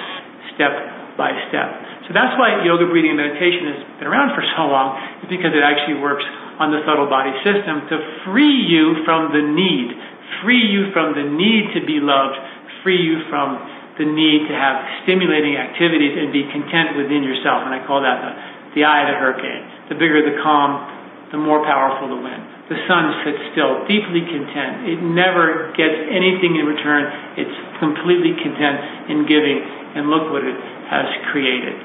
step 0.55 0.73
by 1.19 1.35
step. 1.51 1.69
So 2.07 2.15
that's 2.17 2.39
why 2.39 2.65
yoga, 2.65 2.87
breathing, 2.89 3.19
and 3.19 3.21
meditation 3.21 3.69
has 3.75 3.81
been 3.99 4.09
around 4.09 4.33
for 4.33 4.41
so 4.57 4.71
long, 4.71 4.97
is 5.23 5.29
because 5.29 5.53
it 5.53 5.63
actually 5.67 5.99
works 5.99 6.25
on 6.59 6.71
the 6.71 6.83
subtle 6.87 7.11
body 7.11 7.35
system 7.43 7.87
to 7.91 7.97
free 8.27 8.67
you 8.67 9.03
from 9.03 9.31
the 9.35 9.43
need, 9.43 9.95
free 10.43 10.63
you 10.63 10.91
from 10.95 11.15
the 11.15 11.27
need 11.27 11.75
to 11.75 11.83
be 11.87 11.99
loved, 12.03 12.39
free 12.83 12.99
you 12.99 13.27
from 13.31 13.59
the 13.99 14.07
need 14.07 14.47
to 14.47 14.55
have 14.55 15.03
stimulating 15.03 15.59
activities 15.59 16.15
and 16.15 16.31
be 16.31 16.47
content 16.55 16.95
within 16.95 17.27
yourself. 17.27 17.67
And 17.67 17.75
I 17.75 17.83
call 17.83 18.03
that 18.03 18.23
the, 18.23 18.33
the 18.79 18.83
eye 18.87 19.07
of 19.07 19.09
the 19.11 19.19
hurricane. 19.19 19.91
The 19.91 19.99
bigger 19.99 20.23
the 20.23 20.39
calm, 20.39 20.87
the 21.35 21.39
more 21.39 21.67
powerful 21.67 22.07
the 22.09 22.23
wind. 22.23 22.58
The 22.69 22.77
sun 22.85 23.05
sits 23.25 23.41
still, 23.57 23.89
deeply 23.89 24.29
content. 24.29 24.85
It 24.93 25.01
never 25.01 25.73
gets 25.73 25.97
anything 26.13 26.61
in 26.61 26.69
return. 26.69 27.09
It's 27.41 27.59
completely 27.81 28.37
content 28.37 29.09
in 29.09 29.25
giving, 29.25 29.57
and 29.97 30.13
look 30.13 30.29
what 30.29 30.45
it 30.45 30.59
has 30.93 31.09
created. 31.33 31.81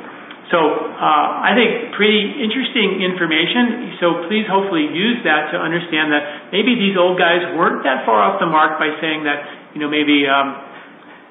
So 0.52 0.60
uh, 0.60 1.30
I 1.40 1.56
think 1.56 1.96
pretty 1.96 2.36
interesting 2.44 3.00
information. 3.00 3.96
So 4.04 4.28
please 4.28 4.44
hopefully 4.44 4.92
use 4.92 5.24
that 5.24 5.56
to 5.56 5.58
understand 5.58 6.12
that 6.12 6.52
maybe 6.52 6.76
these 6.76 7.00
old 7.00 7.16
guys 7.16 7.42
weren't 7.56 7.88
that 7.88 8.04
far 8.04 8.20
off 8.20 8.44
the 8.44 8.46
mark 8.52 8.76
by 8.76 8.92
saying 9.00 9.24
that, 9.24 9.72
you 9.72 9.80
know, 9.80 9.88
maybe 9.88 10.28
um, 10.28 10.48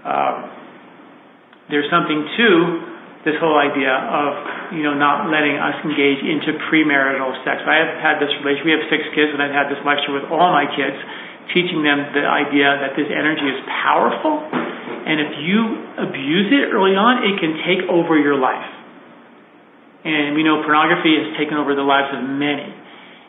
uh, 0.01 0.35
there's 1.69 1.93
something 1.93 2.25
to 2.41 2.92
this 3.23 3.39
whole 3.39 3.55
idea 3.55 3.95
of, 3.95 4.75
you 4.75 4.83
know, 4.83 4.99
not 4.99 5.31
letting 5.31 5.55
us 5.55 5.79
engage 5.87 6.19
into 6.27 6.59
premarital 6.67 7.31
sex. 7.47 7.63
I 7.63 7.79
have 7.79 7.95
had 8.03 8.17
this 8.19 8.35
relation. 8.43 8.67
We 8.67 8.75
have 8.75 8.87
six 8.91 9.07
kids, 9.15 9.31
and 9.31 9.39
I've 9.39 9.55
had 9.55 9.71
this 9.71 9.79
lecture 9.87 10.11
with 10.11 10.27
all 10.27 10.51
my 10.51 10.67
kids, 10.67 10.99
teaching 11.55 11.87
them 11.87 12.03
the 12.15 12.27
idea 12.27 12.67
that 12.83 12.99
this 12.99 13.07
energy 13.11 13.47
is 13.47 13.63
powerful, 13.67 14.43
and 14.43 15.19
if 15.23 15.33
you 15.43 15.59
abuse 16.03 16.51
it 16.51 16.71
early 16.75 16.95
on, 16.99 17.27
it 17.27 17.39
can 17.39 17.59
take 17.67 17.83
over 17.91 18.19
your 18.19 18.39
life. 18.39 18.67
And 20.03 20.35
we 20.35 20.43
know 20.43 20.63
pornography 20.67 21.15
has 21.15 21.35
taken 21.39 21.59
over 21.59 21.79
the 21.79 21.87
lives 21.87 22.11
of 22.11 22.27
many. 22.27 22.75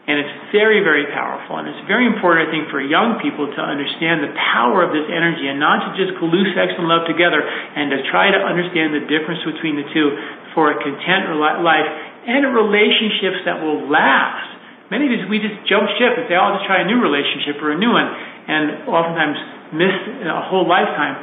And 0.03 0.19
it's 0.19 0.35
very, 0.51 0.83
very 0.83 1.07
powerful. 1.15 1.63
And 1.63 1.71
it's 1.71 1.79
very 1.87 2.03
important, 2.03 2.43
I 2.43 2.49
think, 2.51 2.67
for 2.67 2.83
young 2.83 3.23
people 3.23 3.47
to 3.47 3.61
understand 3.63 4.19
the 4.19 4.35
power 4.35 4.83
of 4.83 4.91
this 4.91 5.07
energy 5.07 5.47
and 5.47 5.63
not 5.63 5.79
to 5.87 5.89
just 5.95 6.19
glue 6.19 6.43
sex 6.51 6.75
and 6.75 6.91
love 6.91 7.07
together 7.07 7.39
and 7.39 7.87
to 7.95 8.03
try 8.11 8.27
to 8.27 8.39
understand 8.43 8.91
the 8.91 9.07
difference 9.07 9.39
between 9.47 9.79
the 9.79 9.87
two 9.95 10.11
for 10.51 10.75
a 10.75 10.77
content 10.83 11.31
life 11.39 11.87
and 12.27 12.51
relationships 12.51 13.47
that 13.47 13.63
will 13.63 13.87
last. 13.87 14.59
Many 14.91 15.07
of 15.07 15.23
us, 15.23 15.23
we 15.31 15.39
just 15.39 15.55
jump 15.71 15.87
ship 15.95 16.19
and 16.19 16.27
say, 16.27 16.35
oh, 16.35 16.51
I'll 16.51 16.59
just 16.59 16.67
try 16.67 16.83
a 16.83 16.87
new 16.87 16.99
relationship 16.99 17.63
or 17.63 17.71
a 17.71 17.79
new 17.79 17.95
one. 17.95 18.07
And 18.51 18.83
oftentimes 18.91 19.39
miss 19.71 19.95
a 20.27 20.43
whole 20.51 20.67
lifetime 20.67 21.15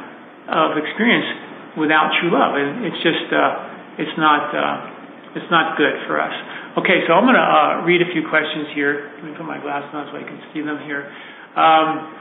of 0.48 0.80
experience 0.80 1.76
without 1.76 2.16
true 2.16 2.32
love. 2.32 2.56
And 2.56 2.88
it's 2.88 3.00
just, 3.04 3.28
uh, 3.28 4.00
it's 4.00 4.16
not, 4.16 4.56
uh, 4.56 4.89
it's 5.34 5.50
not 5.50 5.78
good 5.78 5.94
for 6.10 6.18
us. 6.18 6.34
Okay, 6.78 7.02
so 7.06 7.14
I'm 7.14 7.26
going 7.26 7.38
to 7.38 7.42
uh, 7.42 7.82
read 7.86 8.02
a 8.02 8.10
few 8.14 8.26
questions 8.30 8.70
here. 8.74 9.10
Let 9.18 9.24
me 9.26 9.32
put 9.34 9.46
my 9.46 9.58
glasses 9.58 9.90
on 9.94 10.10
so 10.10 10.18
I 10.18 10.26
can 10.26 10.38
see 10.54 10.62
them 10.62 10.78
here. 10.86 11.06
Um, 11.54 12.20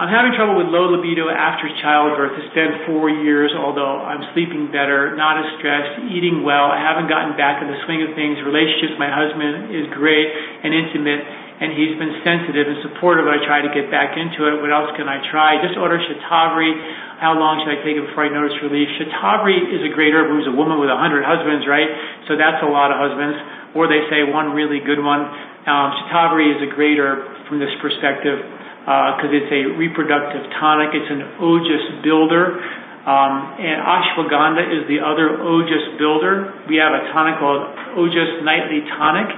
I'm 0.00 0.08
having 0.08 0.32
trouble 0.32 0.56
with 0.56 0.72
low 0.72 0.88
libido 0.88 1.28
after 1.28 1.68
childbirth. 1.84 2.32
It's 2.40 2.54
been 2.56 2.88
four 2.88 3.12
years, 3.12 3.52
although 3.52 4.00
I'm 4.00 4.24
sleeping 4.32 4.72
better, 4.72 5.12
not 5.20 5.36
as 5.36 5.60
stressed, 5.60 6.08
eating 6.08 6.40
well. 6.40 6.72
I 6.72 6.80
haven't 6.80 7.12
gotten 7.12 7.36
back 7.36 7.60
in 7.60 7.68
the 7.68 7.76
swing 7.84 8.00
of 8.00 8.16
things. 8.16 8.40
Relationships, 8.40 8.96
my 8.96 9.12
husband 9.12 9.68
is 9.68 9.92
great 9.92 10.32
and 10.64 10.72
intimate, 10.72 11.20
and 11.62 11.78
he's 11.78 11.94
been 11.94 12.10
sensitive 12.26 12.66
and 12.66 12.82
supportive. 12.82 13.30
I 13.30 13.38
try 13.46 13.62
to 13.62 13.70
get 13.70 13.86
back 13.86 14.18
into 14.18 14.50
it. 14.50 14.58
What 14.58 14.74
else 14.74 14.90
can 14.98 15.06
I 15.06 15.22
try? 15.30 15.62
Just 15.62 15.78
order 15.78 15.94
Shatavari. 15.94 16.74
How 17.22 17.38
long 17.38 17.62
should 17.62 17.70
I 17.70 17.78
take 17.86 17.94
it 17.94 18.02
before 18.02 18.26
I 18.26 18.34
notice 18.34 18.58
relief? 18.66 18.90
Shatavari 18.98 19.70
is 19.70 19.86
a 19.86 19.94
great 19.94 20.10
herb 20.10 20.26
who's 20.26 20.50
a 20.50 20.56
woman 20.58 20.82
with 20.82 20.90
a 20.90 20.98
hundred 20.98 21.22
husbands, 21.22 21.62
right? 21.70 21.86
So 22.26 22.34
that's 22.34 22.58
a 22.66 22.70
lot 22.70 22.90
of 22.90 22.98
husbands. 22.98 23.38
Or 23.78 23.86
they 23.86 24.02
say 24.10 24.26
one 24.26 24.58
really 24.58 24.82
good 24.82 24.98
one. 24.98 25.22
Um, 25.22 25.88
Shatavari 26.02 26.50
is 26.50 26.66
a 26.66 26.70
great 26.74 26.98
herb 26.98 27.46
from 27.46 27.62
this 27.62 27.70
perspective 27.78 28.42
because 28.82 29.30
uh, 29.30 29.38
it's 29.38 29.52
a 29.54 29.78
reproductive 29.78 30.42
tonic. 30.58 30.90
It's 30.98 31.14
an 31.14 31.38
ojas 31.38 32.02
builder. 32.02 32.58
Um, 33.06 33.54
and 33.62 33.78
ashwagandha 33.86 34.66
is 34.66 34.82
the 34.90 34.98
other 34.98 35.38
ojas 35.38 35.94
builder. 35.94 36.58
We 36.66 36.82
have 36.82 36.90
a 36.90 37.06
tonic 37.14 37.38
called 37.38 37.70
ojas 37.94 38.42
nightly 38.42 38.82
tonic. 38.98 39.30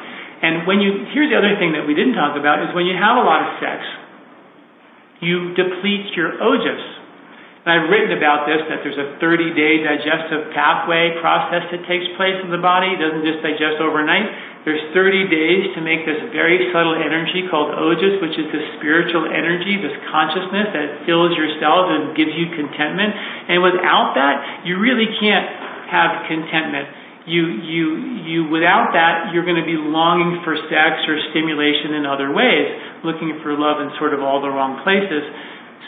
And 0.45 0.69
when 0.69 0.85
you, 0.85 1.09
here's 1.17 1.33
the 1.33 1.41
other 1.41 1.57
thing 1.57 1.73
that 1.73 1.89
we 1.89 1.97
didn't 1.97 2.21
talk 2.21 2.37
about 2.37 2.61
is 2.61 2.69
when 2.77 2.85
you 2.85 2.93
have 2.93 3.17
a 3.17 3.25
lot 3.25 3.41
of 3.41 3.51
sex, 3.65 3.81
you 5.25 5.57
deplete 5.57 6.13
your 6.13 6.37
ojas. 6.37 6.85
And 7.65 7.73
I've 7.73 7.89
written 7.89 8.13
about 8.13 8.45
this 8.45 8.61
that 8.69 8.85
there's 8.85 9.01
a 9.01 9.17
30 9.25 9.57
day 9.57 9.81
digestive 9.81 10.53
pathway 10.53 11.17
process 11.25 11.65
that 11.73 11.89
takes 11.89 12.05
place 12.21 12.37
in 12.45 12.53
the 12.53 12.61
body. 12.61 12.93
It 12.93 13.01
doesn't 13.01 13.25
just 13.25 13.41
digest 13.41 13.81
overnight. 13.81 14.29
There's 14.69 14.85
30 14.93 15.33
days 15.33 15.73
to 15.73 15.81
make 15.81 16.05
this 16.05 16.21
very 16.29 16.61
subtle 16.77 16.93
energy 16.93 17.49
called 17.49 17.73
ojas, 17.73 18.21
which 18.21 18.37
is 18.37 18.53
this 18.53 18.69
spiritual 18.77 19.25
energy, 19.33 19.81
this 19.81 19.97
consciousness 20.13 20.77
that 20.77 21.09
fills 21.09 21.33
your 21.41 21.57
cells 21.57 21.89
and 21.89 22.13
gives 22.13 22.37
you 22.37 22.53
contentment. 22.53 23.17
And 23.49 23.65
without 23.65 24.13
that, 24.13 24.69
you 24.69 24.77
really 24.77 25.09
can't 25.17 25.49
have 25.89 26.29
contentment. 26.29 27.04
You, 27.25 27.43
you, 27.65 27.85
you, 28.21 28.39
without 28.53 28.93
that, 28.93 29.33
you're 29.33 29.49
going 29.49 29.61
to 29.61 29.65
be 29.65 29.81
longing 29.81 30.45
for 30.45 30.53
sex 30.69 31.09
or 31.09 31.17
stimulation 31.33 31.97
in 31.97 32.05
other 32.05 32.29
ways, 32.37 32.69
looking 33.01 33.41
for 33.41 33.57
love 33.57 33.81
in 33.81 33.89
sort 33.97 34.13
of 34.13 34.21
all 34.21 34.45
the 34.45 34.53
wrong 34.53 34.85
places. 34.85 35.25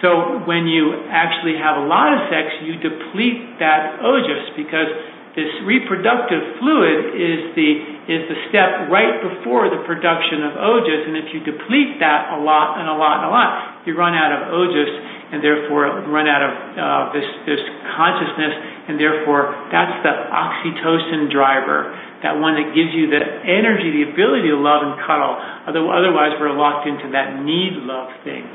So 0.00 0.44
when 0.44 0.68
you 0.68 1.08
actually 1.08 1.56
have 1.56 1.80
a 1.80 1.86
lot 1.88 2.12
of 2.12 2.28
sex, 2.28 2.52
you 2.64 2.76
deplete 2.80 3.60
that 3.60 4.00
ojas 4.00 4.52
because 4.56 4.88
this 5.36 5.52
reproductive 5.68 6.56
fluid 6.56 7.12
is 7.12 7.52
the 7.52 7.70
is 8.08 8.22
the 8.24 8.38
step 8.48 8.88
right 8.88 9.20
before 9.20 9.68
the 9.68 9.84
production 9.84 10.40
of 10.48 10.56
ojas, 10.56 11.04
and 11.04 11.16
if 11.20 11.28
you 11.36 11.44
deplete 11.44 12.00
that 12.00 12.32
a 12.32 12.40
lot 12.40 12.80
and 12.80 12.88
a 12.88 12.96
lot 12.96 13.20
and 13.20 13.26
a 13.28 13.32
lot, 13.32 13.48
you 13.84 13.92
run 13.92 14.16
out 14.16 14.32
of 14.32 14.40
ojas, 14.56 14.88
and 15.32 15.44
therefore 15.44 16.08
run 16.08 16.24
out 16.24 16.40
of 16.40 16.52
uh, 16.72 17.12
this 17.12 17.28
this 17.44 17.60
consciousness, 17.92 18.75
and 18.86 18.98
therefore 18.98 19.50
that's 19.74 19.98
the 20.06 20.14
oxytocin 20.30 21.30
driver, 21.30 21.90
that 22.22 22.38
one 22.38 22.54
that 22.54 22.70
gives 22.72 22.94
you 22.94 23.10
the 23.10 23.20
energy, 23.44 24.02
the 24.02 24.06
ability 24.14 24.48
to 24.50 24.58
love 24.58 24.86
and 24.86 24.94
cuddle. 25.02 25.36
Although 25.66 25.90
Otherwise, 25.90 26.38
we're 26.38 26.54
locked 26.54 26.86
into 26.86 27.10
that 27.12 27.42
need 27.42 27.82
love 27.82 28.14
thing. 28.22 28.46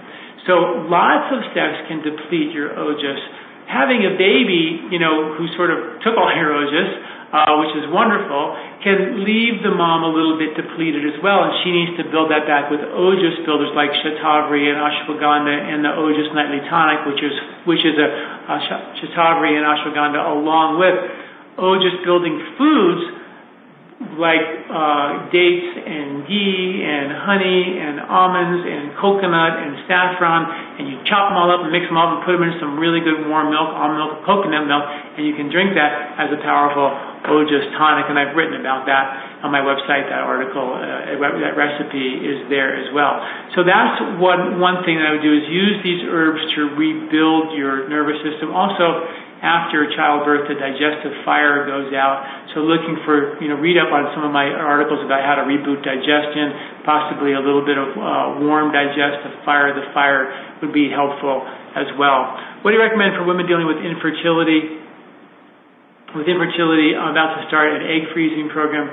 So 0.47 0.87
lots 0.89 1.29
of 1.35 1.45
sex 1.53 1.85
can 1.85 2.01
deplete 2.01 2.55
your 2.55 2.73
ojas. 2.73 3.21
Having 3.69 4.03
a 4.09 4.13
baby, 4.17 4.89
you 4.89 4.99
know, 4.99 5.37
who 5.37 5.45
sort 5.55 5.69
of 5.69 6.01
took 6.01 6.17
all 6.17 6.31
your 6.33 6.51
ojas, 6.51 6.89
uh, 7.31 7.63
which 7.63 7.71
is 7.79 7.87
wonderful, 7.87 8.59
can 8.83 9.23
leave 9.23 9.63
the 9.63 9.71
mom 9.71 10.03
a 10.03 10.11
little 10.11 10.35
bit 10.35 10.51
depleted 10.51 11.07
as 11.07 11.15
well, 11.23 11.47
and 11.47 11.53
she 11.63 11.71
needs 11.71 11.95
to 11.95 12.03
build 12.11 12.27
that 12.27 12.43
back 12.43 12.67
with 12.67 12.83
ojas 12.83 13.39
builders 13.47 13.71
like 13.71 13.89
Shatavari 14.03 14.67
and 14.67 14.75
Ashwagandha 14.75 15.55
and 15.55 15.79
the 15.79 15.95
Ojas 15.95 16.27
Nightly 16.35 16.59
Tonic, 16.67 17.07
which 17.07 17.23
is 17.23 17.35
which 17.63 17.83
is 17.87 17.95
a, 17.95 18.07
a 18.51 18.57
Shatavari 18.99 19.55
and 19.55 19.63
Ashwagandha 19.63 20.19
along 20.19 20.75
with 20.75 20.95
ojas 21.55 22.03
building 22.03 22.35
foods 22.59 23.21
like 24.17 24.41
uh, 24.65 25.29
dates 25.29 25.71
and 25.77 26.25
ghee 26.25 26.81
and 26.81 27.13
honey 27.21 27.77
and 27.77 28.01
almonds 28.09 28.65
and 28.65 28.97
coconut 28.97 29.61
and 29.61 29.77
saffron, 29.85 30.49
and 30.81 30.89
you 30.89 30.97
chop 31.05 31.29
them 31.29 31.37
all 31.37 31.53
up 31.53 31.61
and 31.61 31.71
mix 31.71 31.85
them 31.85 32.01
up 32.01 32.17
and 32.17 32.19
put 32.25 32.33
them 32.33 32.43
in 32.43 32.57
some 32.57 32.81
really 32.81 32.99
good 32.99 33.29
warm 33.29 33.53
milk, 33.53 33.69
almond 33.69 34.01
milk, 34.01 34.25
coconut 34.25 34.65
milk, 34.65 34.83
and 35.15 35.23
you 35.23 35.37
can 35.37 35.53
drink 35.53 35.77
that 35.77 36.17
as 36.17 36.33
a 36.33 36.39
powerful 36.41 37.10
Ojas 37.27 37.65
tonic. 37.77 38.09
And 38.09 38.17
I've 38.17 38.33
written 38.33 38.57
about 38.57 38.85
that 38.89 39.41
on 39.45 39.53
my 39.53 39.61
website. 39.61 40.09
That 40.09 40.25
article, 40.25 40.73
uh, 40.73 41.17
that 41.17 41.53
recipe 41.57 42.21
is 42.21 42.49
there 42.49 42.77
as 42.77 42.89
well. 42.93 43.21
So 43.53 43.65
that's 43.65 44.21
one 44.21 44.57
one 44.61 44.81
thing 44.85 44.97
that 44.97 45.09
I 45.09 45.11
would 45.17 45.25
do 45.25 45.33
is 45.33 45.45
use 45.49 45.77
these 45.85 46.01
herbs 46.09 46.41
to 46.57 46.73
rebuild 46.77 47.57
your 47.57 47.89
nervous 47.89 48.17
system. 48.25 48.53
Also 48.53 49.05
after 49.41 49.89
childbirth, 49.97 50.45
the 50.45 50.53
digestive 50.53 51.25
fire 51.25 51.65
goes 51.65 51.89
out. 51.97 52.21
So 52.53 52.61
looking 52.61 53.01
for, 53.01 53.41
you 53.41 53.49
know, 53.49 53.57
read 53.57 53.73
up 53.73 53.89
on 53.89 54.13
some 54.13 54.21
of 54.21 54.29
my 54.29 54.45
articles 54.53 55.01
about 55.01 55.25
how 55.25 55.41
to 55.41 55.49
reboot 55.49 55.81
digestion, 55.81 56.85
possibly 56.85 57.33
a 57.33 57.41
little 57.41 57.65
bit 57.65 57.73
of 57.73 57.89
uh, 57.97 58.45
warm 58.45 58.69
digestive 58.69 59.41
fire. 59.41 59.73
The 59.73 59.89
fire 59.97 60.29
would 60.61 60.69
be 60.69 60.93
helpful 60.93 61.41
as 61.73 61.89
well. 61.97 62.37
What 62.61 62.69
do 62.69 62.77
you 62.77 62.83
recommend 62.85 63.17
for 63.17 63.25
women 63.25 63.49
dealing 63.49 63.65
with 63.65 63.81
infertility? 63.81 64.77
With 66.11 66.27
infertility, 66.27 66.91
I'm 66.91 67.15
about 67.15 67.39
to 67.39 67.47
start 67.47 67.71
an 67.71 67.87
egg 67.87 68.11
freezing 68.11 68.51
program 68.51 68.91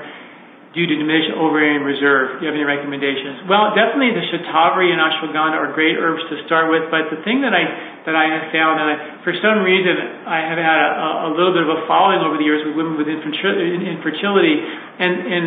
due 0.71 0.85
to 0.85 0.95
diminished 0.95 1.33
ovarian 1.33 1.81
reserve. 1.81 2.37
Do 2.37 2.45
you 2.45 2.47
have 2.47 2.55
any 2.55 2.63
recommendations? 2.63 3.43
Well, 3.49 3.73
definitely 3.73 4.13
the 4.13 4.23
shatavari 4.29 4.93
and 4.93 5.01
ashwagandha 5.01 5.57
are 5.57 5.73
great 5.73 5.97
herbs 5.97 6.21
to 6.29 6.39
start 6.45 6.69
with, 6.69 6.87
but 6.93 7.09
the 7.09 7.19
thing 7.25 7.41
that 7.41 7.51
I 7.51 7.63
that 8.05 8.15
I 8.15 8.25
have 8.37 8.53
found, 8.53 8.79
and 8.79 8.87
I, 8.87 8.95
for 9.25 9.33
some 9.41 9.65
reason 9.65 9.97
I 10.29 10.39
have 10.45 10.61
had 10.61 10.79
a, 10.79 11.09
a 11.27 11.29
little 11.33 11.51
bit 11.51 11.65
of 11.65 11.71
a 11.73 11.79
following 11.89 12.21
over 12.21 12.37
the 12.37 12.45
years 12.45 12.61
with 12.63 12.77
women 12.77 12.95
with 13.01 13.09
infertility, 13.09 14.55
and 15.01 15.13
and 15.25 15.45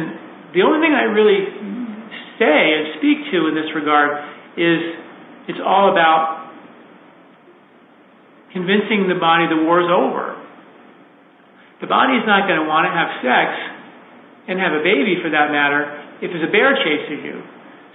the 0.53 0.66
only 0.66 0.83
thing 0.83 0.93
I 0.93 1.07
really 1.07 1.41
say 2.43 2.59
and 2.77 2.99
speak 2.99 3.31
to 3.31 3.47
in 3.47 3.55
this 3.55 3.70
regard 3.79 4.27
is 4.59 4.81
it's 5.49 5.62
all 5.62 5.95
about 5.95 6.51
convincing 8.53 9.07
the 9.07 9.16
body 9.23 9.47
the 9.49 9.62
war 9.62 9.81
is 9.81 9.89
over. 9.89 10.41
The 11.83 11.91
body 11.91 12.14
is 12.14 12.24
not 12.24 12.47
going 12.47 12.62
to 12.62 12.68
want 12.70 12.87
to 12.87 12.95
have 12.95 13.11
sex 13.20 13.49
and 14.47 14.57
have 14.62 14.72
a 14.72 14.87
baby 14.87 15.18
for 15.18 15.35
that 15.35 15.51
matter 15.51 15.83
if 16.22 16.30
there's 16.30 16.47
a 16.47 16.53
bear 16.55 16.78
chasing 16.78 17.26
you. 17.26 17.43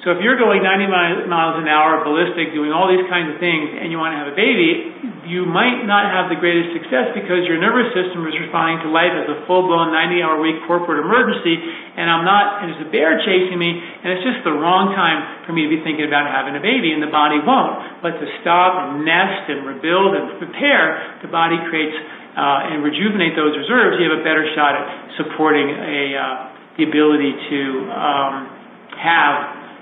So 0.06 0.14
if 0.14 0.22
you're 0.22 0.38
going 0.38 0.62
90 0.62 1.26
miles 1.26 1.58
an 1.58 1.66
hour, 1.66 2.06
ballistic, 2.06 2.54
doing 2.54 2.70
all 2.70 2.86
these 2.86 3.04
kinds 3.10 3.34
of 3.34 3.42
things, 3.42 3.76
and 3.76 3.90
you 3.90 3.98
want 3.98 4.14
to 4.14 4.20
have 4.22 4.30
a 4.30 4.38
baby, 4.38 4.94
you 5.26 5.44
might 5.44 5.84
not 5.90 6.06
have 6.08 6.30
the 6.30 6.38
greatest 6.38 6.70
success 6.78 7.18
because 7.18 7.50
your 7.50 7.58
nervous 7.58 7.92
system 7.98 8.24
is 8.30 8.38
responding 8.38 8.86
to 8.86 8.94
life 8.94 9.12
as 9.12 9.26
a 9.26 9.44
full-blown 9.50 9.90
90-hour-week 9.90 10.70
corporate 10.70 11.02
emergency, 11.02 11.60
and 11.98 12.08
I'm 12.08 12.24
not, 12.24 12.62
and 12.62 12.72
there's 12.72 12.86
a 12.88 12.92
bear 12.94 13.20
chasing 13.26 13.58
me, 13.58 13.74
and 13.74 14.08
it's 14.16 14.24
just 14.24 14.46
the 14.46 14.54
wrong 14.54 14.94
time 14.94 15.44
for 15.50 15.52
me 15.52 15.66
to 15.66 15.72
be 15.74 15.82
thinking 15.82 16.06
about 16.06 16.30
having 16.30 16.54
a 16.54 16.64
baby, 16.64 16.94
and 16.94 17.02
the 17.02 17.12
body 17.12 17.42
won't. 17.42 18.00
But 18.00 18.22
to 18.22 18.26
stop 18.46 18.78
and 18.78 19.02
nest 19.02 19.50
and 19.50 19.66
rebuild 19.66 20.14
and 20.14 20.38
prepare, 20.40 21.20
the 21.26 21.28
body 21.34 21.58
creates 21.74 21.98
and 22.38 22.86
rejuvenate 22.86 23.34
those 23.34 23.58
reserves, 23.58 23.98
you 23.98 24.06
have 24.06 24.22
a 24.22 24.24
better 24.24 24.46
shot 24.54 24.78
at 24.78 24.86
supporting 25.18 25.74
uh, 25.74 26.78
the 26.78 26.86
ability 26.86 27.34
to 27.34 27.60
um, 27.90 28.34
have 28.94 29.36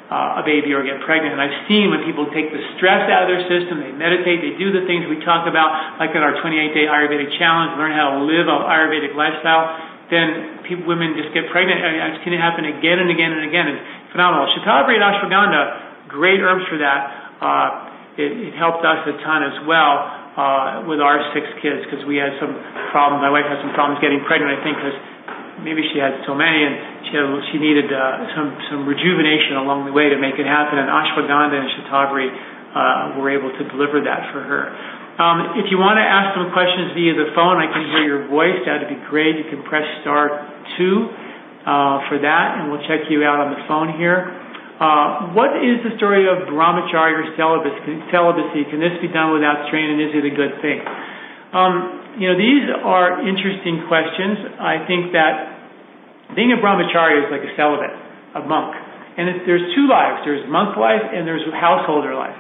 uh, 0.08 0.40
a 0.40 0.44
baby 0.48 0.72
or 0.72 0.80
get 0.88 1.04
pregnant. 1.04 1.36
And 1.36 1.42
I've 1.44 1.68
seen 1.68 1.92
when 1.92 2.08
people 2.08 2.32
take 2.32 2.56
the 2.56 2.64
stress 2.80 3.12
out 3.12 3.28
of 3.28 3.30
their 3.30 3.44
system, 3.52 3.84
they 3.84 3.92
meditate, 3.92 4.40
they 4.40 4.56
do 4.56 4.72
the 4.72 4.88
things 4.88 5.04
we 5.12 5.20
talk 5.28 5.52
about, 5.52 6.00
like 6.00 6.16
in 6.16 6.24
our 6.24 6.40
28-day 6.40 6.88
Ayurvedic 6.88 7.36
challenge, 7.36 7.76
learn 7.76 7.92
how 7.92 8.16
to 8.16 8.20
live 8.24 8.48
an 8.48 8.62
Ayurvedic 8.64 9.12
lifestyle, 9.20 9.76
then 10.08 10.64
people, 10.64 10.88
women 10.88 11.18
just 11.20 11.36
get 11.36 11.52
pregnant. 11.52 11.84
I 11.84 12.16
it's 12.16 12.24
going 12.24 12.38
to 12.38 12.40
happen 12.40 12.64
again 12.64 13.04
and 13.04 13.12
again 13.12 13.36
and 13.36 13.44
again. 13.44 13.68
It's 13.68 13.84
phenomenal. 14.16 14.48
Shatavari 14.56 14.96
and 14.96 15.04
ashwagandha, 15.04 16.08
great 16.08 16.40
herbs 16.40 16.64
for 16.72 16.80
that. 16.80 17.36
Uh, 17.42 17.68
it, 18.16 18.32
it 18.32 18.54
helped 18.56 18.86
us 18.86 19.04
a 19.10 19.18
ton 19.28 19.44
as 19.44 19.60
well 19.68 20.25
uh, 20.36 20.84
with 20.84 21.00
our 21.00 21.20
six 21.32 21.48
kids 21.64 21.88
because 21.88 22.04
we 22.04 22.20
had 22.20 22.36
some 22.44 22.52
problems. 22.92 23.24
My 23.24 23.32
wife 23.32 23.48
had 23.48 23.64
some 23.64 23.72
problems 23.72 24.04
getting 24.04 24.20
pregnant, 24.28 24.52
I 24.52 24.60
think, 24.64 24.76
because 24.76 24.98
maybe 25.64 25.84
she 25.96 25.98
had 25.98 26.20
so 26.28 26.36
many 26.36 26.60
and 26.60 27.08
she 27.08 27.14
had, 27.16 27.28
she 27.52 27.58
needed 27.58 27.88
uh, 27.88 28.36
some 28.36 28.52
some 28.68 28.82
rejuvenation 28.84 29.56
along 29.64 29.88
the 29.88 29.96
way 29.96 30.12
to 30.12 30.20
make 30.20 30.36
it 30.36 30.48
happen. 30.48 30.76
And 30.76 30.92
ashwagandha 30.92 31.56
and 31.56 31.70
shatavari 31.80 32.28
uh, 32.76 33.20
were 33.20 33.32
able 33.32 33.52
to 33.56 33.64
deliver 33.72 34.04
that 34.04 34.36
for 34.36 34.44
her. 34.44 34.76
Um, 35.16 35.56
if 35.64 35.72
you 35.72 35.80
want 35.80 35.96
to 35.96 36.04
ask 36.04 36.36
some 36.36 36.52
questions 36.52 36.92
via 36.92 37.16
the 37.16 37.32
phone, 37.32 37.56
I 37.56 37.72
can 37.72 37.88
hear 37.88 38.04
your 38.04 38.28
voice. 38.28 38.60
That 38.68 38.84
would 38.84 38.92
be 38.92 39.00
great. 39.08 39.40
You 39.40 39.48
can 39.48 39.64
press 39.64 39.88
star 40.04 40.44
two 40.76 41.08
uh, 41.64 42.04
for 42.12 42.20
that, 42.20 42.60
and 42.60 42.68
we'll 42.68 42.84
check 42.84 43.08
you 43.08 43.24
out 43.24 43.40
on 43.40 43.56
the 43.56 43.64
phone 43.64 43.96
here. 43.96 44.45
Uh, 44.76 45.32
what 45.32 45.56
is 45.64 45.80
the 45.88 45.96
story 45.96 46.28
of 46.28 46.52
brahmacharya 46.52 47.40
celibacy? 47.40 48.68
Can 48.68 48.84
this 48.84 48.96
be 49.00 49.08
done 49.08 49.32
without 49.32 49.72
strain, 49.72 49.88
and 49.96 50.00
is 50.04 50.12
it 50.12 50.28
a 50.28 50.34
good 50.36 50.60
thing? 50.60 50.84
Um, 51.56 52.20
you 52.20 52.28
know, 52.28 52.36
these 52.36 52.68
are 52.84 53.24
interesting 53.24 53.88
questions. 53.88 54.60
I 54.60 54.84
think 54.84 55.16
that 55.16 56.36
being 56.36 56.52
a 56.52 56.60
brahmacharya 56.60 57.28
is 57.28 57.30
like 57.32 57.48
a 57.48 57.54
celibate, 57.56 57.96
a 58.36 58.44
monk. 58.44 58.76
And 59.16 59.48
there's 59.48 59.64
two 59.72 59.88
lives. 59.88 60.28
There's 60.28 60.44
monk 60.52 60.76
life 60.76 61.08
and 61.08 61.24
there's 61.24 61.48
householder 61.56 62.12
life. 62.16 62.36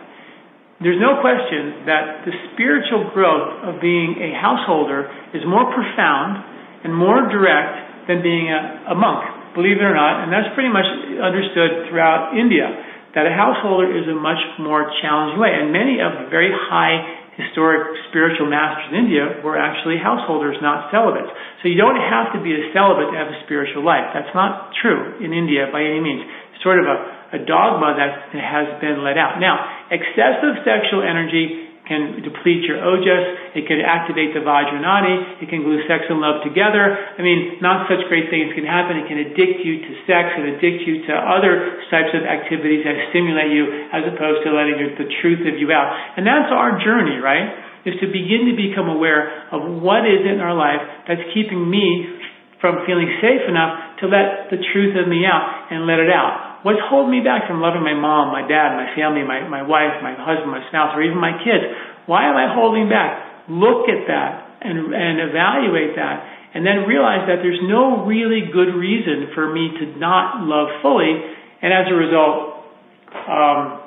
There's 0.83 0.99
no 0.99 1.23
question 1.23 1.87
that 1.87 2.27
the 2.27 2.35
spiritual 2.51 3.15
growth 3.15 3.63
of 3.63 3.79
being 3.79 4.19
a 4.19 4.35
householder 4.35 5.07
is 5.31 5.39
more 5.47 5.71
profound 5.71 6.43
and 6.83 6.91
more 6.91 7.31
direct 7.31 8.11
than 8.11 8.19
being 8.19 8.51
a 8.51 8.93
monk, 8.93 9.23
believe 9.55 9.79
it 9.79 9.85
or 9.87 9.95
not. 9.95 10.27
And 10.27 10.29
that's 10.29 10.51
pretty 10.53 10.69
much 10.69 10.85
understood 11.23 11.89
throughout 11.89 12.35
India, 12.35 12.67
that 13.15 13.23
a 13.23 13.33
householder 13.33 13.87
is 13.87 14.05
a 14.11 14.13
much 14.13 14.43
more 14.59 14.91
challenging 14.99 15.39
way. 15.39 15.55
And 15.55 15.71
many 15.71 16.03
of 16.03 16.11
the 16.19 16.27
very 16.27 16.51
high 16.51 17.23
historic 17.39 17.95
spiritual 18.11 18.47
masters 18.47 18.91
in 18.91 19.07
India 19.07 19.43
were 19.43 19.59
actually 19.59 19.99
householders, 19.99 20.55
not 20.63 20.91
celibates. 20.91 21.31
So 21.63 21.71
you 21.71 21.79
don't 21.79 21.99
have 21.99 22.31
to 22.35 22.39
be 22.39 22.55
a 22.55 22.71
celibate 22.71 23.11
to 23.11 23.17
have 23.19 23.31
a 23.31 23.39
spiritual 23.47 23.83
life. 23.83 24.11
That's 24.15 24.31
not 24.35 24.75
true 24.79 25.19
in 25.23 25.31
India 25.35 25.67
by 25.71 25.83
any 25.83 25.99
means. 25.99 26.23
It's 26.55 26.63
sort 26.63 26.79
of 26.79 26.87
a, 26.87 26.97
a 27.35 27.39
dogma 27.43 27.95
that 27.95 28.31
has 28.35 28.67
been 28.79 29.03
let 29.03 29.19
out. 29.19 29.39
Now, 29.43 29.59
excessive 29.91 30.63
sexual 30.63 31.03
energy 31.03 31.64
can 31.85 32.21
deplete 32.25 32.65
your 32.65 32.81
ojas, 32.81 33.53
it 33.53 33.65
can 33.69 33.81
activate 33.81 34.33
the 34.33 34.41
vajranadi, 34.41 35.41
it 35.41 35.47
can 35.49 35.61
glue 35.61 35.81
sex 35.85 36.05
and 36.09 36.17
love 36.21 36.41
together. 36.41 36.97
I 37.17 37.21
mean, 37.21 37.61
not 37.61 37.85
such 37.85 38.01
great 38.09 38.29
things 38.33 38.53
can 38.57 38.65
happen. 38.65 38.97
It 38.97 39.07
can 39.07 39.21
addict 39.21 39.61
you 39.61 39.81
to 39.85 39.91
sex 40.09 40.33
and 40.37 40.57
addict 40.57 40.83
you 40.85 41.05
to 41.09 41.13
other 41.13 41.81
types 41.93 42.11
of 42.17 42.25
activities 42.25 42.83
that 42.83 42.97
stimulate 43.13 43.53
you 43.53 43.89
as 43.93 44.03
opposed 44.09 44.43
to 44.45 44.53
letting 44.53 44.81
the 44.97 45.09
truth 45.21 45.45
of 45.45 45.61
you 45.61 45.69
out. 45.69 45.93
And 46.17 46.25
that's 46.25 46.49
our 46.49 46.81
journey, 46.81 47.21
right? 47.21 47.85
Is 47.85 47.93
to 48.01 48.09
begin 48.09 48.49
to 48.49 48.55
become 48.57 48.89
aware 48.89 49.45
of 49.53 49.61
what 49.81 50.09
is 50.09 50.25
in 50.25 50.41
our 50.41 50.57
life 50.57 50.81
that's 51.05 51.21
keeping 51.37 51.61
me 51.61 52.17
from 52.57 52.81
feeling 52.89 53.05
safe 53.21 53.45
enough 53.45 54.01
to 54.01 54.09
let 54.09 54.49
the 54.49 54.57
truth 54.73 54.97
of 54.97 55.05
me 55.05 55.21
out 55.21 55.69
and 55.69 55.85
let 55.85 56.01
it 56.01 56.09
out. 56.09 56.54
What's 56.65 56.81
holding 56.89 57.13
me 57.13 57.21
back 57.21 57.45
from 57.45 57.61
loving 57.61 57.85
my 57.85 57.93
mom, 57.93 58.33
my 58.33 58.41
dad, 58.41 58.73
my 58.73 58.89
family, 58.97 59.21
my, 59.21 59.45
my 59.45 59.61
wife, 59.61 60.01
my 60.01 60.17
husband, 60.17 60.49
my 60.49 60.65
spouse, 60.73 60.97
or 60.97 61.05
even 61.05 61.21
my 61.21 61.37
kids? 61.45 61.61
Why 62.09 62.25
am 62.25 62.33
I 62.33 62.49
holding 62.57 62.89
back? 62.89 63.45
Look 63.45 63.85
at 63.85 64.09
that 64.09 64.65
and, 64.65 64.89
and 64.89 65.29
evaluate 65.29 65.93
that 65.93 66.25
and 66.57 66.65
then 66.65 66.89
realize 66.89 67.29
that 67.29 67.45
there's 67.45 67.61
no 67.69 68.09
really 68.09 68.49
good 68.49 68.73
reason 68.73 69.29
for 69.37 69.53
me 69.53 69.77
to 69.77 69.93
not 70.01 70.41
love 70.41 70.81
fully. 70.81 71.13
And 71.61 71.69
as 71.69 71.85
a 71.85 71.93
result, 71.93 72.65
um, 73.13 73.85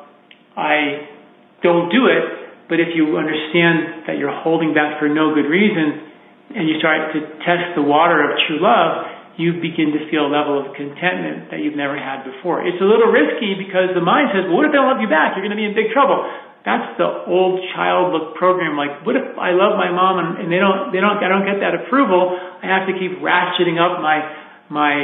I 0.55 1.11
don't 1.67 1.91
do 1.91 2.07
it. 2.07 2.71
But 2.71 2.79
if 2.79 2.95
you 2.95 3.19
understand 3.19 4.07
that 4.07 4.23
you're 4.23 4.39
holding 4.47 4.71
back 4.71 5.03
for 5.03 5.11
no 5.11 5.35
good 5.35 5.51
reason 5.51 6.15
and 6.55 6.71
you 6.71 6.79
start 6.79 7.11
to 7.11 7.27
test 7.43 7.75
the 7.75 7.83
water 7.83 8.23
of 8.23 8.39
true 8.47 8.63
love, 8.63 9.18
you 9.39 9.63
begin 9.63 9.95
to 9.95 10.03
feel 10.11 10.27
a 10.27 10.33
level 10.35 10.59
of 10.59 10.75
contentment 10.75 11.55
that 11.55 11.63
you've 11.63 11.79
never 11.79 11.95
had 11.95 12.27
before. 12.27 12.67
It's 12.67 12.83
a 12.83 12.89
little 12.89 13.07
risky 13.15 13.55
because 13.55 13.95
the 13.95 14.03
mind 14.03 14.35
says, 14.35 14.51
well, 14.51 14.59
what 14.59 14.67
if 14.67 14.75
they 14.75 14.83
don't 14.83 14.91
love 14.91 14.99
you 14.99 15.07
back? 15.07 15.39
You're 15.39 15.47
going 15.47 15.55
to 15.55 15.61
be 15.61 15.65
in 15.65 15.79
big 15.79 15.95
trouble. 15.95 16.27
That's 16.67 16.99
the 16.99 17.07
old 17.31 17.63
child 17.73 18.11
look 18.11 18.35
program. 18.35 18.75
Like, 18.75 19.07
what 19.07 19.15
if 19.15 19.39
I 19.39 19.55
love 19.55 19.79
my 19.79 19.95
mom 19.95 20.19
and, 20.19 20.31
and 20.43 20.47
they 20.51 20.59
don't, 20.59 20.91
they 20.91 20.99
don't, 20.99 21.23
I 21.23 21.31
don't 21.31 21.47
get 21.47 21.63
that 21.63 21.87
approval? 21.87 22.35
I 22.35 22.67
have 22.67 22.91
to 22.91 22.99
keep 22.99 23.23
ratcheting 23.23 23.79
up 23.79 24.03
my, 24.03 24.27
my, 24.75 24.95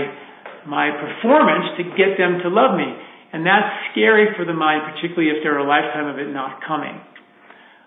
my 0.67 0.91
performance 0.99 1.79
to 1.79 1.95
get 1.95 2.19
them 2.19 2.43
to 2.43 2.51
love 2.51 2.75
me. 2.75 2.91
And 3.31 3.47
that's 3.47 3.71
scary 3.95 4.35
for 4.35 4.43
the 4.43 4.55
mind, 4.55 4.83
particularly 4.99 5.31
if 5.31 5.47
there 5.47 5.55
are 5.55 5.63
a 5.63 5.71
lifetime 5.71 6.11
of 6.11 6.19
it 6.19 6.27
not 6.35 6.59
coming. 6.67 6.99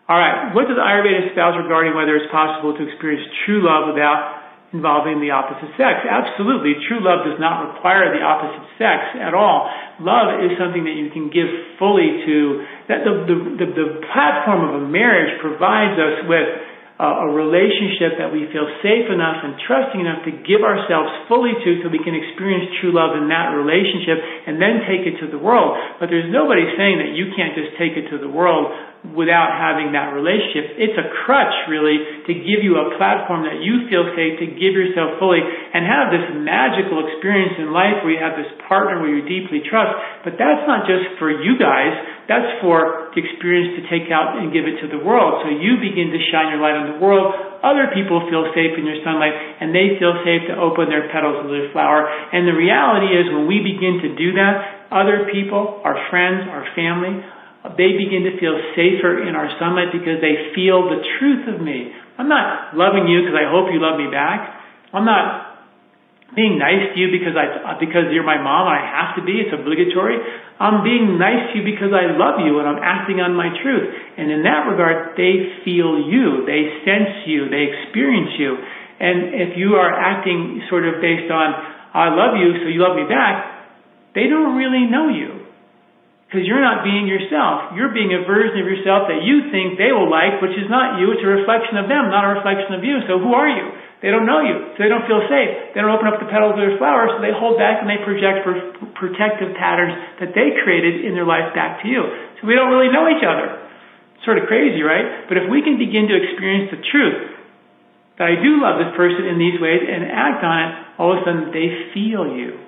All 0.07 0.15
right, 0.15 0.55
what 0.55 0.71
does 0.71 0.79
Ayurveda 0.79 1.27
espouse 1.27 1.59
regarding 1.59 1.91
whether 1.91 2.15
it's 2.15 2.31
possible 2.31 2.71
to 2.71 2.81
experience 2.87 3.27
true 3.43 3.59
love 3.59 3.91
without 3.91 4.36
involving 4.75 5.23
the 5.23 5.31
opposite 5.31 5.71
sex. 5.79 6.03
Absolutely. 6.03 6.75
True 6.91 6.99
love 6.99 7.23
does 7.23 7.39
not 7.39 7.71
require 7.71 8.11
the 8.11 8.19
opposite 8.19 8.67
sex 8.75 9.15
at 9.15 9.31
all. 9.31 9.71
Love 10.03 10.43
is 10.43 10.59
something 10.59 10.83
that 10.83 10.99
you 10.99 11.07
can 11.09 11.31
give 11.31 11.47
fully 11.79 12.25
to, 12.27 12.37
that 12.91 13.07
the, 13.07 13.13
the, 13.27 13.37
the, 13.63 13.67
the 13.71 13.87
platform 14.11 14.67
of 14.67 14.83
a 14.83 14.85
marriage 14.85 15.39
provides 15.39 15.95
us 15.95 16.27
with 16.27 16.47
a 16.97 17.29
relationship 17.29 18.17
that 18.17 18.33
we 18.33 18.49
feel 18.49 18.65
safe 18.81 19.05
enough 19.13 19.45
and 19.45 19.53
trusting 19.69 20.01
enough 20.01 20.25
to 20.25 20.33
give 20.33 20.65
ourselves 20.65 21.13
fully 21.29 21.53
to 21.53 21.85
so 21.85 21.93
we 21.93 22.01
can 22.01 22.17
experience 22.17 22.73
true 22.81 22.89
love 22.89 23.13
in 23.13 23.29
that 23.29 23.53
relationship 23.53 24.17
and 24.17 24.57
then 24.57 24.81
take 24.89 25.05
it 25.05 25.21
to 25.21 25.29
the 25.29 25.37
world. 25.37 25.77
But 26.01 26.09
there's 26.09 26.25
nobody 26.33 26.65
saying 26.73 26.97
that 26.97 27.13
you 27.13 27.29
can't 27.37 27.53
just 27.53 27.77
take 27.77 27.93
it 27.93 28.09
to 28.09 28.17
the 28.17 28.25
world 28.25 28.73
without 29.13 29.55
having 29.55 29.95
that 29.95 30.11
relationship. 30.11 30.75
It's 30.75 30.97
a 30.97 31.07
crutch, 31.23 31.53
really, 31.71 32.25
to 32.27 32.33
give 32.33 32.65
you 32.65 32.79
a 32.81 32.95
platform 32.97 33.47
that 33.47 33.63
you 33.63 33.87
feel 33.87 34.07
safe 34.17 34.39
to 34.43 34.47
give 34.51 34.73
yourself 34.75 35.21
fully 35.21 35.39
and 35.39 35.85
have 35.85 36.11
this 36.11 36.27
magical 36.43 37.05
experience 37.05 37.55
in 37.61 37.71
life 37.71 38.03
where 38.03 38.17
you 38.17 38.21
have 38.21 38.35
this 38.35 38.49
partner 38.67 38.99
where 38.99 39.13
you 39.13 39.23
deeply 39.23 39.63
trust. 39.63 39.95
But 40.27 40.35
that's 40.35 40.65
not 40.67 40.89
just 40.89 41.15
for 41.21 41.31
you 41.31 41.55
guys. 41.55 41.93
That's 42.27 42.59
for 42.59 43.13
the 43.15 43.23
experience 43.23 43.79
to 43.79 43.83
take 43.87 44.11
out 44.11 44.35
and 44.35 44.51
give 44.51 44.67
it 44.67 44.83
to 44.83 44.87
the 44.91 44.99
world. 44.99 45.47
So 45.47 45.53
you 45.53 45.79
begin 45.79 46.11
to 46.11 46.19
shine 46.27 46.51
your 46.51 46.59
light 46.59 46.75
on 46.75 46.97
the 46.97 46.99
world. 46.99 47.31
Other 47.63 47.87
people 47.95 48.21
feel 48.27 48.51
safe 48.51 48.75
in 48.75 48.83
your 48.83 48.99
sunlight 49.01 49.33
and 49.33 49.71
they 49.71 49.95
feel 49.95 50.13
safe 50.27 50.45
to 50.51 50.59
open 50.59 50.91
their 50.91 51.07
petals 51.09 51.39
of 51.41 51.47
their 51.47 51.71
flower. 51.71 52.05
And 52.05 52.43
the 52.43 52.53
reality 52.53 53.15
is 53.15 53.31
when 53.31 53.47
we 53.47 53.63
begin 53.63 54.03
to 54.03 54.09
do 54.19 54.35
that, 54.35 54.89
other 54.91 55.27
people, 55.31 55.81
our 55.83 55.95
friends, 56.11 56.47
our 56.47 56.67
family, 56.75 57.23
they 57.75 57.99
begin 57.99 58.23
to 58.29 58.39
feel 58.39 58.55
safer 58.77 59.27
in 59.27 59.35
our 59.35 59.51
sunlight 59.59 59.91
because 59.91 60.23
they 60.23 60.55
feel 60.55 60.87
the 60.87 61.03
truth 61.19 61.49
of 61.51 61.59
me. 61.59 61.91
I'm 62.15 62.29
not 62.29 62.77
loving 62.77 63.09
you 63.09 63.25
because 63.25 63.35
I 63.35 63.49
hope 63.51 63.67
you 63.73 63.81
love 63.83 63.99
me 63.99 64.07
back. 64.07 64.55
I'm 64.93 65.03
not 65.03 65.47
being 66.35 66.59
nice 66.59 66.93
to 66.93 66.95
you 66.99 67.09
because 67.09 67.33
I 67.33 67.79
because 67.79 68.11
you're 68.11 68.27
my 68.27 68.37
mom 68.37 68.67
and 68.67 68.75
I 68.77 68.83
have 68.83 69.17
to 69.17 69.23
be. 69.23 69.41
It's 69.41 69.51
obligatory. 69.51 70.21
I'm 70.59 70.83
being 70.83 71.17
nice 71.17 71.49
to 71.51 71.61
you 71.61 71.63
because 71.63 71.95
I 71.95 72.13
love 72.13 72.43
you 72.43 72.61
and 72.61 72.67
I'm 72.67 72.81
acting 72.83 73.23
on 73.23 73.33
my 73.33 73.49
truth. 73.63 73.89
And 74.17 74.29
in 74.29 74.43
that 74.43 74.67
regard, 74.67 75.15
they 75.15 75.63
feel 75.63 75.97
you, 75.97 76.45
they 76.45 76.83
sense 76.83 77.25
you, 77.25 77.47
they 77.47 77.73
experience 77.73 78.37
you. 78.37 78.53
And 78.99 79.33
if 79.33 79.57
you 79.57 79.77
are 79.77 79.93
acting 79.93 80.61
sort 80.69 80.85
of 80.85 80.99
based 80.99 81.31
on 81.31 81.47
I 81.95 82.13
love 82.13 82.37
you, 82.37 82.61
so 82.61 82.69
you 82.69 82.83
love 82.83 82.99
me 82.99 83.09
back, 83.09 84.13
they 84.13 84.27
don't 84.27 84.57
really 84.57 84.85
know 84.85 85.09
you. 85.09 85.46
Because 86.27 86.43
you're 86.43 86.59
not 86.59 86.83
being 86.83 87.07
yourself. 87.07 87.71
You're 87.71 87.95
being 87.95 88.11
a 88.11 88.27
version 88.27 88.59
of 88.59 88.67
yourself 88.67 89.07
that 89.07 89.23
you 89.23 89.47
think 89.47 89.79
they 89.79 89.95
will 89.95 90.11
like, 90.11 90.43
which 90.43 90.59
is 90.59 90.67
not 90.67 90.99
you. 90.99 91.15
It's 91.15 91.23
a 91.23 91.31
reflection 91.39 91.79
of 91.79 91.87
them, 91.87 92.11
not 92.11 92.27
a 92.27 92.35
reflection 92.35 92.75
of 92.75 92.83
you. 92.83 92.99
So 93.07 93.15
who 93.15 93.31
are 93.31 93.47
you? 93.47 93.63
They 94.03 94.11
don't 94.11 94.27
know 94.27 94.43
you, 94.43 94.75
so 94.75 94.83
they 94.83 94.91
don't 94.91 95.07
feel 95.07 95.23
safe. 95.25 95.73
They 95.73 95.79
don't 95.81 95.89
open 95.89 96.05
up 96.05 96.19
the 96.21 96.29
petals 96.29 96.53
of 96.53 96.61
their 96.61 96.77
flowers, 96.77 97.17
so 97.17 97.23
they 97.23 97.33
hold 97.33 97.57
back 97.57 97.81
and 97.81 97.89
they 97.89 97.97
project 98.03 98.45
protective 98.93 99.57
patterns 99.57 100.21
that 100.21 100.37
they 100.37 100.53
created 100.61 101.01
in 101.01 101.17
their 101.17 101.25
life 101.25 101.49
back 101.57 101.81
to 101.81 101.87
you. 101.89 102.05
So 102.37 102.45
we 102.45 102.53
don't 102.53 102.69
really 102.69 102.93
know 102.93 103.09
each 103.09 103.25
other. 103.25 103.57
Sort 104.21 104.37
of 104.37 104.45
crazy, 104.45 104.83
right? 104.83 105.25
But 105.31 105.41
if 105.41 105.49
we 105.49 105.63
can 105.63 105.79
begin 105.79 106.11
to 106.11 106.15
experience 106.19 106.75
the 106.75 106.83
truth 106.83 107.39
that 108.19 108.29
I 108.29 108.35
do 108.37 108.61
love 108.61 108.83
this 108.83 108.93
person 108.93 109.25
in 109.31 109.39
these 109.41 109.57
ways 109.57 109.81
and 109.81 110.05
act 110.11 110.45
on 110.45 110.55
it, 110.59 110.71
all 110.99 111.15
of 111.15 111.17
a 111.17 111.25
sudden 111.25 111.49
they 111.55 111.89
feel 111.95 112.27
you. 112.35 112.59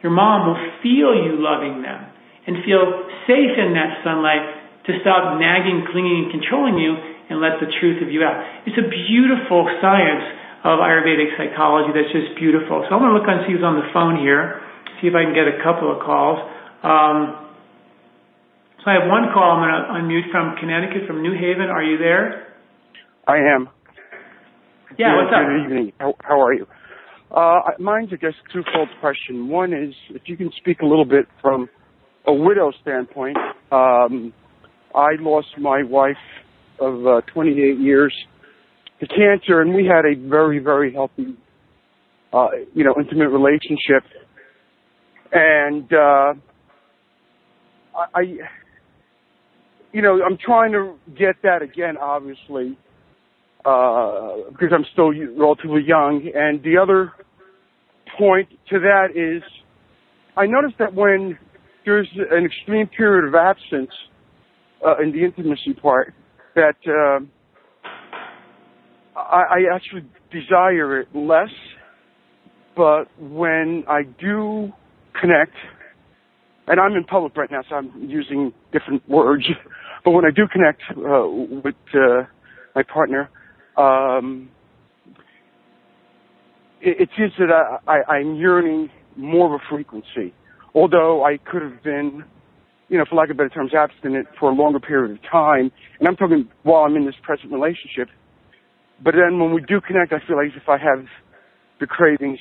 Your 0.00 0.14
mom 0.14 0.48
will 0.48 0.62
feel 0.80 1.12
you 1.12 1.36
loving 1.36 1.82
them 1.82 2.09
and 2.50 2.66
feel 2.66 2.82
safe 3.30 3.54
in 3.54 3.78
that 3.78 4.02
sunlight 4.02 4.42
to 4.90 4.98
stop 5.06 5.38
nagging, 5.38 5.86
clinging, 5.94 6.26
and 6.26 6.28
controlling 6.34 6.82
you 6.82 6.98
and 7.30 7.38
let 7.38 7.62
the 7.62 7.70
truth 7.78 8.02
of 8.02 8.10
you 8.10 8.26
out. 8.26 8.42
It's 8.66 8.74
a 8.74 8.90
beautiful 8.90 9.70
science 9.78 10.26
of 10.66 10.82
Ayurvedic 10.82 11.38
psychology 11.38 11.94
that's 11.94 12.10
just 12.10 12.34
beautiful. 12.34 12.82
So 12.84 12.90
I'm 12.90 12.98
going 12.98 13.14
to 13.14 13.16
look 13.16 13.30
and 13.30 13.46
see 13.46 13.54
who's 13.54 13.62
on 13.62 13.78
the 13.78 13.86
phone 13.94 14.18
here, 14.18 14.58
see 14.98 15.06
if 15.06 15.14
I 15.14 15.22
can 15.22 15.30
get 15.30 15.46
a 15.46 15.62
couple 15.62 15.94
of 15.94 16.02
calls. 16.02 16.42
Um, 16.82 17.46
so 18.82 18.90
I 18.90 18.98
have 18.98 19.06
one 19.06 19.30
call 19.30 19.54
I'm 19.54 19.62
going 19.62 19.70
to 19.70 19.82
unmute 20.02 20.26
from 20.34 20.58
Connecticut, 20.58 21.06
from 21.06 21.22
New 21.22 21.38
Haven. 21.38 21.70
Are 21.70 21.86
you 21.86 22.02
there? 22.02 22.50
I 23.30 23.38
am. 23.54 23.70
Yeah, 24.98 25.14
what's 25.16 25.30
up? 25.30 25.46
Good 25.46 25.70
evening. 25.70 25.92
How, 26.00 26.18
how 26.18 26.42
are 26.42 26.52
you? 26.52 26.66
Uh, 27.30 27.78
mine's, 27.78 28.10
I 28.12 28.16
guess, 28.16 28.34
twofold 28.52 28.88
question. 28.98 29.48
One 29.48 29.72
is 29.72 29.94
if 30.10 30.22
you 30.26 30.36
can 30.36 30.50
speak 30.58 30.80
a 30.82 30.86
little 30.86 31.04
bit 31.04 31.26
from 31.40 31.68
a 32.26 32.32
widow 32.32 32.72
standpoint. 32.82 33.36
Um, 33.72 34.32
I 34.94 35.10
lost 35.20 35.48
my 35.58 35.82
wife 35.82 36.16
of 36.80 37.06
uh, 37.06 37.20
28 37.32 37.78
years 37.78 38.14
to 39.00 39.06
cancer, 39.06 39.60
and 39.60 39.74
we 39.74 39.86
had 39.86 40.04
a 40.04 40.14
very, 40.28 40.58
very 40.58 40.92
healthy, 40.92 41.36
uh, 42.32 42.48
you 42.74 42.84
know, 42.84 42.94
intimate 42.98 43.28
relationship. 43.28 44.04
And 45.32 45.92
uh, 45.92 46.34
I, 48.14 48.20
you 49.92 50.02
know, 50.02 50.20
I'm 50.22 50.36
trying 50.36 50.72
to 50.72 50.94
get 51.18 51.36
that 51.42 51.62
again, 51.62 51.96
obviously, 51.96 52.76
uh, 53.64 54.50
because 54.50 54.68
I'm 54.72 54.84
still 54.92 55.12
relatively 55.36 55.82
young. 55.86 56.30
And 56.34 56.62
the 56.62 56.78
other 56.78 57.12
point 58.18 58.48
to 58.70 58.80
that 58.80 59.08
is, 59.14 59.42
I 60.36 60.46
noticed 60.46 60.78
that 60.78 60.94
when 60.94 61.38
there's 61.84 62.08
an 62.30 62.44
extreme 62.44 62.86
period 62.86 63.28
of 63.28 63.34
absence 63.34 63.90
uh, 64.86 64.98
in 64.98 65.12
the 65.12 65.24
intimacy 65.24 65.74
part, 65.74 66.14
that 66.54 66.76
uh, 66.86 67.20
I, 69.18 69.42
I 69.50 69.74
actually 69.74 70.04
desire 70.32 71.00
it 71.00 71.08
less, 71.14 71.50
but 72.76 73.04
when 73.18 73.84
I 73.88 74.02
do 74.20 74.72
connect, 75.20 75.54
and 76.66 76.80
I'm 76.80 76.92
in 76.92 77.04
public 77.04 77.36
right 77.36 77.50
now, 77.50 77.62
so 77.68 77.76
I'm 77.76 77.92
using 78.08 78.52
different 78.72 79.06
words, 79.08 79.44
but 80.04 80.12
when 80.12 80.24
I 80.24 80.30
do 80.30 80.46
connect 80.50 80.82
uh, 80.90 81.26
with 81.62 81.74
uh, 81.94 82.22
my 82.74 82.82
partner, 82.82 83.28
um, 83.76 84.48
it, 86.80 87.02
it 87.02 87.08
seems 87.16 87.32
that 87.38 87.50
I, 87.50 87.92
I, 87.92 88.14
I'm 88.14 88.36
yearning 88.36 88.90
more 89.16 89.54
of 89.54 89.60
a 89.60 89.64
frequency. 89.68 90.34
Although 90.74 91.24
I 91.24 91.38
could 91.38 91.62
have 91.62 91.82
been, 91.82 92.24
you 92.88 92.98
know, 92.98 93.04
for 93.08 93.16
lack 93.16 93.30
of 93.30 93.36
better 93.36 93.48
terms, 93.48 93.72
abstinent 93.74 94.28
for 94.38 94.50
a 94.50 94.54
longer 94.54 94.80
period 94.80 95.12
of 95.12 95.18
time, 95.30 95.70
and 95.98 96.08
I'm 96.08 96.16
talking 96.16 96.48
while 96.62 96.82
I'm 96.82 96.96
in 96.96 97.06
this 97.06 97.14
present 97.22 97.52
relationship, 97.52 98.08
but 99.02 99.14
then 99.14 99.40
when 99.40 99.52
we 99.52 99.62
do 99.62 99.80
connect, 99.80 100.12
I 100.12 100.18
feel 100.26 100.36
like 100.36 100.48
if 100.54 100.68
I 100.68 100.78
have 100.78 101.06
the 101.80 101.86
cravings 101.86 102.38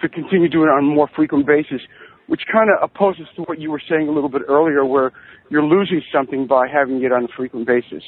to 0.00 0.08
continue 0.08 0.48
doing 0.48 0.68
it 0.68 0.72
on 0.72 0.84
a 0.84 0.94
more 0.94 1.08
frequent 1.14 1.46
basis, 1.46 1.80
which 2.26 2.42
kind 2.50 2.70
of 2.70 2.82
opposes 2.82 3.26
to 3.36 3.42
what 3.42 3.60
you 3.60 3.70
were 3.70 3.82
saying 3.88 4.08
a 4.08 4.12
little 4.12 4.28
bit 4.28 4.42
earlier, 4.48 4.84
where 4.84 5.12
you're 5.50 5.64
losing 5.64 6.00
something 6.12 6.46
by 6.46 6.66
having 6.68 7.02
it 7.02 7.12
on 7.12 7.24
a 7.24 7.28
frequent 7.36 7.66
basis. 7.66 8.02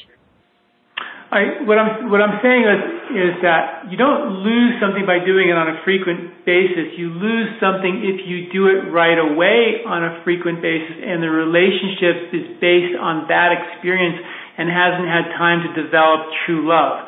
I, 1.34 1.66
what 1.66 1.82
I'm 1.82 2.14
what 2.14 2.22
I'm 2.22 2.38
saying 2.46 2.62
is 2.62 2.82
is 3.10 3.34
that 3.42 3.90
you 3.90 3.98
don't 3.98 4.46
lose 4.46 4.78
something 4.78 5.02
by 5.02 5.18
doing 5.18 5.50
it 5.50 5.58
on 5.58 5.66
a 5.66 5.82
frequent 5.82 6.46
basis. 6.46 6.94
You 6.94 7.10
lose 7.10 7.58
something 7.58 8.06
if 8.06 8.22
you 8.22 8.54
do 8.54 8.70
it 8.70 8.86
right 8.94 9.18
away 9.18 9.82
on 9.82 10.06
a 10.06 10.22
frequent 10.22 10.62
basis, 10.62 10.94
and 11.02 11.18
the 11.18 11.34
relationship 11.34 12.30
is 12.30 12.46
based 12.62 12.94
on 12.94 13.26
that 13.34 13.50
experience 13.50 14.22
and 14.62 14.70
hasn't 14.70 15.10
had 15.10 15.34
time 15.34 15.66
to 15.66 15.70
develop 15.74 16.30
true 16.46 16.70
love. 16.70 17.02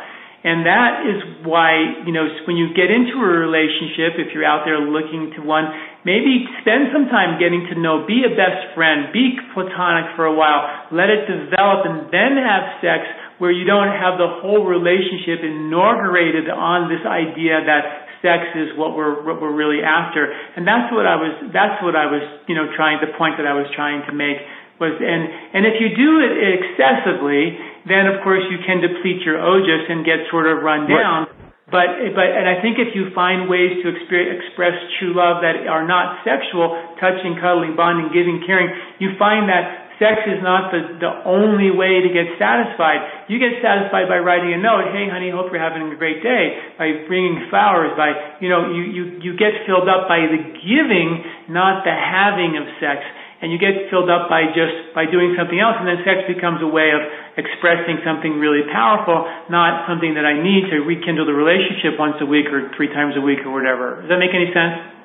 And 0.47 0.62
that 0.62 1.03
is 1.03 1.18
why, 1.43 2.07
you 2.07 2.14
know, 2.14 2.27
when 2.47 2.55
you 2.55 2.70
get 2.70 2.87
into 2.87 3.18
a 3.18 3.31
relationship, 3.31 4.14
if 4.14 4.31
you're 4.31 4.47
out 4.47 4.62
there 4.62 4.79
looking 4.79 5.35
to 5.35 5.43
one, 5.43 5.66
maybe 6.07 6.47
spend 6.62 6.95
some 6.95 7.11
time 7.11 7.39
getting 7.43 7.66
to 7.70 7.74
know, 7.74 8.07
be 8.07 8.22
a 8.22 8.31
best 8.31 8.74
friend, 8.79 9.11
be 9.11 9.35
platonic 9.55 10.14
for 10.14 10.27
a 10.27 10.35
while, 10.35 10.62
let 10.95 11.11
it 11.11 11.27
develop, 11.27 11.87
and 11.91 12.07
then 12.14 12.39
have 12.39 12.79
sex 12.79 13.07
where 13.39 13.53
you 13.53 13.64
don't 13.68 13.93
have 13.93 14.16
the 14.16 14.41
whole 14.41 14.64
relationship 14.64 15.45
inaugurated 15.45 16.49
on 16.49 16.89
this 16.89 17.05
idea 17.05 17.61
that 17.61 18.07
sex 18.24 18.49
is 18.57 18.72
what 18.74 18.97
we're 18.97 19.20
what 19.24 19.41
we're 19.41 19.55
really 19.55 19.84
after. 19.84 20.32
And 20.57 20.66
that's 20.66 20.89
what 20.93 21.05
I 21.05 21.16
was 21.20 21.34
that's 21.53 21.78
what 21.84 21.95
I 21.95 22.09
was, 22.09 22.24
you 22.49 22.57
know, 22.57 22.72
trying 22.74 22.99
the 23.05 23.12
point 23.16 23.37
that 23.37 23.47
I 23.47 23.53
was 23.53 23.68
trying 23.76 24.03
to 24.09 24.12
make 24.12 24.41
was 24.80 24.97
and 24.97 25.22
and 25.53 25.62
if 25.64 25.80
you 25.80 25.93
do 25.93 26.20
it 26.24 26.32
excessively, 26.32 27.57
then 27.89 28.09
of 28.09 28.24
course 28.24 28.45
you 28.49 28.61
can 28.64 28.80
deplete 28.80 29.24
your 29.24 29.41
ojas 29.41 29.89
and 29.89 30.05
get 30.05 30.28
sort 30.32 30.49
of 30.49 30.64
run 30.64 30.89
down. 30.89 31.28
Right. 31.28 31.37
But 31.66 31.89
but 32.14 32.28
and 32.30 32.47
I 32.47 32.62
think 32.62 32.78
if 32.78 32.95
you 32.95 33.11
find 33.11 33.51
ways 33.51 33.82
to 33.82 33.87
express 33.91 34.76
true 34.99 35.12
love 35.18 35.43
that 35.43 35.66
are 35.66 35.82
not 35.82 36.22
sexual, 36.22 36.78
touching, 37.03 37.37
cuddling, 37.43 37.74
bonding, 37.74 38.14
giving, 38.14 38.45
caring, 38.47 38.70
you 39.03 39.18
find 39.18 39.51
that 39.51 39.86
sex 39.99 40.28
is 40.28 40.40
not 40.44 40.72
the 40.72 41.01
the 41.01 41.12
only 41.24 41.72
way 41.72 42.05
to 42.05 42.11
get 42.12 42.36
satisfied. 42.36 43.28
You 43.28 43.40
get 43.40 43.61
satisfied 43.64 44.09
by 44.09 44.20
writing 44.20 44.53
a 44.53 44.61
note, 44.61 44.92
"Hey 44.92 45.09
honey, 45.09 45.30
hope 45.30 45.53
you're 45.53 45.62
having 45.62 45.92
a 45.92 45.97
great 45.97 46.22
day." 46.22 46.76
By 46.78 47.07
bringing 47.09 47.49
flowers, 47.49 47.97
by 47.97 48.40
you 48.40 48.49
know 48.49 48.72
you 48.72 48.82
you 48.82 49.03
you 49.20 49.32
get 49.36 49.66
filled 49.66 49.88
up 49.88 50.09
by 50.09 50.26
the 50.28 50.40
giving, 50.61 51.24
not 51.49 51.84
the 51.84 51.94
having 51.94 52.57
of 52.57 52.64
sex 52.80 53.05
and 53.42 53.53
you 53.53 53.59
get 53.61 53.92
filled 53.92 54.09
up 54.09 54.32
by 54.32 54.49
just 54.57 54.97
by 54.97 55.05
doing 55.05 55.36
something 55.36 55.61
else 55.61 55.76
and 55.76 55.84
then 55.84 56.01
sex 56.09 56.24
becomes 56.24 56.64
a 56.64 56.70
way 56.70 56.88
of 56.97 57.03
expressing 57.36 58.01
something 58.01 58.40
really 58.40 58.64
powerful 58.72 59.28
not 59.53 59.84
something 59.84 60.16
that 60.16 60.24
i 60.24 60.32
need 60.32 60.72
to 60.72 60.80
rekindle 60.88 61.28
the 61.28 61.36
relationship 61.36 62.01
once 62.01 62.16
a 62.24 62.28
week 62.28 62.49
or 62.49 62.72
three 62.76 62.88
times 62.88 63.12
a 63.16 63.20
week 63.20 63.44
or 63.44 63.53
whatever 63.53 64.01
does 64.01 64.09
that 64.09 64.20
make 64.20 64.32
any 64.32 64.49
sense 64.57 64.95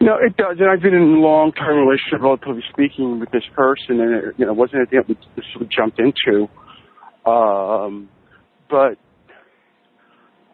no 0.00 0.16
it 0.16 0.36
does 0.36 0.56
and 0.58 0.70
i've 0.70 0.82
been 0.82 0.94
in 0.94 1.02
a 1.02 1.20
long 1.20 1.52
term 1.52 1.86
relationship 1.86 2.20
relatively 2.20 2.62
speaking 2.70 3.20
with 3.20 3.30
this 3.30 3.44
person 3.54 4.00
and 4.00 4.14
it 4.14 4.34
you 4.36 4.46
know 4.46 4.52
wasn't 4.52 4.76
anything 4.76 4.98
that 4.98 5.08
we 5.08 5.42
sort 5.52 5.62
of 5.62 5.70
jumped 5.70 5.98
into 5.98 6.48
um 7.26 8.08
but 8.70 8.98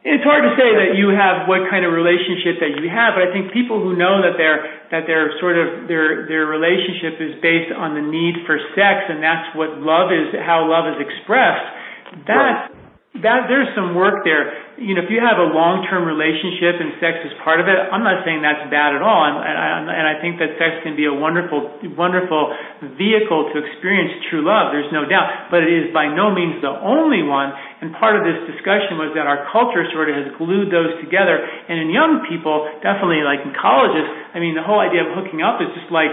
it's 0.05 0.21
hard 0.21 0.45
to 0.45 0.53
say 0.61 0.69
that 0.69 1.01
you 1.01 1.17
have 1.17 1.49
what 1.49 1.65
kind 1.73 1.89
of 1.89 1.97
relationship 1.97 2.61
that 2.61 2.77
you 2.77 2.93
have, 2.93 3.17
but 3.17 3.25
I 3.25 3.33
think 3.33 3.57
people 3.57 3.81
who 3.81 3.97
know 3.97 4.21
that 4.21 4.37
their 4.37 4.85
that 4.93 5.09
their 5.09 5.33
sort 5.41 5.57
of 5.57 5.89
their 5.89 6.29
their 6.29 6.45
relationship 6.45 7.17
is 7.25 7.41
based 7.41 7.73
on 7.73 7.97
the 7.97 8.05
need 8.05 8.45
for 8.45 8.61
sex, 8.77 9.09
and 9.09 9.25
that's 9.25 9.57
what 9.57 9.81
love 9.81 10.13
is, 10.13 10.37
how 10.45 10.69
love 10.69 10.93
is 10.93 11.01
expressed. 11.01 12.29
That 12.29 12.37
right. 12.37 13.25
that 13.25 13.41
there's 13.49 13.73
some 13.73 13.97
work 13.97 14.29
there 14.29 14.53
you 14.75 14.99
know, 14.99 15.07
if 15.07 15.11
you 15.11 15.23
have 15.23 15.39
a 15.39 15.55
long-term 15.55 16.03
relationship 16.03 16.83
and 16.83 16.99
sex 16.99 17.23
is 17.23 17.31
part 17.47 17.63
of 17.63 17.71
it, 17.71 17.79
I'm 17.79 18.03
not 18.03 18.27
saying 18.27 18.43
that's 18.43 18.67
bad 18.75 18.91
at 18.91 19.07
all. 19.07 19.23
And, 19.23 19.39
and, 19.39 19.87
and 19.87 20.05
I 20.05 20.19
think 20.19 20.43
that 20.43 20.59
sex 20.59 20.83
can 20.83 20.99
be 20.99 21.07
a 21.07 21.15
wonderful, 21.15 21.71
wonderful 21.95 22.51
vehicle 22.99 23.55
to 23.55 23.57
experience 23.63 24.19
true 24.35 24.43
love. 24.43 24.75
There's 24.75 24.91
no 24.91 25.07
doubt. 25.07 25.55
But 25.55 25.63
it 25.63 25.71
is 25.71 25.95
by 25.95 26.11
no 26.11 26.35
means 26.35 26.59
the 26.59 26.75
only 26.75 27.23
one. 27.23 27.55
And 27.55 27.95
part 27.95 28.19
of 28.19 28.27
this 28.27 28.35
discussion 28.51 28.99
was 28.99 29.15
that 29.15 29.31
our 29.31 29.47
culture 29.55 29.87
sort 29.95 30.11
of 30.11 30.19
has 30.19 30.29
glued 30.43 30.75
those 30.75 30.99
together. 30.99 31.39
And 31.39 31.79
in 31.79 31.95
young 31.95 32.27
people, 32.27 32.67
definitely 32.83 33.23
like 33.23 33.47
in 33.47 33.55
colleges, 33.55 34.11
I 34.35 34.43
mean, 34.43 34.59
the 34.59 34.67
whole 34.67 34.83
idea 34.83 35.07
of 35.07 35.15
hooking 35.15 35.39
up 35.39 35.63
is 35.63 35.71
just 35.79 35.95
like, 35.95 36.11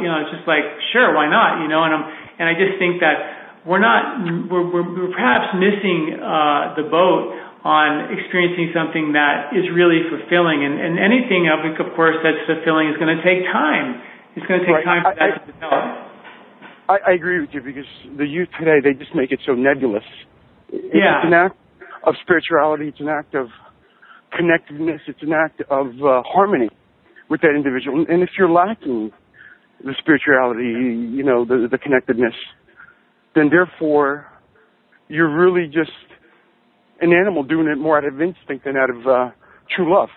you 0.00 0.08
know, 0.08 0.24
it's 0.24 0.32
just 0.32 0.48
like, 0.48 0.64
sure, 0.96 1.12
why 1.12 1.28
not? 1.28 1.60
You 1.60 1.68
know, 1.68 1.84
and 1.84 1.92
I'm, 1.92 2.04
and 2.40 2.46
I 2.48 2.56
just 2.56 2.80
think 2.80 3.04
that 3.04 3.40
we're 3.68 3.82
not, 3.82 4.24
we're, 4.48 4.64
we're, 4.72 4.88
we're 4.88 5.12
perhaps 5.12 5.52
missing 5.52 6.16
uh, 6.16 6.72
the 6.80 6.88
boat 6.88 7.49
on 7.64 8.08
experiencing 8.16 8.72
something 8.72 9.12
that 9.12 9.52
is 9.52 9.68
really 9.74 10.00
fulfilling. 10.08 10.64
And, 10.64 10.80
and 10.80 10.96
anything, 10.96 11.48
of, 11.52 11.60
of 11.76 11.92
course, 11.96 12.16
that's 12.24 12.40
fulfilling 12.48 12.88
is 12.88 12.96
going 12.96 13.12
to 13.12 13.22
take 13.22 13.44
time. 13.52 14.00
It's 14.36 14.46
going 14.46 14.60
to 14.60 14.66
take 14.66 14.80
right. 14.80 14.88
time 14.88 15.02
for 15.04 15.12
I, 15.12 15.14
that 15.14 15.28
I, 15.28 15.38
to 15.38 15.52
develop. 15.52 15.84
I, 16.88 16.96
I 17.06 17.12
agree 17.12 17.40
with 17.40 17.50
you 17.52 17.60
because 17.60 17.88
the 18.16 18.26
youth 18.26 18.48
today, 18.58 18.80
they 18.82 18.96
just 18.96 19.14
make 19.14 19.30
it 19.30 19.40
so 19.44 19.52
nebulous. 19.52 20.06
Yeah. 20.72 21.20
It's 21.20 21.28
an 21.28 21.34
act 21.34 21.56
of 22.06 22.14
spirituality. 22.22 22.88
It's 22.88 23.00
an 23.00 23.08
act 23.08 23.34
of 23.34 23.48
connectedness. 24.36 25.02
It's 25.06 25.22
an 25.22 25.32
act 25.32 25.60
of 25.68 25.86
uh, 26.00 26.22
harmony 26.24 26.70
with 27.28 27.40
that 27.42 27.54
individual. 27.54 28.06
And 28.08 28.22
if 28.22 28.30
you're 28.38 28.50
lacking 28.50 29.12
the 29.84 29.94
spirituality, 29.98 30.64
you 30.64 31.22
know, 31.22 31.44
the, 31.44 31.68
the 31.70 31.78
connectedness, 31.78 32.34
then 33.34 33.50
therefore 33.50 34.26
you're 35.08 35.34
really 35.34 35.66
just 35.66 35.90
an 37.00 37.12
animal 37.12 37.42
doing 37.42 37.66
it 37.66 37.78
more 37.78 37.98
out 37.98 38.04
of 38.04 38.20
instinct 38.20 38.64
than 38.64 38.76
out 38.76 38.90
of 38.90 39.06
uh, 39.06 39.30
true 39.74 39.88
love. 39.88 40.08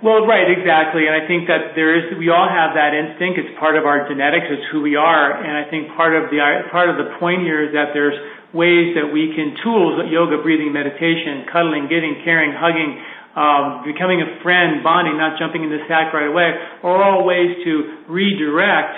Well, 0.00 0.24
right, 0.24 0.48
exactly. 0.48 1.04
And 1.04 1.12
I 1.12 1.28
think 1.28 1.44
that 1.52 1.76
there 1.76 1.92
is, 1.92 2.16
we 2.16 2.32
all 2.32 2.48
have 2.48 2.72
that 2.72 2.96
instinct. 2.96 3.36
It's 3.36 3.52
part 3.60 3.76
of 3.76 3.84
our 3.84 4.08
genetics. 4.08 4.48
It's 4.48 4.64
who 4.72 4.80
we 4.80 4.96
are. 4.96 5.36
And 5.36 5.52
I 5.60 5.68
think 5.68 5.92
part 5.92 6.16
of 6.16 6.32
the, 6.32 6.40
part 6.72 6.88
of 6.88 6.96
the 6.96 7.20
point 7.20 7.44
here 7.44 7.60
is 7.60 7.76
that 7.76 7.92
there's 7.92 8.16
ways 8.56 8.96
that 8.96 9.12
we 9.12 9.36
can, 9.36 9.60
tools, 9.60 10.00
yoga, 10.08 10.40
breathing, 10.40 10.72
meditation, 10.72 11.44
cuddling, 11.52 11.92
giving, 11.92 12.24
caring, 12.24 12.56
hugging, 12.56 12.96
um, 13.36 13.84
becoming 13.84 14.24
a 14.24 14.40
friend, 14.40 14.80
bonding, 14.80 15.20
not 15.20 15.36
jumping 15.36 15.68
in 15.68 15.70
the 15.70 15.84
sack 15.84 16.16
right 16.16 16.32
away, 16.32 16.48
are 16.80 16.98
all 17.04 17.28
ways 17.28 17.60
to 17.68 18.08
redirect 18.08 18.96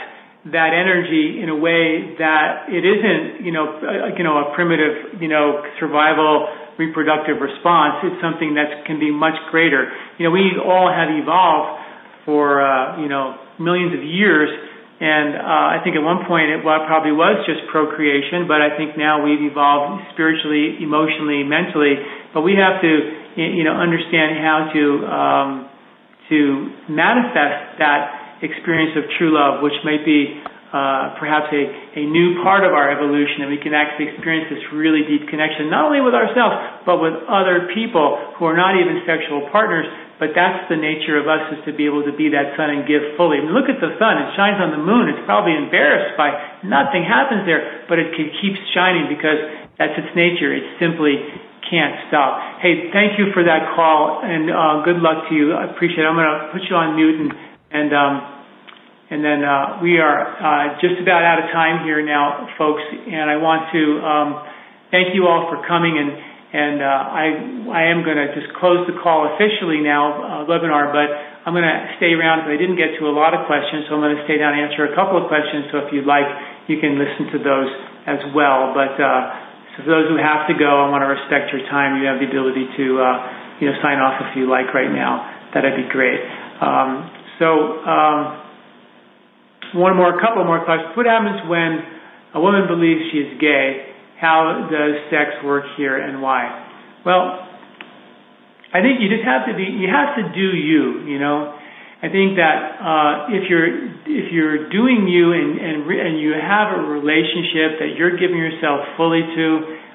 that 0.55 0.71
energy 0.75 1.39
in 1.43 1.51
a 1.51 1.59
way 1.59 2.15
that 2.19 2.67
it 2.71 2.83
isn't, 2.83 3.47
you 3.47 3.53
know, 3.53 3.79
you 4.17 4.25
know, 4.25 4.39
a 4.39 4.55
primitive, 4.55 5.21
you 5.23 5.29
know, 5.29 5.63
survival 5.79 6.47
reproductive 6.79 7.41
response. 7.41 8.05
It's 8.05 8.21
something 8.23 8.55
that 8.55 8.87
can 8.87 8.99
be 8.99 9.11
much 9.11 9.37
greater. 9.51 9.93
You 10.19 10.29
know, 10.29 10.33
we 10.33 10.57
all 10.57 10.89
have 10.89 11.11
evolved 11.13 11.83
for, 12.25 12.63
uh, 12.63 13.01
you 13.01 13.09
know, 13.09 13.37
millions 13.59 13.93
of 13.93 14.03
years. 14.05 14.49
And 15.03 15.35
uh, 15.35 15.75
I 15.75 15.83
think 15.83 15.99
at 15.99 16.05
one 16.07 16.23
point 16.31 16.55
it 16.55 16.63
well, 16.63 16.87
probably 16.87 17.11
was 17.11 17.43
just 17.43 17.67
procreation, 17.75 18.47
but 18.47 18.63
I 18.63 18.79
think 18.79 18.95
now 18.95 19.19
we've 19.19 19.43
evolved 19.43 20.07
spiritually, 20.15 20.79
emotionally, 20.79 21.43
mentally. 21.43 21.99
But 22.31 22.47
we 22.47 22.55
have 22.55 22.79
to, 22.79 22.93
you 23.35 23.67
know, 23.67 23.75
understand 23.75 24.39
how 24.39 24.71
to 24.71 24.83
um, 25.11 25.51
to 26.31 26.39
manifest 26.87 27.83
that 27.83 28.39
experience 28.47 28.95
of 28.95 29.11
true 29.19 29.35
love, 29.35 29.59
which 29.63 29.75
might 29.83 30.07
be 30.07 30.39
uh, 30.73 31.21
perhaps 31.21 31.53
a, 31.53 32.01
a 32.01 32.05
new 32.09 32.41
part 32.41 32.65
of 32.65 32.73
our 32.73 32.89
evolution, 32.89 33.45
and 33.45 33.53
we 33.53 33.61
can 33.61 33.77
actually 33.77 34.09
experience 34.09 34.49
this 34.49 34.65
really 34.73 35.05
deep 35.05 35.29
connection, 35.29 35.69
not 35.69 35.85
only 35.85 36.01
with 36.01 36.17
ourselves, 36.17 36.57
but 36.89 36.97
with 36.97 37.13
other 37.29 37.69
people 37.77 38.17
who 38.41 38.49
are 38.49 38.57
not 38.57 38.81
even 38.81 39.05
sexual 39.05 39.53
partners. 39.53 39.85
But 40.17 40.33
that's 40.33 40.65
the 40.73 40.81
nature 40.81 41.21
of 41.21 41.29
us 41.29 41.45
is 41.53 41.61
to 41.69 41.77
be 41.77 41.85
able 41.85 42.09
to 42.09 42.15
be 42.17 42.33
that 42.33 42.57
sun 42.57 42.73
and 42.73 42.89
give 42.89 43.05
fully. 43.21 43.37
I 43.37 43.45
mean, 43.45 43.53
look 43.53 43.69
at 43.69 43.85
the 43.85 43.93
sun; 44.01 44.17
it 44.17 44.33
shines 44.33 44.65
on 44.65 44.73
the 44.73 44.81
moon. 44.81 45.13
It's 45.13 45.21
probably 45.29 45.53
embarrassed 45.61 46.17
by 46.17 46.33
nothing 46.65 47.05
happens 47.05 47.45
there, 47.45 47.85
but 47.85 48.01
it 48.01 48.17
can 48.17 48.33
keeps 48.41 48.61
shining 48.73 49.13
because 49.13 49.45
that's 49.77 49.93
its 49.93 50.17
nature. 50.17 50.57
It 50.57 50.65
simply 50.81 51.21
can't 51.69 52.01
stop. 52.09 52.65
Hey, 52.65 52.89
thank 52.97 53.21
you 53.21 53.29
for 53.37 53.45
that 53.45 53.77
call, 53.77 54.25
and 54.25 54.49
uh, 54.49 54.81
good 54.89 55.05
luck 55.05 55.29
to 55.29 55.37
you. 55.37 55.53
I 55.53 55.69
appreciate 55.69 56.01
it. 56.01 56.09
I'm 56.09 56.17
going 56.17 56.33
to 56.33 56.49
put 56.49 56.65
you 56.65 56.81
on 56.81 56.97
mute 56.97 57.19
and. 57.21 57.31
and 57.77 57.93
um, 57.93 58.32
we 59.83 59.99
are 59.99 60.21
uh, 60.39 60.81
just 60.81 61.01
about 61.03 61.25
out 61.27 61.43
of 61.43 61.51
time 61.51 61.85
here 61.85 62.01
now, 62.01 62.49
folks. 62.57 62.83
And 62.91 63.29
I 63.29 63.37
want 63.37 63.69
to 63.75 63.83
um, 64.01 64.29
thank 64.91 65.15
you 65.15 65.27
all 65.27 65.51
for 65.51 65.61
coming. 65.67 65.99
And 65.99 66.11
and 66.53 66.85
uh, 66.85 67.17
I 67.17 67.25
I 67.73 67.83
am 67.89 68.05
going 68.05 68.21
to 68.21 68.29
just 68.37 68.53
close 68.61 68.85
the 68.85 68.93
call 69.01 69.25
officially 69.33 69.81
now, 69.81 70.45
uh, 70.45 70.49
webinar. 70.49 70.93
But 70.93 71.09
I'm 71.49 71.57
going 71.57 71.65
to 71.65 71.97
stay 71.97 72.13
around 72.13 72.45
because 72.45 72.55
I 72.57 72.61
didn't 72.61 72.77
get 72.77 72.95
to 73.01 73.09
a 73.09 73.15
lot 73.15 73.33
of 73.33 73.49
questions, 73.49 73.89
so 73.89 73.97
I'm 73.97 74.05
going 74.05 74.15
to 74.21 74.25
stay 74.29 74.37
down 74.37 74.55
and 74.55 74.69
answer 74.69 74.85
a 74.85 74.93
couple 74.93 75.17
of 75.17 75.33
questions. 75.33 75.73
So 75.73 75.81
if 75.83 75.89
you'd 75.97 76.07
like, 76.07 76.29
you 76.69 76.77
can 76.77 77.01
listen 77.01 77.33
to 77.35 77.39
those 77.41 77.73
as 78.05 78.21
well. 78.37 78.77
But 78.77 79.01
uh, 79.01 79.23
so 79.75 79.89
for 79.89 79.91
those 79.97 80.07
who 80.13 80.21
have 80.21 80.45
to 80.53 80.55
go, 80.55 80.85
I 80.85 80.93
want 80.93 81.01
to 81.03 81.11
respect 81.11 81.51
your 81.57 81.65
time. 81.73 81.97
You 81.99 82.07
have 82.07 82.21
the 82.21 82.29
ability 82.29 82.69
to 82.77 82.85
uh, 83.01 83.17
you 83.65 83.73
know 83.73 83.77
sign 83.81 83.97
off 83.97 84.21
if 84.29 84.37
you 84.37 84.45
like 84.45 84.77
right 84.77 84.93
now. 84.93 85.25
That'd 85.57 85.73
be 85.73 85.89
great. 85.89 86.21
One 89.75 89.97
more, 89.97 90.13
a 90.13 90.21
couple 90.21 90.45
more 90.45 90.65
questions. 90.65 90.93
What 90.97 91.07
happens 91.07 91.49
when 91.49 91.81
a 92.35 92.41
woman 92.41 92.69
believes 92.69 93.09
she 93.13 93.19
is 93.25 93.41
gay? 93.41 93.93
How 94.21 94.69
does 94.71 95.11
sex 95.11 95.41
work 95.45 95.65
here 95.77 95.97
and 95.97 96.21
why? 96.21 96.45
Well, 97.05 97.49
I 98.73 98.81
think 98.81 99.01
you 99.01 99.09
just 99.09 99.25
have 99.25 99.49
to 99.49 99.55
be, 99.57 99.65
you 99.65 99.89
have 99.89 100.17
to 100.17 100.25
do 100.33 100.49
you, 100.57 101.09
you 101.09 101.19
know. 101.19 101.57
I 102.03 102.11
think 102.11 102.35
that 102.35 102.57
uh, 102.83 103.15
if 103.31 103.47
you're 103.47 103.71
if 104.11 104.33
you're 104.35 104.67
doing 104.75 105.07
you 105.07 105.31
and 105.33 105.55
and, 105.61 105.77
re- 105.87 106.03
and 106.03 106.19
you 106.19 106.35
have 106.35 106.75
a 106.75 106.83
relationship 106.83 107.79
that 107.79 107.95
you're 107.95 108.19
giving 108.19 108.39
yourself 108.43 108.99
fully 108.99 109.23
to, 109.23 109.47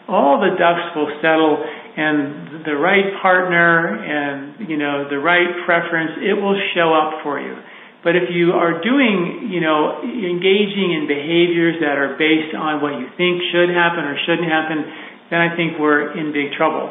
all 0.07 0.39
the 0.39 0.55
ducks 0.55 0.95
will 0.95 1.11
settle, 1.19 1.59
and 1.59 2.63
the 2.63 2.79
right 2.79 3.11
partner 3.21 3.91
and 3.91 4.69
you 4.69 4.77
know 4.77 5.09
the 5.09 5.19
right 5.19 5.51
preference, 5.65 6.23
it 6.23 6.39
will 6.39 6.55
show 6.71 6.95
up 6.95 7.23
for 7.23 7.41
you. 7.43 7.59
But 8.07 8.15
if 8.15 8.31
you 8.31 8.55
are 8.55 8.79
doing, 8.79 9.51
you 9.51 9.59
know, 9.59 9.99
engaging 9.99 10.95
in 10.95 11.11
behaviors 11.11 11.75
that 11.83 11.99
are 11.99 12.15
based 12.15 12.55
on 12.55 12.79
what 12.79 12.95
you 12.95 13.11
think 13.19 13.43
should 13.51 13.67
happen 13.67 14.07
or 14.07 14.15
shouldn't 14.23 14.47
happen, 14.47 14.79
then 15.27 15.43
I 15.43 15.51
think 15.59 15.75
we're 15.75 16.15
in 16.15 16.31
big 16.31 16.55
trouble. 16.55 16.87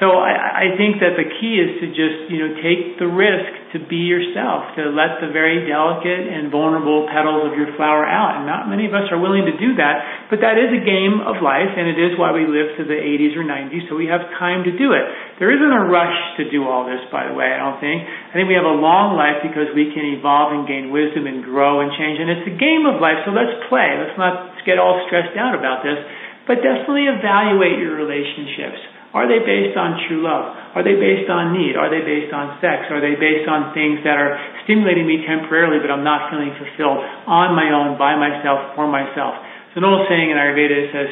So 0.00 0.16
I, 0.16 0.64
I 0.64 0.66
think 0.80 0.96
that 1.04 1.20
the 1.20 1.28
key 1.28 1.60
is 1.60 1.76
to 1.84 1.92
just, 1.92 2.32
you 2.32 2.40
know, 2.40 2.56
take 2.64 2.96
the 2.96 3.04
risk 3.04 3.76
to 3.76 3.78
be 3.84 4.08
yourself, 4.08 4.72
to 4.80 4.88
let 4.96 5.20
the 5.20 5.28
very 5.28 5.68
delicate 5.68 6.24
and 6.24 6.48
vulnerable 6.48 7.04
petals 7.04 7.44
of 7.44 7.52
your 7.52 7.68
flower 7.76 8.08
out. 8.08 8.40
And 8.40 8.48
not 8.48 8.64
many 8.64 8.88
of 8.88 8.96
us 8.96 9.12
are 9.12 9.20
willing 9.20 9.44
to 9.44 9.52
do 9.60 9.76
that, 9.76 10.32
but 10.32 10.40
that 10.40 10.56
is 10.56 10.72
a 10.72 10.80
game 10.80 11.20
of 11.20 11.44
life, 11.44 11.68
and 11.76 11.84
it 11.84 12.00
is 12.00 12.16
why 12.16 12.32
we 12.32 12.48
live 12.48 12.80
to 12.80 12.88
the 12.88 12.96
80s 12.96 13.36
or 13.36 13.44
90s, 13.44 13.92
so 13.92 13.94
we 13.94 14.08
have 14.08 14.24
time 14.40 14.64
to 14.64 14.72
do 14.72 14.96
it. 14.96 15.04
There 15.36 15.52
isn't 15.52 15.68
a 15.68 15.84
rush 15.84 16.16
to 16.40 16.48
do 16.48 16.64
all 16.64 16.88
this, 16.88 17.04
by 17.12 17.28
the 17.28 17.36
way, 17.36 17.52
I 17.52 17.60
don't 17.60 17.76
think. 17.76 18.00
I 18.00 18.32
think 18.32 18.48
we 18.48 18.56
have 18.56 18.66
a 18.66 18.80
long 18.80 19.20
life 19.20 19.44
because 19.44 19.68
we 19.76 19.92
can 19.92 20.16
evolve 20.16 20.56
and 20.56 20.64
gain 20.64 20.88
wisdom 20.88 21.28
and 21.28 21.44
grow 21.44 21.84
and 21.84 21.92
change, 21.92 22.16
and 22.16 22.32
it's 22.32 22.48
a 22.48 22.56
game 22.56 22.88
of 22.88 23.04
life, 23.04 23.20
so 23.28 23.36
let's 23.36 23.52
play. 23.68 24.00
Let's 24.00 24.16
not 24.16 24.64
get 24.64 24.80
all 24.80 24.96
stressed 25.12 25.36
out 25.36 25.52
about 25.52 25.84
this, 25.84 26.00
but 26.48 26.64
definitely 26.64 27.04
evaluate 27.04 27.76
your 27.76 28.00
relationships 28.00 28.80
are 29.10 29.26
they 29.26 29.42
based 29.42 29.74
on 29.74 29.98
true 30.06 30.22
love? 30.22 30.54
Are 30.78 30.86
they 30.86 30.94
based 30.94 31.26
on 31.26 31.50
need? 31.50 31.74
Are 31.74 31.90
they 31.90 32.06
based 32.06 32.30
on 32.30 32.62
sex? 32.62 32.86
Are 32.94 33.02
they 33.02 33.18
based 33.18 33.50
on 33.50 33.74
things 33.74 34.06
that 34.06 34.14
are 34.14 34.38
stimulating 34.62 35.02
me 35.02 35.26
temporarily, 35.26 35.82
but 35.82 35.90
I'm 35.90 36.06
not 36.06 36.30
feeling 36.30 36.54
fulfilled 36.54 37.02
on 37.26 37.58
my 37.58 37.74
own, 37.74 37.98
by 37.98 38.14
myself, 38.14 38.78
for 38.78 38.86
myself? 38.86 39.34
So 39.74 39.82
an 39.82 39.86
old 39.86 40.06
saying 40.06 40.30
in 40.30 40.38
Ayurveda 40.38 40.94
says 40.94 41.10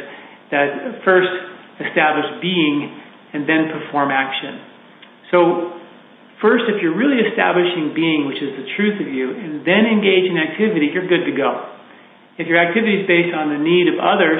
that 0.54 0.66
first 1.02 1.30
establish 1.82 2.38
being 2.38 2.86
and 3.34 3.50
then 3.50 3.70
perform 3.74 4.14
action. 4.14 4.62
So 5.34 5.74
first, 6.38 6.70
if 6.70 6.78
you're 6.78 6.94
really 6.94 7.22
establishing 7.26 7.98
being, 7.98 8.30
which 8.30 8.38
is 8.38 8.54
the 8.62 8.66
truth 8.78 9.02
of 9.02 9.10
you, 9.10 9.34
and 9.34 9.66
then 9.66 9.90
engage 9.90 10.30
in 10.30 10.38
activity, 10.38 10.94
you're 10.94 11.10
good 11.10 11.26
to 11.26 11.34
go. 11.34 11.74
If 12.38 12.46
your 12.46 12.62
activity 12.62 13.02
is 13.02 13.04
based 13.10 13.34
on 13.34 13.50
the 13.50 13.58
need 13.58 13.90
of 13.90 13.98
others, 13.98 14.38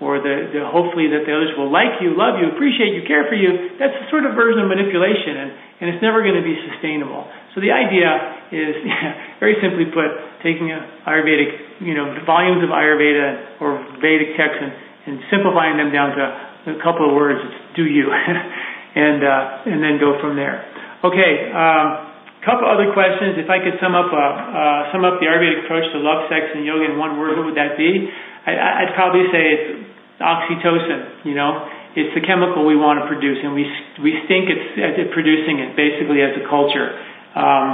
or 0.00 0.16
the, 0.18 0.48
the 0.56 0.60
hopefully 0.64 1.12
that 1.12 1.28
the 1.28 1.32
others 1.32 1.52
will 1.60 1.68
like 1.68 2.00
you, 2.00 2.16
love 2.16 2.40
you, 2.40 2.48
appreciate 2.48 2.96
you, 2.96 3.04
care 3.04 3.28
for 3.28 3.36
you, 3.36 3.76
that's 3.76 3.92
a 4.00 4.04
sort 4.08 4.24
of 4.24 4.32
version 4.32 4.64
of 4.64 4.68
manipulation, 4.72 5.36
and, 5.36 5.50
and 5.80 5.84
it's 5.92 6.02
never 6.02 6.24
going 6.24 6.40
to 6.40 6.44
be 6.44 6.56
sustainable. 6.72 7.28
So 7.52 7.60
the 7.60 7.68
idea 7.68 8.08
is, 8.48 8.80
very 9.44 9.60
simply 9.60 9.92
put, 9.92 10.08
taking 10.40 10.72
a 10.72 10.80
Ayurvedic, 11.04 11.84
you 11.84 11.92
know, 11.92 12.16
volumes 12.24 12.64
of 12.64 12.72
Ayurveda 12.72 13.60
or 13.60 13.76
Vedic 14.00 14.40
texts 14.40 14.60
and, 14.64 14.72
and 15.04 15.14
simplifying 15.28 15.76
them 15.76 15.92
down 15.92 16.16
to 16.16 16.24
a 16.72 16.80
couple 16.80 17.04
of 17.08 17.12
words. 17.12 17.40
It's 17.44 17.76
do 17.76 17.84
you, 17.84 18.08
and 18.96 19.20
uh, 19.24 19.68
and 19.68 19.80
then 19.84 19.96
go 20.00 20.16
from 20.20 20.36
there. 20.36 20.64
Okay. 21.04 21.52
Um, 21.52 22.10
couple 22.40 22.64
other 22.64 22.88
questions. 22.96 23.36
If 23.36 23.52
I 23.52 23.60
could 23.60 23.76
sum 23.84 23.92
up 23.92 24.08
uh, 24.08 24.16
uh, 24.16 24.80
sum 24.92 25.04
up 25.04 25.20
the 25.20 25.28
Ayurvedic 25.28 25.68
approach 25.68 25.84
to 25.92 26.00
love, 26.00 26.24
sex, 26.32 26.48
and 26.56 26.64
yoga 26.64 26.88
in 26.88 26.96
one 26.96 27.20
word, 27.20 27.36
what 27.36 27.52
would 27.52 27.58
that 27.60 27.76
be? 27.76 28.08
I, 28.46 28.84
I'd 28.84 28.92
probably 28.96 29.28
say 29.32 29.42
it's 29.52 29.68
oxytocin, 30.20 31.24
you 31.24 31.34
know. 31.34 31.68
It's 31.96 32.14
the 32.14 32.22
chemical 32.22 32.62
we 32.62 32.78
want 32.78 33.02
to 33.02 33.10
produce, 33.10 33.42
and 33.42 33.50
we 33.50 33.66
we 33.98 34.14
think 34.30 34.46
it's 34.46 34.78
at 34.78 34.94
producing 35.10 35.58
it 35.58 35.74
basically 35.74 36.22
as 36.22 36.38
a 36.38 36.46
culture. 36.46 36.86
Um, 37.34 37.66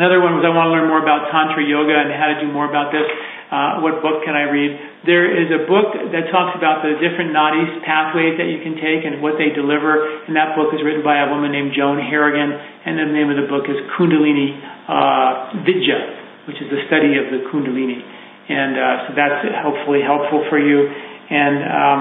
another 0.00 0.24
one 0.24 0.40
was 0.40 0.48
I 0.48 0.52
want 0.52 0.72
to 0.72 0.72
learn 0.72 0.88
more 0.88 1.04
about 1.04 1.28
Tantra 1.28 1.60
Yoga 1.60 1.92
and 1.92 2.08
how 2.16 2.32
to 2.32 2.40
do 2.40 2.48
more 2.48 2.64
about 2.64 2.96
this. 2.96 3.04
Uh, 3.46 3.78
what 3.78 4.02
book 4.02 4.26
can 4.26 4.34
I 4.34 4.48
read? 4.48 4.74
There 5.06 5.28
is 5.28 5.52
a 5.54 5.68
book 5.70 5.94
that 5.94 6.34
talks 6.34 6.58
about 6.58 6.82
the 6.82 6.98
different 6.98 7.30
nadis 7.30 7.78
pathways 7.86 8.34
that 8.42 8.50
you 8.50 8.58
can 8.58 8.74
take 8.74 9.06
and 9.06 9.22
what 9.22 9.38
they 9.38 9.54
deliver, 9.54 10.02
and 10.26 10.34
that 10.34 10.58
book 10.58 10.74
is 10.74 10.82
written 10.82 11.04
by 11.06 11.22
a 11.22 11.30
woman 11.30 11.52
named 11.54 11.70
Joan 11.76 12.00
Harrigan, 12.00 12.50
and 12.50 12.98
the 12.98 13.06
name 13.12 13.30
of 13.30 13.38
the 13.38 13.46
book 13.46 13.70
is 13.70 13.76
Kundalini 13.94 14.56
uh, 14.88 15.62
Vidya, 15.62 16.48
which 16.50 16.58
is 16.58 16.66
the 16.72 16.80
study 16.90 17.14
of 17.20 17.30
the 17.30 17.46
Kundalini. 17.52 18.15
And 18.48 18.78
uh, 18.78 19.08
so 19.08 19.14
that's 19.16 19.42
hopefully 19.62 20.00
helpful 20.06 20.46
for 20.48 20.58
you. 20.58 20.86
And 20.86 21.56
um, 21.66 22.00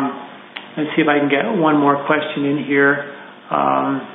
let's 0.78 0.90
see 0.96 1.02
if 1.02 1.08
I 1.08 1.18
can 1.18 1.30
get 1.30 1.46
one 1.58 1.78
more 1.78 2.06
question 2.06 2.46
in 2.46 2.64
here. 2.66 3.12
Um, 3.50 4.12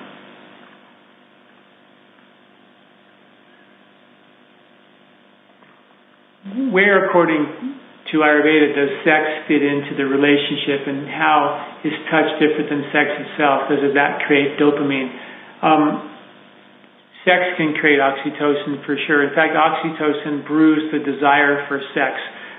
where, 6.72 7.06
according 7.06 7.76
to 8.12 8.18
Ayurveda, 8.18 8.74
does 8.74 8.90
sex 9.04 9.46
fit 9.46 9.62
into 9.62 9.94
the 9.96 10.06
relationship, 10.06 10.86
and 10.86 11.06
how 11.08 11.78
is 11.84 11.92
touch 12.10 12.26
different 12.38 12.70
than 12.70 12.82
sex 12.90 13.10
itself? 13.26 13.70
Does 13.70 13.94
that 13.94 14.22
create 14.26 14.58
dopamine? 14.58 15.10
Um, 15.62 16.09
sex 17.24 17.40
can 17.56 17.74
create 17.76 18.00
oxytocin 18.00 18.84
for 18.84 18.96
sure. 19.06 19.26
In 19.28 19.34
fact, 19.34 19.52
oxytocin 19.52 20.46
brews 20.46 20.90
the 20.92 21.00
desire 21.04 21.66
for 21.68 21.80
sex. 21.92 22.16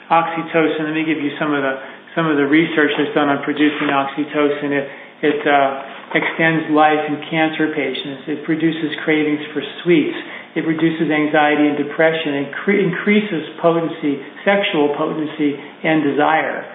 Oxytocin, 0.10 0.86
let 0.86 0.94
me 0.94 1.06
give 1.06 1.24
you 1.24 1.32
some 1.40 1.54
of 1.54 1.62
the 1.64 1.76
some 2.14 2.28
of 2.28 2.36
the 2.36 2.44
research 2.44 2.92
that's 3.00 3.16
done 3.16 3.32
on 3.32 3.40
producing 3.48 3.88
oxytocin. 3.88 4.70
It 4.76 4.86
It 5.22 5.42
uh, 5.46 6.18
extends 6.18 6.74
life 6.74 7.00
in 7.08 7.22
cancer 7.30 7.72
patients. 7.72 8.26
It 8.28 8.44
produces 8.44 8.92
cravings 9.06 9.46
for 9.54 9.62
sweets. 9.84 10.18
It 10.58 10.68
reduces 10.68 11.08
anxiety 11.08 11.70
and 11.70 11.78
depression. 11.78 12.42
It 12.42 12.50
cre- 12.52 12.82
increases 12.82 13.56
potency, 13.62 14.20
sexual 14.44 14.92
potency, 14.98 15.56
and 15.56 16.04
desire. 16.04 16.68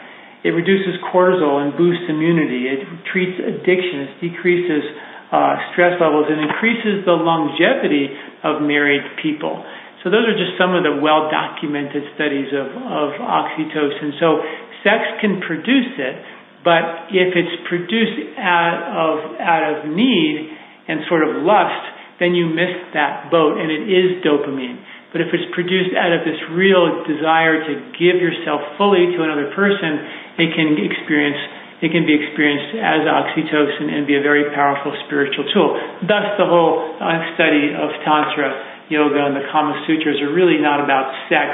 It 0.46 0.54
reduces 0.54 0.96
cortisol 1.12 1.60
and 1.60 1.76
boosts 1.76 2.06
immunity. 2.08 2.70
It 2.70 2.86
treats 3.10 3.36
addiction. 3.42 4.08
It 4.08 4.30
decreases 4.30 4.84
uh, 5.32 5.58
stress 5.74 5.98
levels 5.98 6.30
and 6.30 6.38
increases 6.38 7.02
the 7.02 7.16
longevity 7.16 8.10
of 8.46 8.62
married 8.62 9.02
people. 9.22 9.64
So 10.04 10.10
those 10.14 10.22
are 10.30 10.38
just 10.38 10.54
some 10.54 10.70
of 10.78 10.86
the 10.86 11.02
well 11.02 11.26
documented 11.26 12.06
studies 12.14 12.54
of, 12.54 12.70
of 12.70 13.08
oxytocin. 13.18 14.14
So 14.22 14.38
sex 14.86 15.02
can 15.18 15.42
produce 15.42 15.98
it, 15.98 16.16
but 16.62 17.10
if 17.10 17.34
it's 17.34 17.56
produced 17.66 18.38
out 18.38 18.86
of, 18.86 19.14
out 19.42 19.64
of 19.66 19.90
need 19.90 20.46
and 20.86 21.02
sort 21.10 21.26
of 21.26 21.42
lust, 21.42 21.90
then 22.22 22.38
you 22.38 22.46
miss 22.46 22.70
that 22.94 23.28
boat 23.34 23.58
and 23.58 23.66
it 23.66 23.90
is 23.90 24.22
dopamine. 24.22 24.78
But 25.10 25.26
if 25.26 25.34
it's 25.34 25.48
produced 25.54 25.96
out 25.96 26.12
of 26.12 26.22
this 26.22 26.38
real 26.54 27.02
desire 27.08 27.66
to 27.66 27.72
give 27.98 28.22
yourself 28.22 28.62
fully 28.78 29.10
to 29.16 29.18
another 29.26 29.50
person, 29.58 30.06
it 30.38 30.54
can 30.54 30.76
experience 30.76 31.40
it 31.84 31.92
can 31.92 32.08
be 32.08 32.16
experienced 32.16 32.72
as 32.80 33.04
oxytocin 33.04 33.92
and 33.92 34.08
be 34.08 34.16
a 34.16 34.24
very 34.24 34.48
powerful 34.56 34.96
spiritual 35.04 35.44
tool. 35.52 35.76
Thus, 36.08 36.36
the 36.40 36.48
whole 36.48 36.96
uh, 36.96 37.36
study 37.36 37.76
of 37.76 37.92
Tantra, 38.00 38.88
yoga, 38.88 39.28
and 39.28 39.36
the 39.36 39.44
Kama 39.52 39.84
Sutras 39.84 40.16
are 40.24 40.32
really 40.32 40.56
not 40.56 40.80
about 40.80 41.12
sex. 41.28 41.52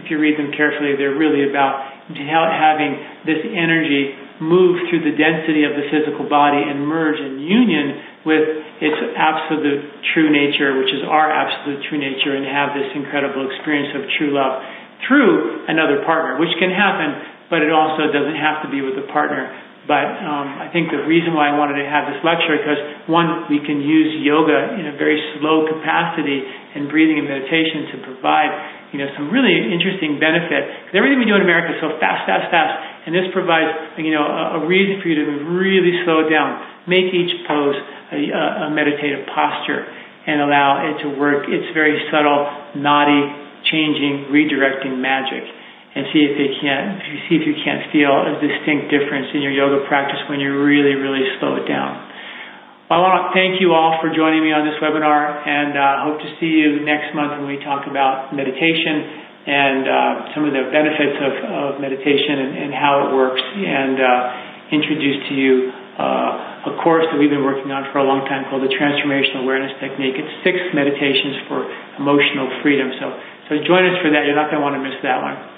If 0.00 0.08
you 0.08 0.16
read 0.16 0.40
them 0.40 0.56
carefully, 0.56 0.96
they're 0.96 1.18
really 1.18 1.44
about 1.44 1.84
having 2.08 2.96
this 3.28 3.44
energy 3.44 4.16
move 4.40 4.78
through 4.88 5.02
the 5.02 5.18
density 5.18 5.66
of 5.66 5.74
the 5.74 5.84
physical 5.90 6.24
body 6.30 6.62
and 6.62 6.86
merge 6.86 7.18
in 7.18 7.42
union 7.42 8.22
with 8.24 8.46
its 8.80 8.98
absolute 9.18 9.82
true 10.14 10.30
nature, 10.30 10.78
which 10.78 10.94
is 10.94 11.02
our 11.04 11.28
absolute 11.28 11.82
true 11.90 11.98
nature, 11.98 12.38
and 12.38 12.46
have 12.46 12.72
this 12.72 12.88
incredible 12.94 13.50
experience 13.50 13.90
of 13.98 14.06
true 14.16 14.30
love 14.32 14.62
through 15.06 15.66
another 15.66 16.06
partner, 16.06 16.38
which 16.38 16.54
can 16.58 16.70
happen 16.70 17.37
but 17.50 17.64
it 17.64 17.72
also 17.72 18.12
doesn't 18.12 18.36
have 18.36 18.64
to 18.64 18.68
be 18.68 18.80
with 18.80 18.96
a 19.00 19.06
partner. 19.12 19.48
But 19.88 20.04
um, 20.20 20.60
I 20.60 20.68
think 20.68 20.92
the 20.92 21.00
reason 21.08 21.32
why 21.32 21.48
I 21.48 21.56
wanted 21.56 21.80
to 21.80 21.88
have 21.88 22.12
this 22.12 22.20
lecture 22.20 22.60
because 22.60 22.76
one, 23.08 23.48
we 23.48 23.56
can 23.64 23.80
use 23.80 24.20
yoga 24.20 24.76
in 24.76 24.84
a 24.84 24.94
very 25.00 25.16
slow 25.40 25.64
capacity 25.64 26.44
and 26.76 26.92
breathing 26.92 27.16
and 27.16 27.24
meditation 27.24 27.96
to 27.96 28.04
provide 28.04 28.52
you 28.92 29.00
know 29.00 29.08
some 29.16 29.32
really 29.32 29.56
interesting 29.56 30.20
benefit. 30.20 30.84
Because 30.84 30.92
everything 31.00 31.16
we 31.16 31.24
do 31.24 31.40
in 31.40 31.44
America 31.44 31.72
is 31.72 31.80
so 31.80 31.96
fast, 31.96 32.28
fast, 32.28 32.52
fast, 32.52 33.08
and 33.08 33.16
this 33.16 33.32
provides 33.32 33.96
you 33.96 34.12
know 34.12 34.28
a, 34.28 34.60
a 34.60 34.68
reason 34.68 35.00
for 35.00 35.08
you 35.08 35.24
to 35.24 35.26
really 35.56 36.04
slow 36.04 36.28
down. 36.28 36.84
Make 36.84 37.08
each 37.08 37.32
pose 37.48 37.80
a, 38.12 38.68
a 38.68 38.70
meditative 38.76 39.24
posture 39.32 39.88
and 40.28 40.44
allow 40.44 40.84
it 40.84 41.00
to 41.00 41.16
work. 41.16 41.48
It's 41.48 41.72
very 41.72 41.96
subtle, 42.12 42.44
nadi, 42.76 43.24
changing, 43.64 44.28
redirecting 44.28 45.00
magic 45.00 45.48
and 45.94 46.04
see 46.12 46.24
if 46.24 46.36
they 46.36 46.50
can't 46.60 47.00
see 47.28 47.40
if 47.40 47.44
you 47.48 47.56
can't 47.64 47.88
feel 47.92 48.12
a 48.12 48.36
distinct 48.40 48.92
difference 48.92 49.32
in 49.32 49.40
your 49.40 49.52
yoga 49.52 49.86
practice 49.88 50.20
when 50.28 50.40
you 50.40 50.52
really 50.60 50.96
really 50.98 51.24
slow 51.40 51.56
it 51.56 51.66
down. 51.68 52.08
I 52.88 52.96
want 53.04 53.20
to 53.20 53.36
thank 53.36 53.60
you 53.60 53.76
all 53.76 54.00
for 54.00 54.08
joining 54.08 54.40
me 54.40 54.48
on 54.48 54.64
this 54.64 54.80
webinar, 54.80 55.44
and 55.44 55.76
uh, 55.76 56.08
hope 56.08 56.24
to 56.24 56.30
see 56.40 56.56
you 56.56 56.80
next 56.88 57.12
month 57.12 57.36
when 57.36 57.44
we 57.44 57.60
talk 57.60 57.84
about 57.84 58.32
meditation 58.32 59.28
and 59.44 59.84
uh, 59.84 60.32
some 60.32 60.48
of 60.48 60.56
the 60.56 60.72
benefits 60.72 61.20
of, 61.20 61.32
of 61.52 61.70
meditation 61.84 62.48
and, 62.48 62.52
and, 62.56 62.70
how 62.72 63.04
it 63.04 63.10
works, 63.12 63.44
and 63.44 64.00
uh, 64.00 64.72
introduce 64.72 65.20
to 65.28 65.36
you 65.36 65.68
uh, 66.00 66.72
a 66.72 66.72
course 66.80 67.04
that 67.12 67.20
we've 67.20 67.28
been 67.28 67.44
working 67.44 67.68
on 67.68 67.84
for 67.92 68.00
a 68.00 68.08
long 68.08 68.24
time 68.24 68.48
called 68.48 68.64
the 68.64 68.72
Transformational 68.72 69.44
Awareness 69.44 69.76
Technique. 69.84 70.16
It's 70.16 70.34
six 70.40 70.56
meditations 70.72 71.44
for 71.44 71.68
emotional 72.00 72.48
freedom. 72.64 72.88
So, 72.96 73.06
so 73.48 73.60
join 73.68 73.84
us 73.84 74.00
for 74.00 74.08
that. 74.16 74.24
You're 74.24 74.36
not 74.36 74.48
going 74.48 74.60
to 74.60 74.64
want 74.64 74.80
to 74.80 74.84
miss 74.84 74.96
that 75.04 75.20
one. 75.20 75.57